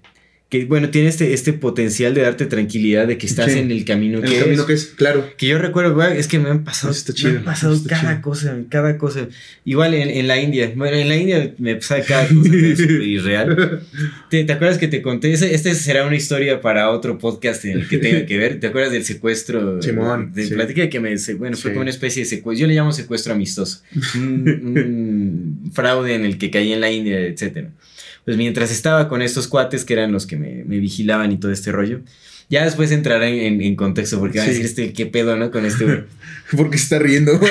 [0.60, 4.22] que bueno, tiene este, este potencial de darte tranquilidad de que estás en el camino
[4.22, 5.30] que el camino que es, claro.
[5.38, 6.94] Que yo recuerdo, es que me han pasado,
[7.24, 9.28] me han pasado cada cosa, cada cosa.
[9.66, 13.82] Igual en, en, la India, bueno, en la India me pasa cada cosa es irreal.
[14.30, 15.34] ¿Te, ¿Te, acuerdas que te conté?
[15.34, 18.60] Este, será una historia para otro podcast en el que tenga que ver.
[18.60, 19.82] ¿Te acuerdas del secuestro?
[19.82, 20.32] Simón.
[20.34, 22.62] De plática que me, bueno, fue como una especie de secuestro.
[22.62, 23.82] Yo le llamo secuestro amistoso.
[24.16, 27.72] un, un fraude en el que caí en la India, etcétera
[28.26, 31.72] pues mientras estaba con estos cuates que eran los que me, vigilaban y todo este
[31.72, 32.02] rollo,
[32.50, 35.52] ya después entrará en, contexto porque va a decir este, qué pedo, ¿no?
[35.52, 36.06] Con este
[36.58, 37.40] porque está riendo.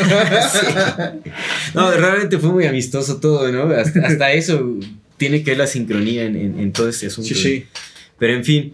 [1.74, 3.74] No, realmente fue muy amistoso todo, ¿no?
[3.74, 4.78] Hasta, eso
[5.16, 7.28] tiene que ver la sincronía en, todo este asunto.
[7.28, 7.64] Sí, sí.
[8.18, 8.72] Pero en fin,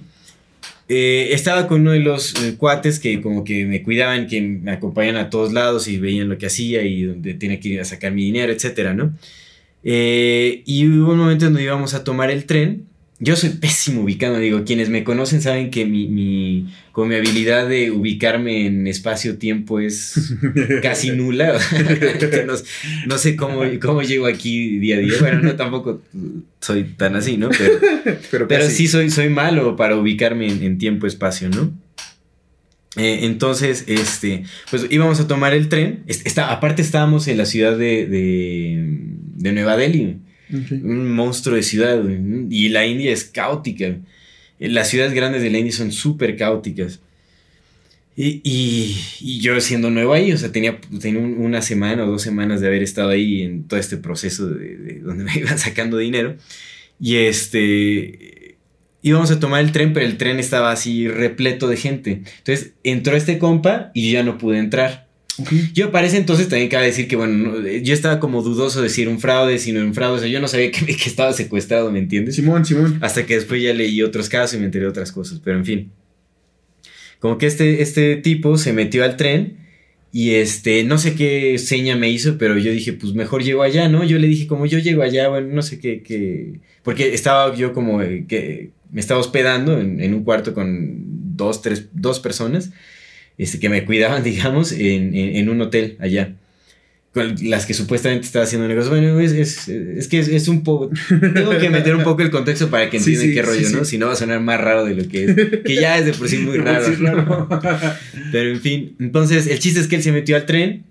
[0.88, 4.72] eh, estaba con uno de los eh, cuates que como que me cuidaban, que me
[4.72, 7.84] acompañan a todos lados y veían lo que hacía y donde tenía que ir a
[7.84, 9.14] sacar mi dinero, etcétera, ¿no?
[9.82, 12.86] Eh, y hubo un momento en donde íbamos a tomar el tren.
[13.22, 17.90] Yo soy pésimo ubicando, digo, quienes me conocen saben que mi, mi, mi habilidad de
[17.90, 20.34] ubicarme en espacio-tiempo es
[20.82, 21.52] casi nula.
[23.06, 25.12] no, sé cómo, cómo llego aquí día a día.
[25.20, 26.00] Bueno, no tampoco
[26.60, 27.50] soy tan así, ¿no?
[27.50, 31.72] Pero, pero, sí soy, soy malo para ubicarme en, tiempo-espacio, ¿no?
[32.96, 36.02] Eh, entonces, este, pues íbamos a tomar el tren.
[36.06, 39.08] Está, aparte estábamos en la ciudad de
[39.40, 40.18] de Nueva Delhi.
[40.50, 42.02] Un monstruo de ciudad.
[42.50, 43.96] Y la India es caótica.
[44.58, 47.00] Las ciudades grandes de la India son súper caóticas.
[48.16, 52.60] Y, y, yo siendo nuevo ahí, o sea, tenía, tenía una semana o dos semanas
[52.60, 56.36] de haber estado ahí en todo este proceso de, donde me iban sacando dinero.
[57.00, 58.39] Y este,
[59.02, 62.22] íbamos a tomar el tren, pero el tren estaba así repleto de gente.
[62.38, 65.08] Entonces entró este compa y yo ya no pude entrar.
[65.72, 69.10] Yo parece entonces también cabe decir que, bueno, yo estaba como dudoso de si era
[69.10, 71.32] un fraude, si no era un fraude, o sea, yo no sabía que, que, estaba
[71.32, 72.36] secuestrado, ¿me entiendes?
[72.36, 72.98] Simón, Simón.
[73.00, 75.64] Hasta que después ya leí otros casos y me enteré de otras cosas, pero en
[75.64, 75.90] fin.
[77.20, 79.58] Como que este, este tipo se metió al tren
[80.12, 83.88] y este, no sé qué seña me hizo, pero yo dije, pues mejor llego allá,
[83.88, 84.04] ¿no?
[84.04, 87.72] Yo le dije, como yo llego allá, bueno, no sé qué, qué, porque estaba yo
[87.72, 92.70] como eh, que me estaba hospedando en, en un cuarto con dos, tres, dos personas
[93.40, 96.34] este, que me cuidaban, digamos, en, un hotel allá.
[97.12, 98.90] Con las que supuestamente estaba haciendo negocio.
[98.90, 99.32] Bueno, es,
[99.66, 100.90] es, que es, un poco.
[101.08, 103.84] Tengo que meter un poco el contexto para que entiendan qué rollo, ¿no?
[103.84, 105.34] Si no va a sonar más raro de lo que es.
[105.64, 107.48] Que ya es de por sí muy raro.
[108.30, 108.94] Pero en fin.
[109.00, 110.84] Entonces, el chiste es que él se metió al tren.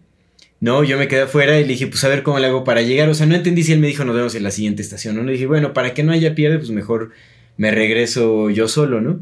[0.60, 2.82] No, yo me quedé afuera y le dije, pues a ver cómo le hago para
[2.82, 3.08] llegar.
[3.08, 5.16] O sea, no entendí si él me dijo, nos vemos en la siguiente estación.
[5.16, 7.12] No le dije, bueno, para que no haya pierde, pues mejor
[7.60, 9.20] me regreso yo solo, ¿no?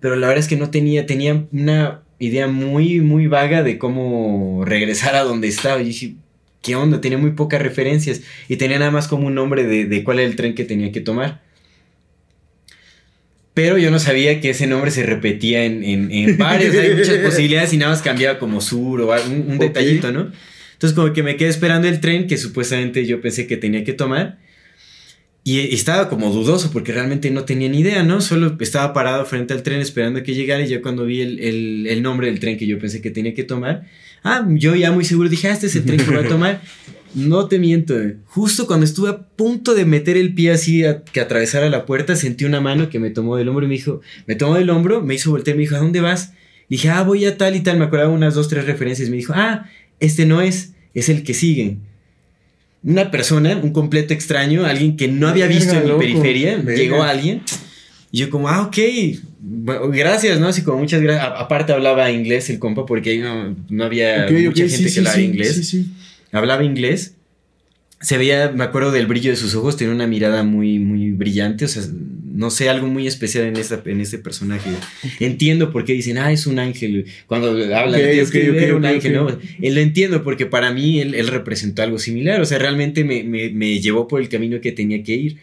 [0.00, 4.64] Pero la verdad es que no tenía, tenía una idea muy, muy vaga de cómo
[4.64, 5.80] regresar a donde estaba.
[5.80, 6.14] Y dije,
[6.62, 7.00] ¿qué onda?
[7.00, 10.34] Tenía muy pocas referencias y tenía nada más como un nombre de, cuál era el
[10.34, 11.42] tren que tenía que tomar.
[13.54, 17.72] Pero yo no sabía que ese nombre se repetía en, en, varios, hay muchas posibilidades
[17.72, 20.32] y nada más cambiaba como sur o un, detallito, ¿no?
[20.72, 23.92] Entonces como que me quedé esperando el tren que supuestamente yo pensé que tenía que
[23.92, 24.44] tomar
[25.48, 28.20] y estaba como dudoso porque realmente no tenía ni idea, ¿no?
[28.20, 32.26] Solo estaba parado frente al tren esperando que llegara y yo cuando vi el, nombre
[32.26, 33.86] del tren que yo pensé que tenía que tomar,
[34.24, 36.60] ah, yo ya muy seguro dije, ah, este es el tren que voy a tomar.
[37.14, 37.94] No te miento,
[38.26, 42.14] justo cuando estuve a punto de meter el pie así a, que atravesara la puerta,
[42.14, 45.00] sentí una mano que me tomó del hombro y me dijo, me tomó del hombro,
[45.00, 46.34] me hizo voltear y me dijo, ¿a dónde vas?
[46.68, 49.08] dije, ah, voy a tal y tal, me acordaba unas dos, tres referencias.
[49.08, 51.78] Me dijo, ah, este no es, es el que sigue
[52.86, 57.42] una persona, un completo extraño, alguien que no había visto en mi periferia, llegó alguien.
[58.12, 58.78] Y yo como, ah, ok,
[59.40, 60.46] bueno, gracias, ¿no?
[60.46, 61.32] Así como muchas gracias.
[61.36, 64.88] Aparte hablaba inglés el compa porque ahí no, no había mucha ok, gente sí, que
[64.88, 65.54] sí, hablaba sí, inglés.
[65.56, 65.86] Sí, sí.
[66.30, 67.14] Hablaba inglés.
[68.00, 71.64] Se veía, me acuerdo del brillo de sus ojos, tenía una mirada muy, muy brillante,
[71.64, 71.82] o sea,
[72.36, 74.70] no sé, algo muy especial en, esa, en este personaje.
[75.20, 77.06] Entiendo por qué dicen, ah, es un ángel.
[77.26, 79.14] Cuando hablan, tienes ok, que ver un ángel.
[79.14, 79.28] ¿no?
[79.60, 83.24] Él lo entiendo porque para mí él, él representó algo similar, o sea, realmente me,
[83.24, 85.36] me- me llevó por el camino que tenía que ir.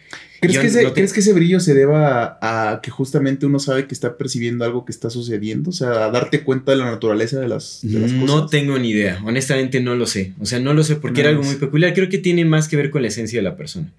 [0.46, 3.46] ¿Crees, que ese, no te- ¿Crees que ese brillo se deba a, a que justamente
[3.46, 5.70] uno sabe que está percibiendo algo que está sucediendo?
[5.70, 8.50] O sea, a darte cuenta de la naturaleza de las, de las No cosas.
[8.50, 10.32] tengo ni idea, honestamente no lo sé.
[10.40, 11.94] O sea, no lo sé porque No era algo muy peculiar.
[11.94, 13.92] Creo que tiene más que ver con la esencia de la persona.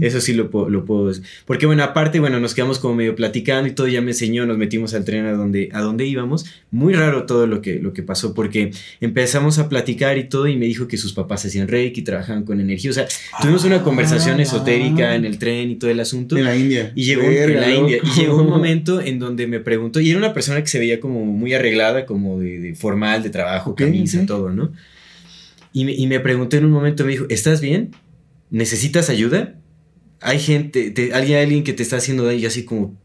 [0.00, 1.24] Eso sí lo puedo, lo puedo decir.
[1.46, 4.58] Porque bueno, aparte, bueno, nos quedamos como medio platicando y todo ya me enseñó, nos
[4.58, 6.44] metimos al tren a donde, a donde íbamos.
[6.70, 8.70] Muy raro todo lo que, lo que pasó porque
[9.00, 12.60] empezamos a platicar y todo y me dijo que sus papás hacían reiki, trabajaban con
[12.60, 12.90] energía.
[12.90, 13.06] O sea,
[13.40, 15.14] tuvimos una conversación Ah, esotérica ah.
[15.14, 16.36] en el tren y todo el asunto.
[16.36, 16.92] En la India.
[16.94, 17.80] Y llegó un- Verga, en la loco.
[17.82, 17.98] India.
[18.04, 21.00] Y llegó un momento en donde me preguntó, y era una persona que se veía
[21.00, 24.26] como muy arreglada, como de, de formal, de trabajo, Ok, camisa, ok.
[24.26, 24.72] todo, ¿no?
[25.72, 27.90] Y me, y me preguntó en un momento, me dijo, ¿estás bien?
[28.50, 29.54] ¿Necesitas ayuda?
[30.20, 32.96] Hay gente, te- alguien, alguien que te está haciendo daño, y así como,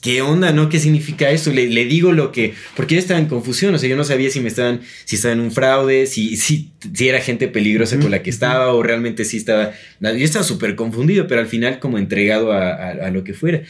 [0.00, 0.68] ¿qué onda, no?
[0.68, 1.52] ¿Qué significa esto?
[1.52, 4.30] Le, le digo lo que, porque yo estaba en confusión, o sea, yo no sabía
[4.30, 8.10] si me estaban, si estaba en un fraude, si, si, si era gente peligrosa con
[8.10, 11.98] la que estaba, o realmente sí estaba, yo estaba súper confundido, pero al final como
[11.98, 13.62] entregado a, a- a lo que fuera.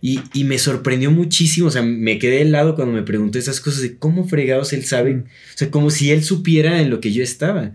[0.00, 3.80] Y, y me sorprendió muchísimo, o sea, me quedé helado cuando me preguntó esas cosas
[3.80, 5.24] de cómo fregados él sabe, o
[5.56, 7.72] sea, como si él supiera en lo que yo estaba.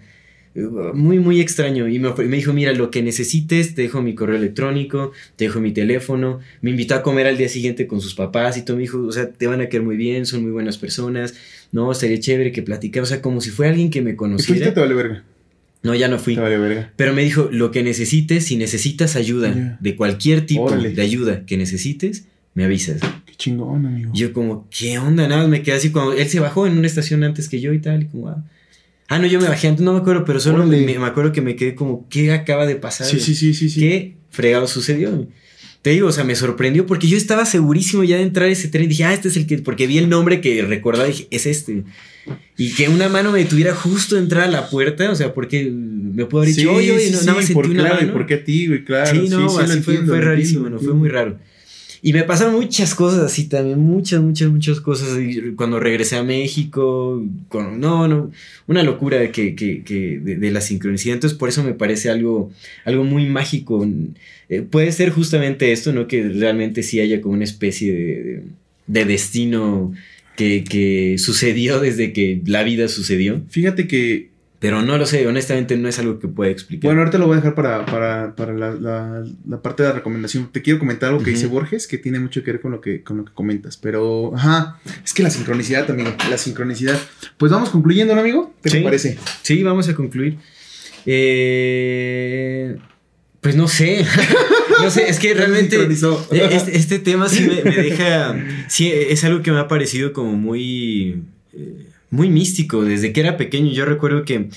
[0.93, 1.87] Muy, muy extraño.
[1.87, 5.71] Y me, dijo, mira, lo que necesites, te dejo mi correo electrónico, te dejo mi
[5.71, 6.39] teléfono.
[6.61, 8.77] Me invitó a comer al día siguiente con sus papás y todo.
[8.77, 11.35] Me dijo, o sea, te van a quedar muy bien, son muy buenas personas.
[11.71, 13.03] No, sería chévere que platicara.
[13.03, 14.73] O sea, como si fuera alguien que me ¿Y fuiste conociera.
[14.73, 15.23] te vale verga?
[15.81, 16.35] No, ya no fui.
[16.35, 16.91] Te vale verga.
[16.95, 20.91] Pero me dijo, lo que necesites, si necesitas ayuda, de cualquier tipo Órale.
[20.91, 22.99] de ayuda que necesites, me avisas.
[23.25, 24.11] Qué chingón, amigo.
[24.13, 25.27] Y yo como, ¿qué onda?
[25.27, 27.79] Nada, me quedé así cuando él se bajó en una estación antes que yo y
[27.79, 28.43] tal, y como, ah,
[29.09, 31.41] Ah, no, yo me bajé antes, no me acuerdo, pero solo me, me- acuerdo que
[31.41, 33.07] me quedé como, ¿qué acaba de pasar?
[33.07, 33.79] sí, sí, sí, sí, sí.
[33.79, 35.27] ¿Qué fregado sucedió?
[35.81, 38.67] Te digo, o sea, me sorprendió porque yo estaba segurísimo ya de entrar a ese
[38.67, 38.87] tren.
[38.89, 39.59] Dije, ah, este es el que.
[39.59, 41.85] Porque vi el nombre que recordaba y dije, es este.
[42.57, 45.71] Y que una mano me detuviera justo a entrar a la puerta, o sea, porque
[45.71, 47.95] me puedo haber dicho, Sí, oye, oye, sí, no, nada más sentí por, una claro,
[47.95, 48.09] mano.
[48.09, 48.83] ¿y por qué a ti, güey?
[48.83, 49.09] Claro.
[49.09, 50.79] sí, no, lo así fue, entiendo, fue rarísimo, ¿no?
[50.79, 51.39] Fue muy raro.
[52.01, 55.17] Y me pasaron muchas cosas así también, muchas, muchas, muchas cosas.
[55.55, 58.31] Cuando regresé a México, con, no, no,
[58.67, 61.15] una locura que, que, que de, de la sincronicidad.
[61.15, 62.51] Entonces, por eso me parece algo,
[62.85, 63.85] algo muy mágico.
[64.49, 66.07] Eh, puede ser justamente esto, ¿no?
[66.07, 68.43] Que realmente sí haya como una especie de,
[68.87, 69.93] de destino
[70.37, 73.41] que, que sucedió desde que la vida sucedió.
[73.49, 74.29] Fíjate que
[74.59, 76.89] Pero no lo sé, honestamente no es algo que pueda explicar.
[76.89, 79.95] Bueno, ahorita lo voy a dejar para, para, para la, la- la parte de la
[79.95, 80.49] recomendación.
[80.51, 81.47] Te quiero comentar algo que dice.
[81.47, 83.77] Borges, que tiene mucho que ver con lo que, con lo que comentas.
[83.77, 86.99] Pero, ajá, es que la sincronicidad, amigo, la sincronicidad.
[87.37, 88.53] Pues vamos concluyendo, ¿no, amigo?
[88.61, 88.77] ¿Qué Sí.
[88.79, 89.17] te parece?
[89.43, 90.37] Sí, vamos a concluir.
[91.05, 92.75] Eh,
[93.41, 94.05] pues no sé.
[94.81, 95.87] no sé, es que realmente eh,
[96.51, 98.35] este, este tema sí me, me deja.
[98.67, 101.23] Sí, es algo que me ha parecido como muy.
[101.53, 102.83] eh, muy místico.
[102.83, 104.49] Desde que era pequeño, yo recuerdo que.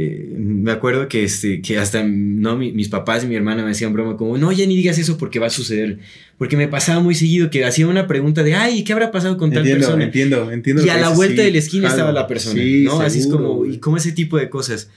[0.00, 3.72] eh, me acuerdo que, este, que hasta no, mi- mis papás y mi hermana me
[3.72, 5.98] hacían broma como, no, ya ni digas eso porque va a suceder.
[6.38, 9.50] Porque me pasaba muy seguido que hacía una pregunta de, ay, ¿qué habrá pasado con
[9.50, 10.04] tal persona?
[10.04, 10.84] entiendo, entiendo.
[10.86, 13.00] Y a la vuelta sí, de la esquina estaba la persona, Sí, ¿no?
[13.00, 14.88] Así es como, y como ese tipo de cosas.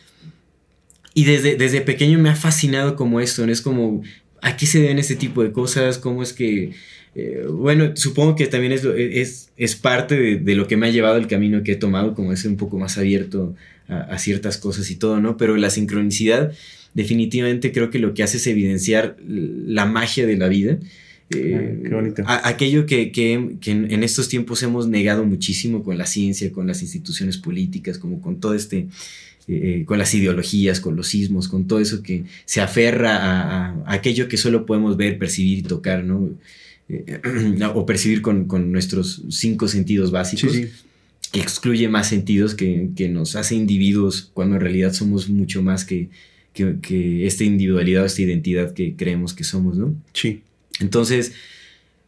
[1.16, 3.52] Y desde, desde pequeño me ha fascinado como esto, ¿no?
[3.52, 4.04] Es como,
[4.44, 5.98] ¿a qué se deben este tipo de cosas?
[5.98, 6.74] ¿Cómo es que...?
[7.16, 10.88] Eh, bueno, supongo que también es, lo- es, es parte de, de lo que me
[10.88, 13.56] ha llevado el camino que he tomado, como es un poco más abierto
[13.88, 15.36] a, a ciertas cosas y todo, ¿no?
[15.38, 16.54] Pero la sincronicidad
[16.94, 20.78] definitivamente creo que lo que hace es evidenciar la magia de la vida.
[21.34, 22.24] Eh, Ah, qué bonito.
[22.26, 26.52] a- aquello que, que- que en, en estos tiempos hemos negado muchísimo con la ciencia,
[26.52, 28.88] con las instituciones políticas, como con todo este,
[29.48, 33.94] eh, con las ideologías, con los sismos, con todo eso que se aferra a, a
[33.94, 36.30] aquello que solo podemos ver, percibir y tocar, ¿no?
[36.92, 37.20] Eh,
[37.74, 40.68] o percibir con, con nuestros cinco sentidos Sí, básicos sí.
[41.32, 45.86] que excluye más sentidos que, que nos hace individuos cuando en realidad somos mucho más
[45.86, 46.10] que,
[46.54, 49.96] que, que esta individualidad o esta identidad que creemos que somos, ¿no?
[50.14, 50.42] Sí.
[50.80, 51.34] Entonces,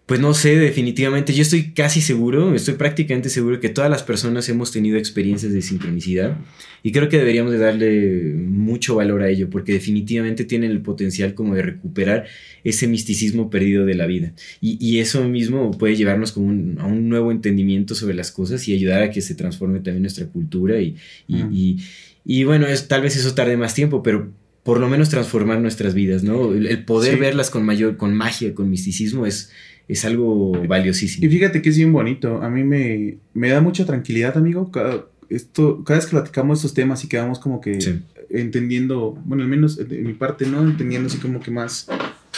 [0.06, 4.50] pues no sé, definitivamente, yo estoy casi seguro, estoy prácticamente seguro que todas las personas
[4.50, 6.38] hemos tenido experiencias de sincronicidad
[6.84, 11.34] y creo que deberíamos de darle mucho valor a ello porque definitivamente tienen el potencial
[11.36, 12.26] como de recuperar
[12.66, 16.86] ese misticismo perdido de la vida y, y eso mismo puede llevarnos como un- a
[16.86, 20.82] un nuevo entendimiento sobre las cosas y ayudar a que se transforme también nuestra cultura
[20.82, 20.98] y,
[21.30, 21.78] y, y-
[22.26, 24.32] y bueno, es, tal vez eso tarde más tiempo, pero
[24.64, 26.54] por lo menos transformar nuestras vidas, ¿no?
[26.54, 27.20] El, el poder Sí.
[27.20, 29.52] verlas con mayor, con magia, con misticismo es,
[29.88, 31.26] es algo valiosísimo.
[31.26, 32.42] Y fíjate que es bien bonito.
[32.42, 34.72] A mí me, me da mucha tranquilidad, amigo.
[34.72, 38.02] Cada, esto, cada vez que platicamos estos temas y quedamos como que Sí.
[38.30, 40.62] entendiendo, bueno, al menos de mi parte, ¿no?
[40.62, 41.88] Entendiendo así como que más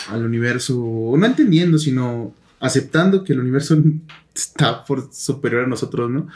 [0.10, 3.78] al universo, o no entendiendo, sino aceptando que el universo
[4.36, 6.28] está por superior a nosotros, ¿no?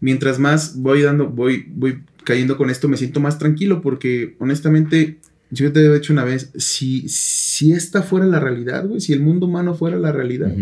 [0.00, 5.18] Mientras más voy dando, voy, voy cayendo con esto, me siento más tranquilo porque honestamente,
[5.50, 9.20] yo te he dicho una vez, si, si esta fuera la realidad, güey, si el
[9.20, 10.52] mundo humano fuera la realidad,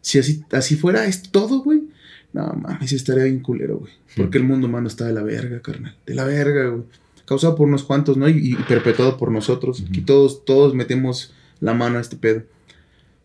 [0.00, 1.82] si así, así fuera es todo, güey.
[2.32, 3.92] No mames, estaría bien culero, güey.
[4.16, 5.96] Porque el mundo humano está de la verga, carnal.
[6.04, 6.82] De la verga, güey.
[7.26, 8.28] Causado por unos cuantos, ¿no?
[8.28, 9.84] Y, y perpetuado por nosotros.
[9.88, 12.42] Aquí todos, todos metemos la mano a este pedo.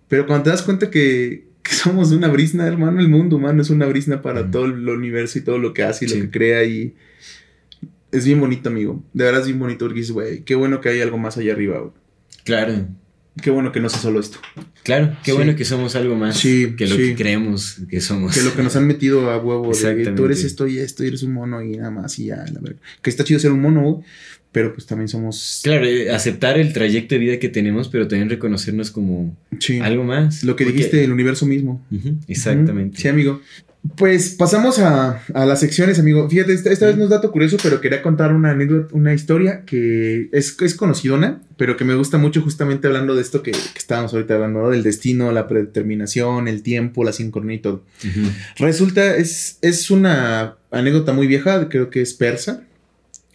[0.07, 3.69] Pero cuando te das cuenta que, que somos una brisna, hermano, el mundo humano es
[3.71, 6.15] una brisna para todo el universo y todo lo que hace y Sí.
[6.17, 6.93] lo que crea y...
[8.11, 9.03] Es bien bonito, amigo.
[9.13, 11.53] De verdad es bien bonito porque dices, güey, qué bueno que hay algo más allá
[11.53, 11.91] arriba, güey.
[12.43, 12.87] Claro,
[13.41, 14.39] Qué bueno que no sea solo esto.
[14.83, 15.37] claro, qué Sí.
[15.37, 17.01] bueno que somos algo más Sí, que lo sí.
[17.09, 18.35] que creemos que somos.
[18.35, 21.07] Que lo que nos han metido a huevo de tú eres esto y esto y
[21.07, 22.79] eres un mono y nada más y ya, la verga.
[23.01, 24.03] Que está chido ser un mono, güey,
[24.51, 25.61] pero pues también somos...
[25.63, 29.79] Claro, eh, aceptar el trayecto de vida que tenemos, pero también reconocernos como Sí.
[29.79, 30.43] algo más.
[30.43, 31.85] Lo que Porque- dijiste, el universo mismo.
[32.27, 32.99] Exactamente.
[32.99, 33.41] Sí, amigo.
[33.95, 36.29] Pues pasamos a, a las secciones, amigo.
[36.29, 39.63] Fíjate, esta, esta vez no es dato curioso, pero quería contar una anécdota, una historia
[39.65, 43.57] que es, es conocidona, pero que me gusta mucho justamente hablando de esto que, que
[43.77, 44.69] estábamos ahorita hablando, ¿no?
[44.69, 47.85] Del destino, la predeterminación, el tiempo, la sincronía y todo.
[48.57, 52.63] Resulta, es, es una anécdota muy vieja, creo que es persa,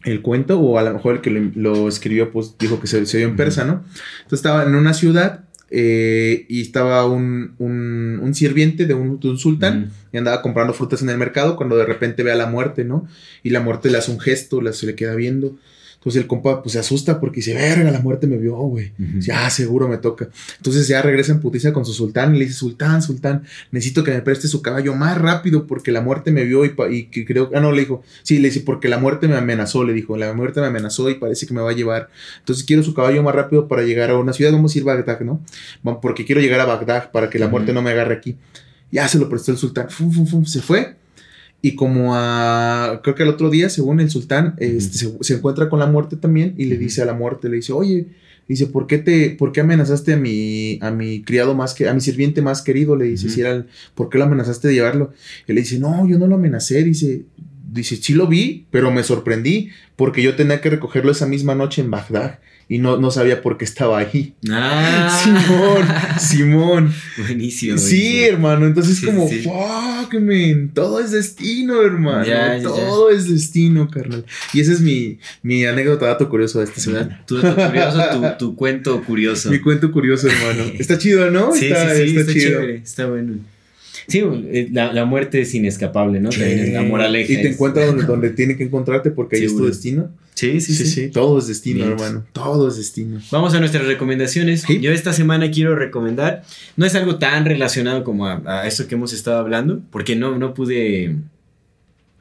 [0.05, 3.05] el cuento, o a lo mejor el que lo, lo escribió, pues dijo que se,
[3.06, 3.85] se dio en persa, ¿no?
[4.18, 9.90] Entonces estaba en una ciudad eh, y estaba un, un, un sirviente de un, sultán
[10.12, 13.06] y andaba comprando frutas en el mercado cuando de repente ve a la muerte, ¿no?
[13.43, 15.56] Y la muerte le hace un gesto, la- se le queda viendo.
[16.05, 18.93] Entonces el compa pues se asusta porque dice, verga, la muerte me vio, güey.
[18.98, 19.20] Ujú.
[19.20, 20.28] Ya, seguro me toca.
[20.59, 24.10] Entonces ya regresa en putiza con su sultán y le dice, sultán, sultán, necesito que
[24.10, 27.51] me preste su caballo más rápido porque la muerte me vio y, y que creo...
[27.55, 30.35] Ah, no, le dijo, sí, le dice, porque la muerte me amenazó, le dijo, la
[30.35, 32.10] muerte me amenazó y parece que me va a llevar.
[32.40, 34.94] Entonces quiero su caballo más rápido para llegar a una ciudad, vamos a ir a
[34.94, 35.40] Bagdad, ¿no?
[36.02, 38.36] Porque quiero llegar a Bagdad para que la muerte no me agarre aquí.
[38.93, 40.97] Ya se lo prestó el sultán, fum, fum, fum, se fue.
[41.65, 45.69] Y como a, creo que al otro día, según el sultán, este, se, se encuentra
[45.70, 48.07] con la muerte también y le dice a la muerte, le dice, oye,
[48.47, 51.95] dice, ¿por qué te, por qué amenazaste a mi, a mi criado más que, a
[51.95, 52.97] mi sirviente más querido?
[52.97, 55.15] Le dice, si era el- ¿por qué lo amenazaste de llevarlo?
[55.49, 57.23] Y le dice, no, yo no lo amenacé, dice,
[57.73, 61.81] dice, sí lo vi, pero me sorprendí porque yo tenía que recogerlo esa misma noche
[61.81, 64.35] en Bagdad y no, no sabía por qué estaba ahí.
[64.51, 65.89] Ah, Simón,
[66.19, 66.95] Simón.
[67.19, 67.78] Buenísimo.
[67.78, 68.27] Sí, buenísimo.
[68.28, 69.43] hermano, entonces Sí, como, sí.
[69.43, 74.24] fuck, man, todo es destino, hermano, Ya, ya, todo es destino, carnal.
[74.53, 77.23] Y ese es mi, mi anécdota, dato curioso de esta semana.
[77.27, 79.51] Tu, tu curioso, tu, tu cuento curioso.
[79.51, 80.70] Mi cuento curioso, hermano.
[80.78, 81.53] Está chido, ¿no?
[81.55, 82.51] Sí, está, sí, sí, está está, chido.
[82.61, 83.35] chévere, está bueno.
[84.06, 86.28] Sí, eh, la, la muerte es inescapable, ¿no?
[86.31, 87.32] Es la moraleja.
[87.32, 90.10] Y te es- encuentras donde, donde tiene que encontrarte porque ahí es tu destino.
[90.35, 91.10] Sí, sí, sí.
[91.10, 91.93] Todo es destino, Bien.
[91.93, 92.24] hermano.
[92.32, 93.20] Todo es destino.
[93.31, 94.62] Vamos a nuestras recomendaciones.
[94.62, 94.81] Sí.
[94.81, 96.43] Yo esta semana quiero recomendar,
[96.76, 100.36] no es algo tan relacionado como a, a esto que hemos estado hablando, porque no,
[100.36, 101.14] no pude,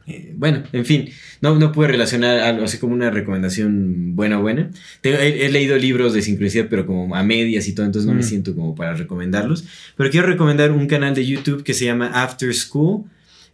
[0.08, 1.10] eh, bueno, en fin,
[1.42, 4.70] no, no pude relacionar algo así como una recomendación buena buena.
[5.02, 8.14] Tengo- he, he leído libros de sincronicidad, pero como a medias y todo, entonces no
[8.14, 8.28] me Mm.
[8.28, 9.64] siento como para recomendarlos.
[9.96, 13.04] Pero quiero recomendar un canal de YouTube que se llama After School.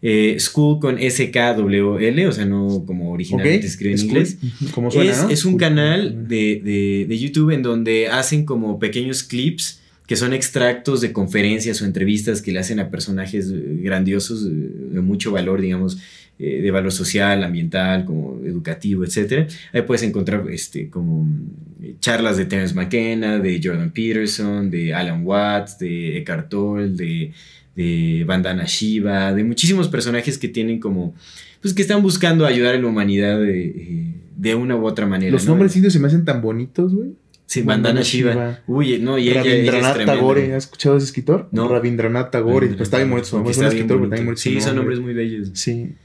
[0.02, 4.38] eh, school con S-K-W-L, o sea, no como originalmente escribe en inglés.
[4.74, 5.30] Como suena, Es, ¿no?
[5.30, 10.34] es un canal de, de- de YouTube en donde hacen como pequeños clips que son
[10.34, 15.62] extractos de conferencias o entrevistas que le hacen a personajes eh, grandiosos de mucho valor,
[15.62, 15.98] digamos,
[16.41, 19.45] eh, de valor social, ambiental, como educativo, etcétera.
[19.74, 25.26] Ahí puedes encontrar este, como mm, charlas de Terence McKenna, de Jordan Peterson, de Alan
[25.26, 27.34] Watts, de Eckhart Tolle, de,
[27.76, 31.14] de Vandana Shiva, de muchísimos personajes que tienen como,
[31.61, 35.34] pues que están buscando ayudar a la humanidad de, eh, de una u otra manera.
[35.34, 35.52] Los ¿no?
[35.52, 37.10] nombres indios se me hacen tan bonitos, güey.
[37.48, 38.32] Sí, Vandana Vandana Shiva.
[38.32, 38.60] Shiva.
[38.68, 40.06] Uy, no, y ella, ella es Rabindranath.
[40.06, 41.49] Tagore, ¿has escuchado ese escritor?
[41.52, 41.68] No.
[41.68, 44.95] Rabindranath Tagore, pues está bien es un Está escritor, pero bien Sí, son nombre.
[44.95, 45.49] nombres muy bellos.
[45.56, 45.95] Sí.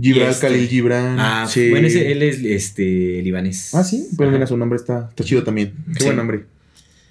[0.00, 1.16] Gibran, este- Khalil Gibran.
[1.18, 1.70] Ah, sí.
[1.70, 3.74] bueno, ese- él es este libanés.
[3.74, 4.30] Ah, sí, Ajá.
[4.30, 5.72] mira, su nombre está, está chido también.
[5.94, 6.04] Qué Sí.
[6.04, 6.44] buen nombre.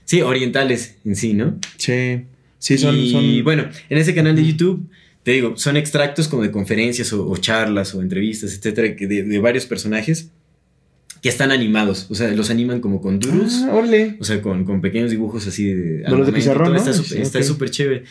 [0.06, 1.60] Sí, orientales en sí, ¿no?
[1.78, 2.22] Sí.
[2.60, 2.96] Sí, son.
[2.98, 3.44] y son...
[3.44, 4.88] bueno, en ese canal de YouTube,
[5.24, 9.24] te digo, son extractos como de conferencias o, o charlas o entrevistas, etcétera, que de,
[9.24, 10.30] de varios personajes
[11.26, 12.06] que están animados.
[12.12, 13.64] O sea, los animan como con durus.
[13.64, 14.16] Ah, órale.
[14.20, 15.98] O sea, con, con pequeños dibujos así de.
[16.02, 16.72] De los de pizarrón.
[16.74, 16.78] ¿no?
[16.78, 17.44] Está Sí, súper está ok.
[17.46, 18.04] súper chévere.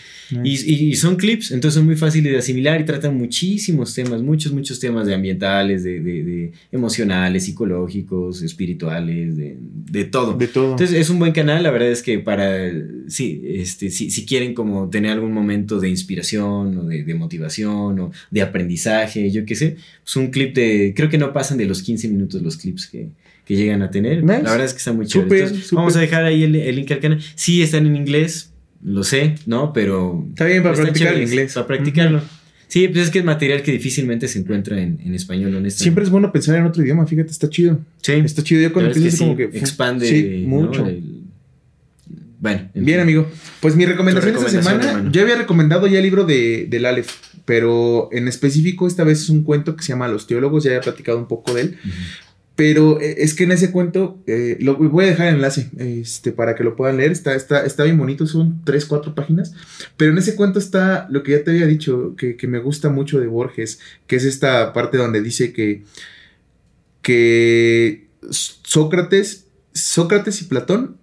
[0.42, 4.52] Y, y- son clips, entonces son muy fáciles de asimilar y tratan muchísimos temas, muchos,
[4.52, 10.36] muchos temas de ambientales, de, de- de emocionales, psicológicos, espirituales, de, de todo.
[10.36, 10.72] De todo.
[10.72, 12.68] Entonces es un buen canal, la verdad es que para,
[13.06, 18.00] sí, este, si, si quieren como tener algún momento de inspiración o de, de motivación
[18.00, 21.66] o de aprendizaje, yo qué sé, pues un clip de, creo que no pasan de
[21.66, 23.03] los 15 minutos los clips que,
[23.44, 24.22] que llegan a tener.
[24.22, 24.42] Nice.
[24.42, 25.42] La verdad es que está muy chévere.
[25.44, 25.70] Entonces.
[25.72, 27.20] Vamos a dejar ahí el, el link al canal.
[27.34, 28.52] Sí, están en inglés,
[28.82, 29.72] lo sé, ¿no?
[29.72, 30.26] Pero...
[30.30, 31.54] Está bien para practicar el inglés.
[31.54, 32.20] Para practicarlo.
[32.68, 35.76] Sí, pues es que es material que difícilmente se encuentra en, en español, honestamente.
[35.82, 37.78] Siempre es bueno pensar en otro idioma, fíjate, está chido.
[38.02, 38.12] Sí.
[38.12, 39.58] Está chido ya cuando verdad es empiezas como sí, que...
[39.58, 40.48] expande Sí, ¿no?
[40.48, 40.86] mucho.
[40.86, 41.20] El-
[42.40, 43.02] bueno, en Bien, fin.
[43.02, 43.28] amigo.
[43.60, 45.12] Pues mi recomendación esta semana, hermano.
[45.12, 47.10] yo había recomendado ya el libro de, del Aleph,
[47.46, 50.82] pero en específico esta vez es un cuento que se llama Los Teólogos, ya había
[50.82, 51.76] platicado un poco de él.
[52.56, 56.32] Pero eh, es que en ese cuento, eh, lo voy a dejar el enlace este,
[56.32, 59.54] para que lo puedan leer, está, está, está bien bonito, son tres, cuatro páginas,
[59.96, 62.90] pero en ese cuento está lo que ya te había dicho, que, que me gusta
[62.90, 65.82] mucho de Borges, que es esta parte donde dice que,
[67.02, 70.96] que Sócrates, Sócrates y Platón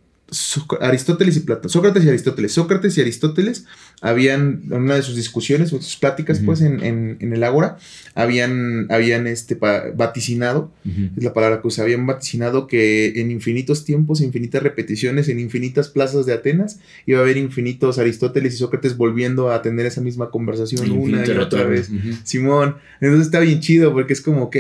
[0.80, 3.66] Aristóteles y Platón, Sócrates y Aristóteles, Sócrates y Aristóteles
[4.02, 7.78] habían, en una de sus discusiones o sus pláticas, pues, en, en- en el Ágora,
[8.16, 10.72] habían, habían este, vaticinado,
[11.18, 15.90] es la palabra que usa, habían vaticinado que en infinitos tiempos, infinitas repeticiones, en infinitas
[15.90, 20.30] plazas de Atenas, iba a haber infinitos Aristóteles y Sócrates volviendo a tener esa misma
[20.30, 21.90] conversación una y otra vez.
[22.24, 24.56] Simón, entonces está bien chido porque es como, ok,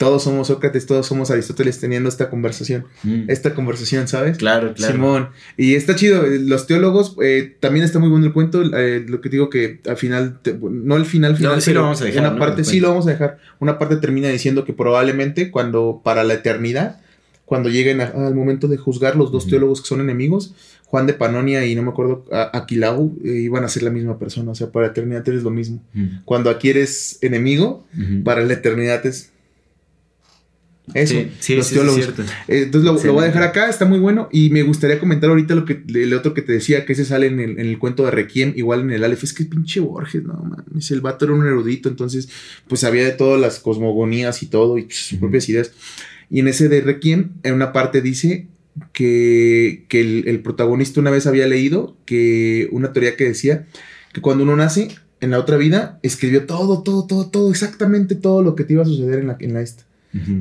[0.00, 3.24] todos somos Sócrates, todos somos Aristóteles teniendo esta conversación, Mm.
[3.28, 4.38] esta conversación, ¿sabes?
[4.38, 4.94] Claro, claro.
[4.94, 5.28] Simón.
[5.58, 6.24] Y está chido.
[6.24, 8.62] eh, Los teólogos, eh, también está muy bueno el cuento.
[8.62, 11.56] eh, lo que digo que al final, te- no al final, final.
[11.56, 12.38] No, sí lo vamos a dejar, Una ¿no?
[12.38, 13.36] parte, sí lo vamos a dejar.
[13.58, 17.02] Una parte termina diciendo que probablemente cuando, para la eternidad,
[17.44, 20.54] cuando lleguen a- al momento de juzgar los dos teólogos que son enemigos,
[20.86, 24.50] Juan de Panonia y no me acuerdo, Aquilau, eh, iban a ser la misma persona.
[24.50, 25.82] O sea, para la eternidad eres lo mismo.
[25.92, 26.22] Mm.
[26.24, 27.84] Cuando aquí eres enemigo,
[28.24, 29.30] para la eternidad es.
[30.94, 32.08] Eso, Sí, sí, los sí, teólogos.
[32.48, 34.28] Eh, Entonces lo, lo voy a dejar acá, está muy bueno.
[34.32, 37.26] Y me gustaría comentar ahorita lo que el otro que te decía, que ese sale
[37.26, 39.24] en el, en el cuento de Requiem, igual en el Aleph.
[39.24, 40.90] Es que pinche Borges, no mames.
[40.90, 42.28] El vato era un erudito, entonces,
[42.68, 45.72] pues sabía de todas las cosmogonías y todo, y sus propias ideas.
[46.30, 48.46] Y en ese de Requiem, en una parte dice
[48.92, 53.66] que, que el, el protagonista una vez había leído que una teoría que decía
[54.12, 54.88] que cuando uno nace,
[55.20, 58.82] en la otra vida, escribió todo, todo, todo, todo, exactamente todo lo que te iba
[58.82, 59.84] a suceder en la, en la esta.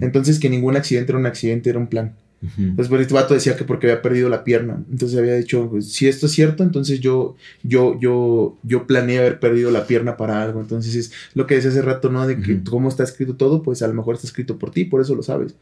[0.02, 2.14] Entonces que ningún accidente era un accidente, era un plan.
[2.58, 4.82] Entonces, pues, este vato decía que porque había perdido la pierna.
[4.90, 9.42] Entonces había dicho, pues, si esto es cierto, entonces yo, yo, yo, yo planeé haber
[9.42, 10.62] perdido la pierna para algo.
[10.62, 12.26] Entonces es lo que decía hace rato, ¿no?
[12.26, 15.02] De que cómo está escrito todo, pues a lo mejor está escrito por ti, por
[15.02, 15.54] eso lo sabes.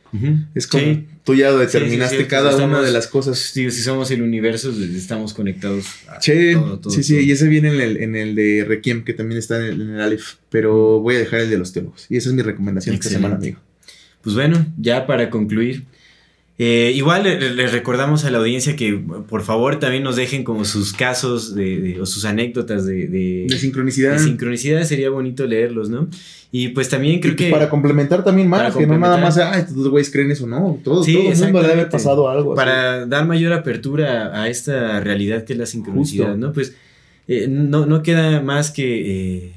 [0.53, 1.07] Es como Sí.
[1.23, 3.39] tú ya determinaste sí, sí, cada estamos- una de las cosas.
[3.39, 5.87] Si somos el universo, estamos conectados.
[6.07, 7.23] a Sí, todo, todo, sí, sí, todo.
[7.23, 9.89] y ese viene en el, en el de Requiem, que también está en el, en
[9.95, 12.05] el Aleph, pero voy a dejar el de los teólogos.
[12.07, 13.27] Y esa es mi recomendación esta Excelente.
[13.27, 13.66] semana, amigo.
[14.21, 15.83] Pues bueno, ya para concluir.
[16.59, 18.93] eh, igual le- les recordamos a la audiencia que
[19.29, 23.45] por favor también nos dejen como sus casos de, de- o sus anécdotas de, de,
[23.47, 24.13] De sincronicidad.
[24.13, 26.07] de sincronicidad, sería bonito leerlos, ¿no?
[26.51, 29.37] Y pues también Y creo pues que para complementar también más, que no nada más,
[29.37, 30.79] ay, estos güeyes creen eso, no.
[30.83, 32.53] Todo, Sí, todo el mundo le debe haber pasado algo.
[32.53, 32.57] así.
[32.57, 36.37] para dar mayor apertura a esta realidad que es la sincronicidad, Justo.
[36.47, 36.53] ¿no?
[36.53, 36.73] Pues
[37.27, 38.85] eh, no, no queda más que
[39.45, 39.51] eh,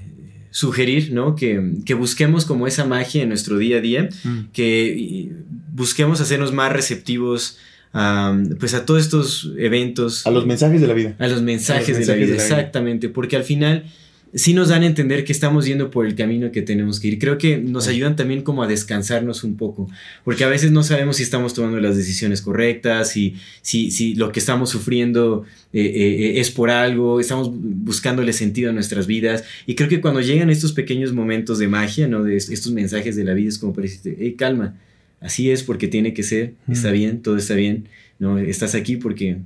[0.51, 1.37] sugerir, ¿no?
[1.37, 4.39] Que, que busquemos como esa magia en nuestro día a día, Mm.
[4.53, 5.31] que
[5.73, 7.59] busquemos hacernos más receptivos
[7.93, 10.27] a, pues a todos estos eventos.
[10.27, 11.17] A los mensajes de la vida.
[11.19, 12.57] a los mensajes, A los de, la mensajes vida, de la vida.
[12.57, 13.85] exactamente, porque al final
[14.33, 17.19] sí nos dan a entender que estamos yendo por el camino que tenemos que ir.
[17.19, 19.91] Creo que nos ayudan también como a descansarnos un poco,
[20.25, 24.31] porque a veces no sabemos si estamos tomando las decisiones correctas, si, si, si lo
[24.31, 29.45] que estamos sufriendo eh, eh, es por algo, estamos buscándole sentido a nuestras vidas.
[29.67, 32.23] Y creo que cuando llegan estos pequeños momentos de magia, ¿no?
[32.23, 34.77] De est- estos mensajes de la vida, es como para decirte, hey, calma,
[35.21, 37.89] así es porque tiene que ser, está bien, todo está bien,
[38.19, 38.39] ¿no?
[38.39, 39.39] Estás aquí porque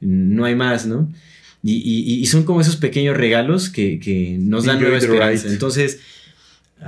[0.00, 1.12] no hay más, ¿no?
[1.62, 5.46] Y, y- y son como esos pequeños regalos que, que nos dan Enjoy nueva esperanza.
[5.52, 6.00] Entonces,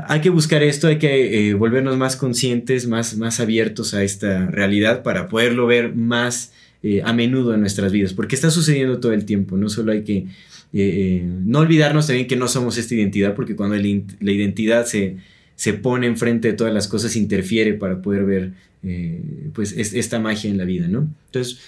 [0.09, 4.47] hay que buscar esto, hay que eh, volvernos más conscientes, más, más abiertos a esta
[4.47, 9.13] realidad para poderlo ver más eh, a menudo en nuestras vidas, porque está sucediendo todo
[9.13, 10.27] el tiempo, no solo hay que
[10.73, 15.17] eh, no olvidarnos también que no somos esta identidad, porque cuando el la identidad se,
[15.55, 19.21] se pone enfrente de todas las cosas, interfiere para poder ver eh,
[19.53, 21.07] pues es- esta magia en la vida, ¿no?
[21.27, 21.59] Entonces,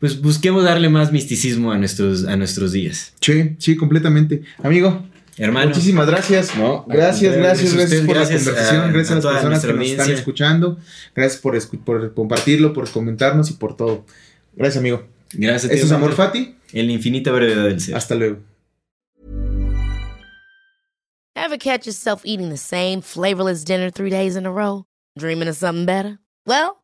[0.00, 3.14] pues busquemos darle más misticismo a nuestros, a nuestros días.
[3.20, 4.42] Sí, sí, completamente.
[4.62, 5.04] Amigo,
[5.36, 5.70] Hermano.
[5.70, 6.54] Muchísimas gracias.
[6.56, 9.72] No, gracias, gracias, gracias, por gracias la conversación, a- gracias a, a las personas que
[9.72, 10.78] nos están escuchando,
[11.14, 14.06] gracias por, escu- por compartirlo, por comentarnos y por todo.
[14.54, 15.02] Gracias, amigo.
[15.32, 16.12] Gracias a ti, Esto es Amor.
[16.12, 16.54] Fati.
[16.72, 17.96] En la infinita brevedad del ser.
[17.96, 18.38] Hasta luego.
[21.36, 24.84] Ever catch yourself eating the same flavorless dinner three days in a row?
[25.18, 26.18] Dreaming of something better?
[26.46, 26.83] Well,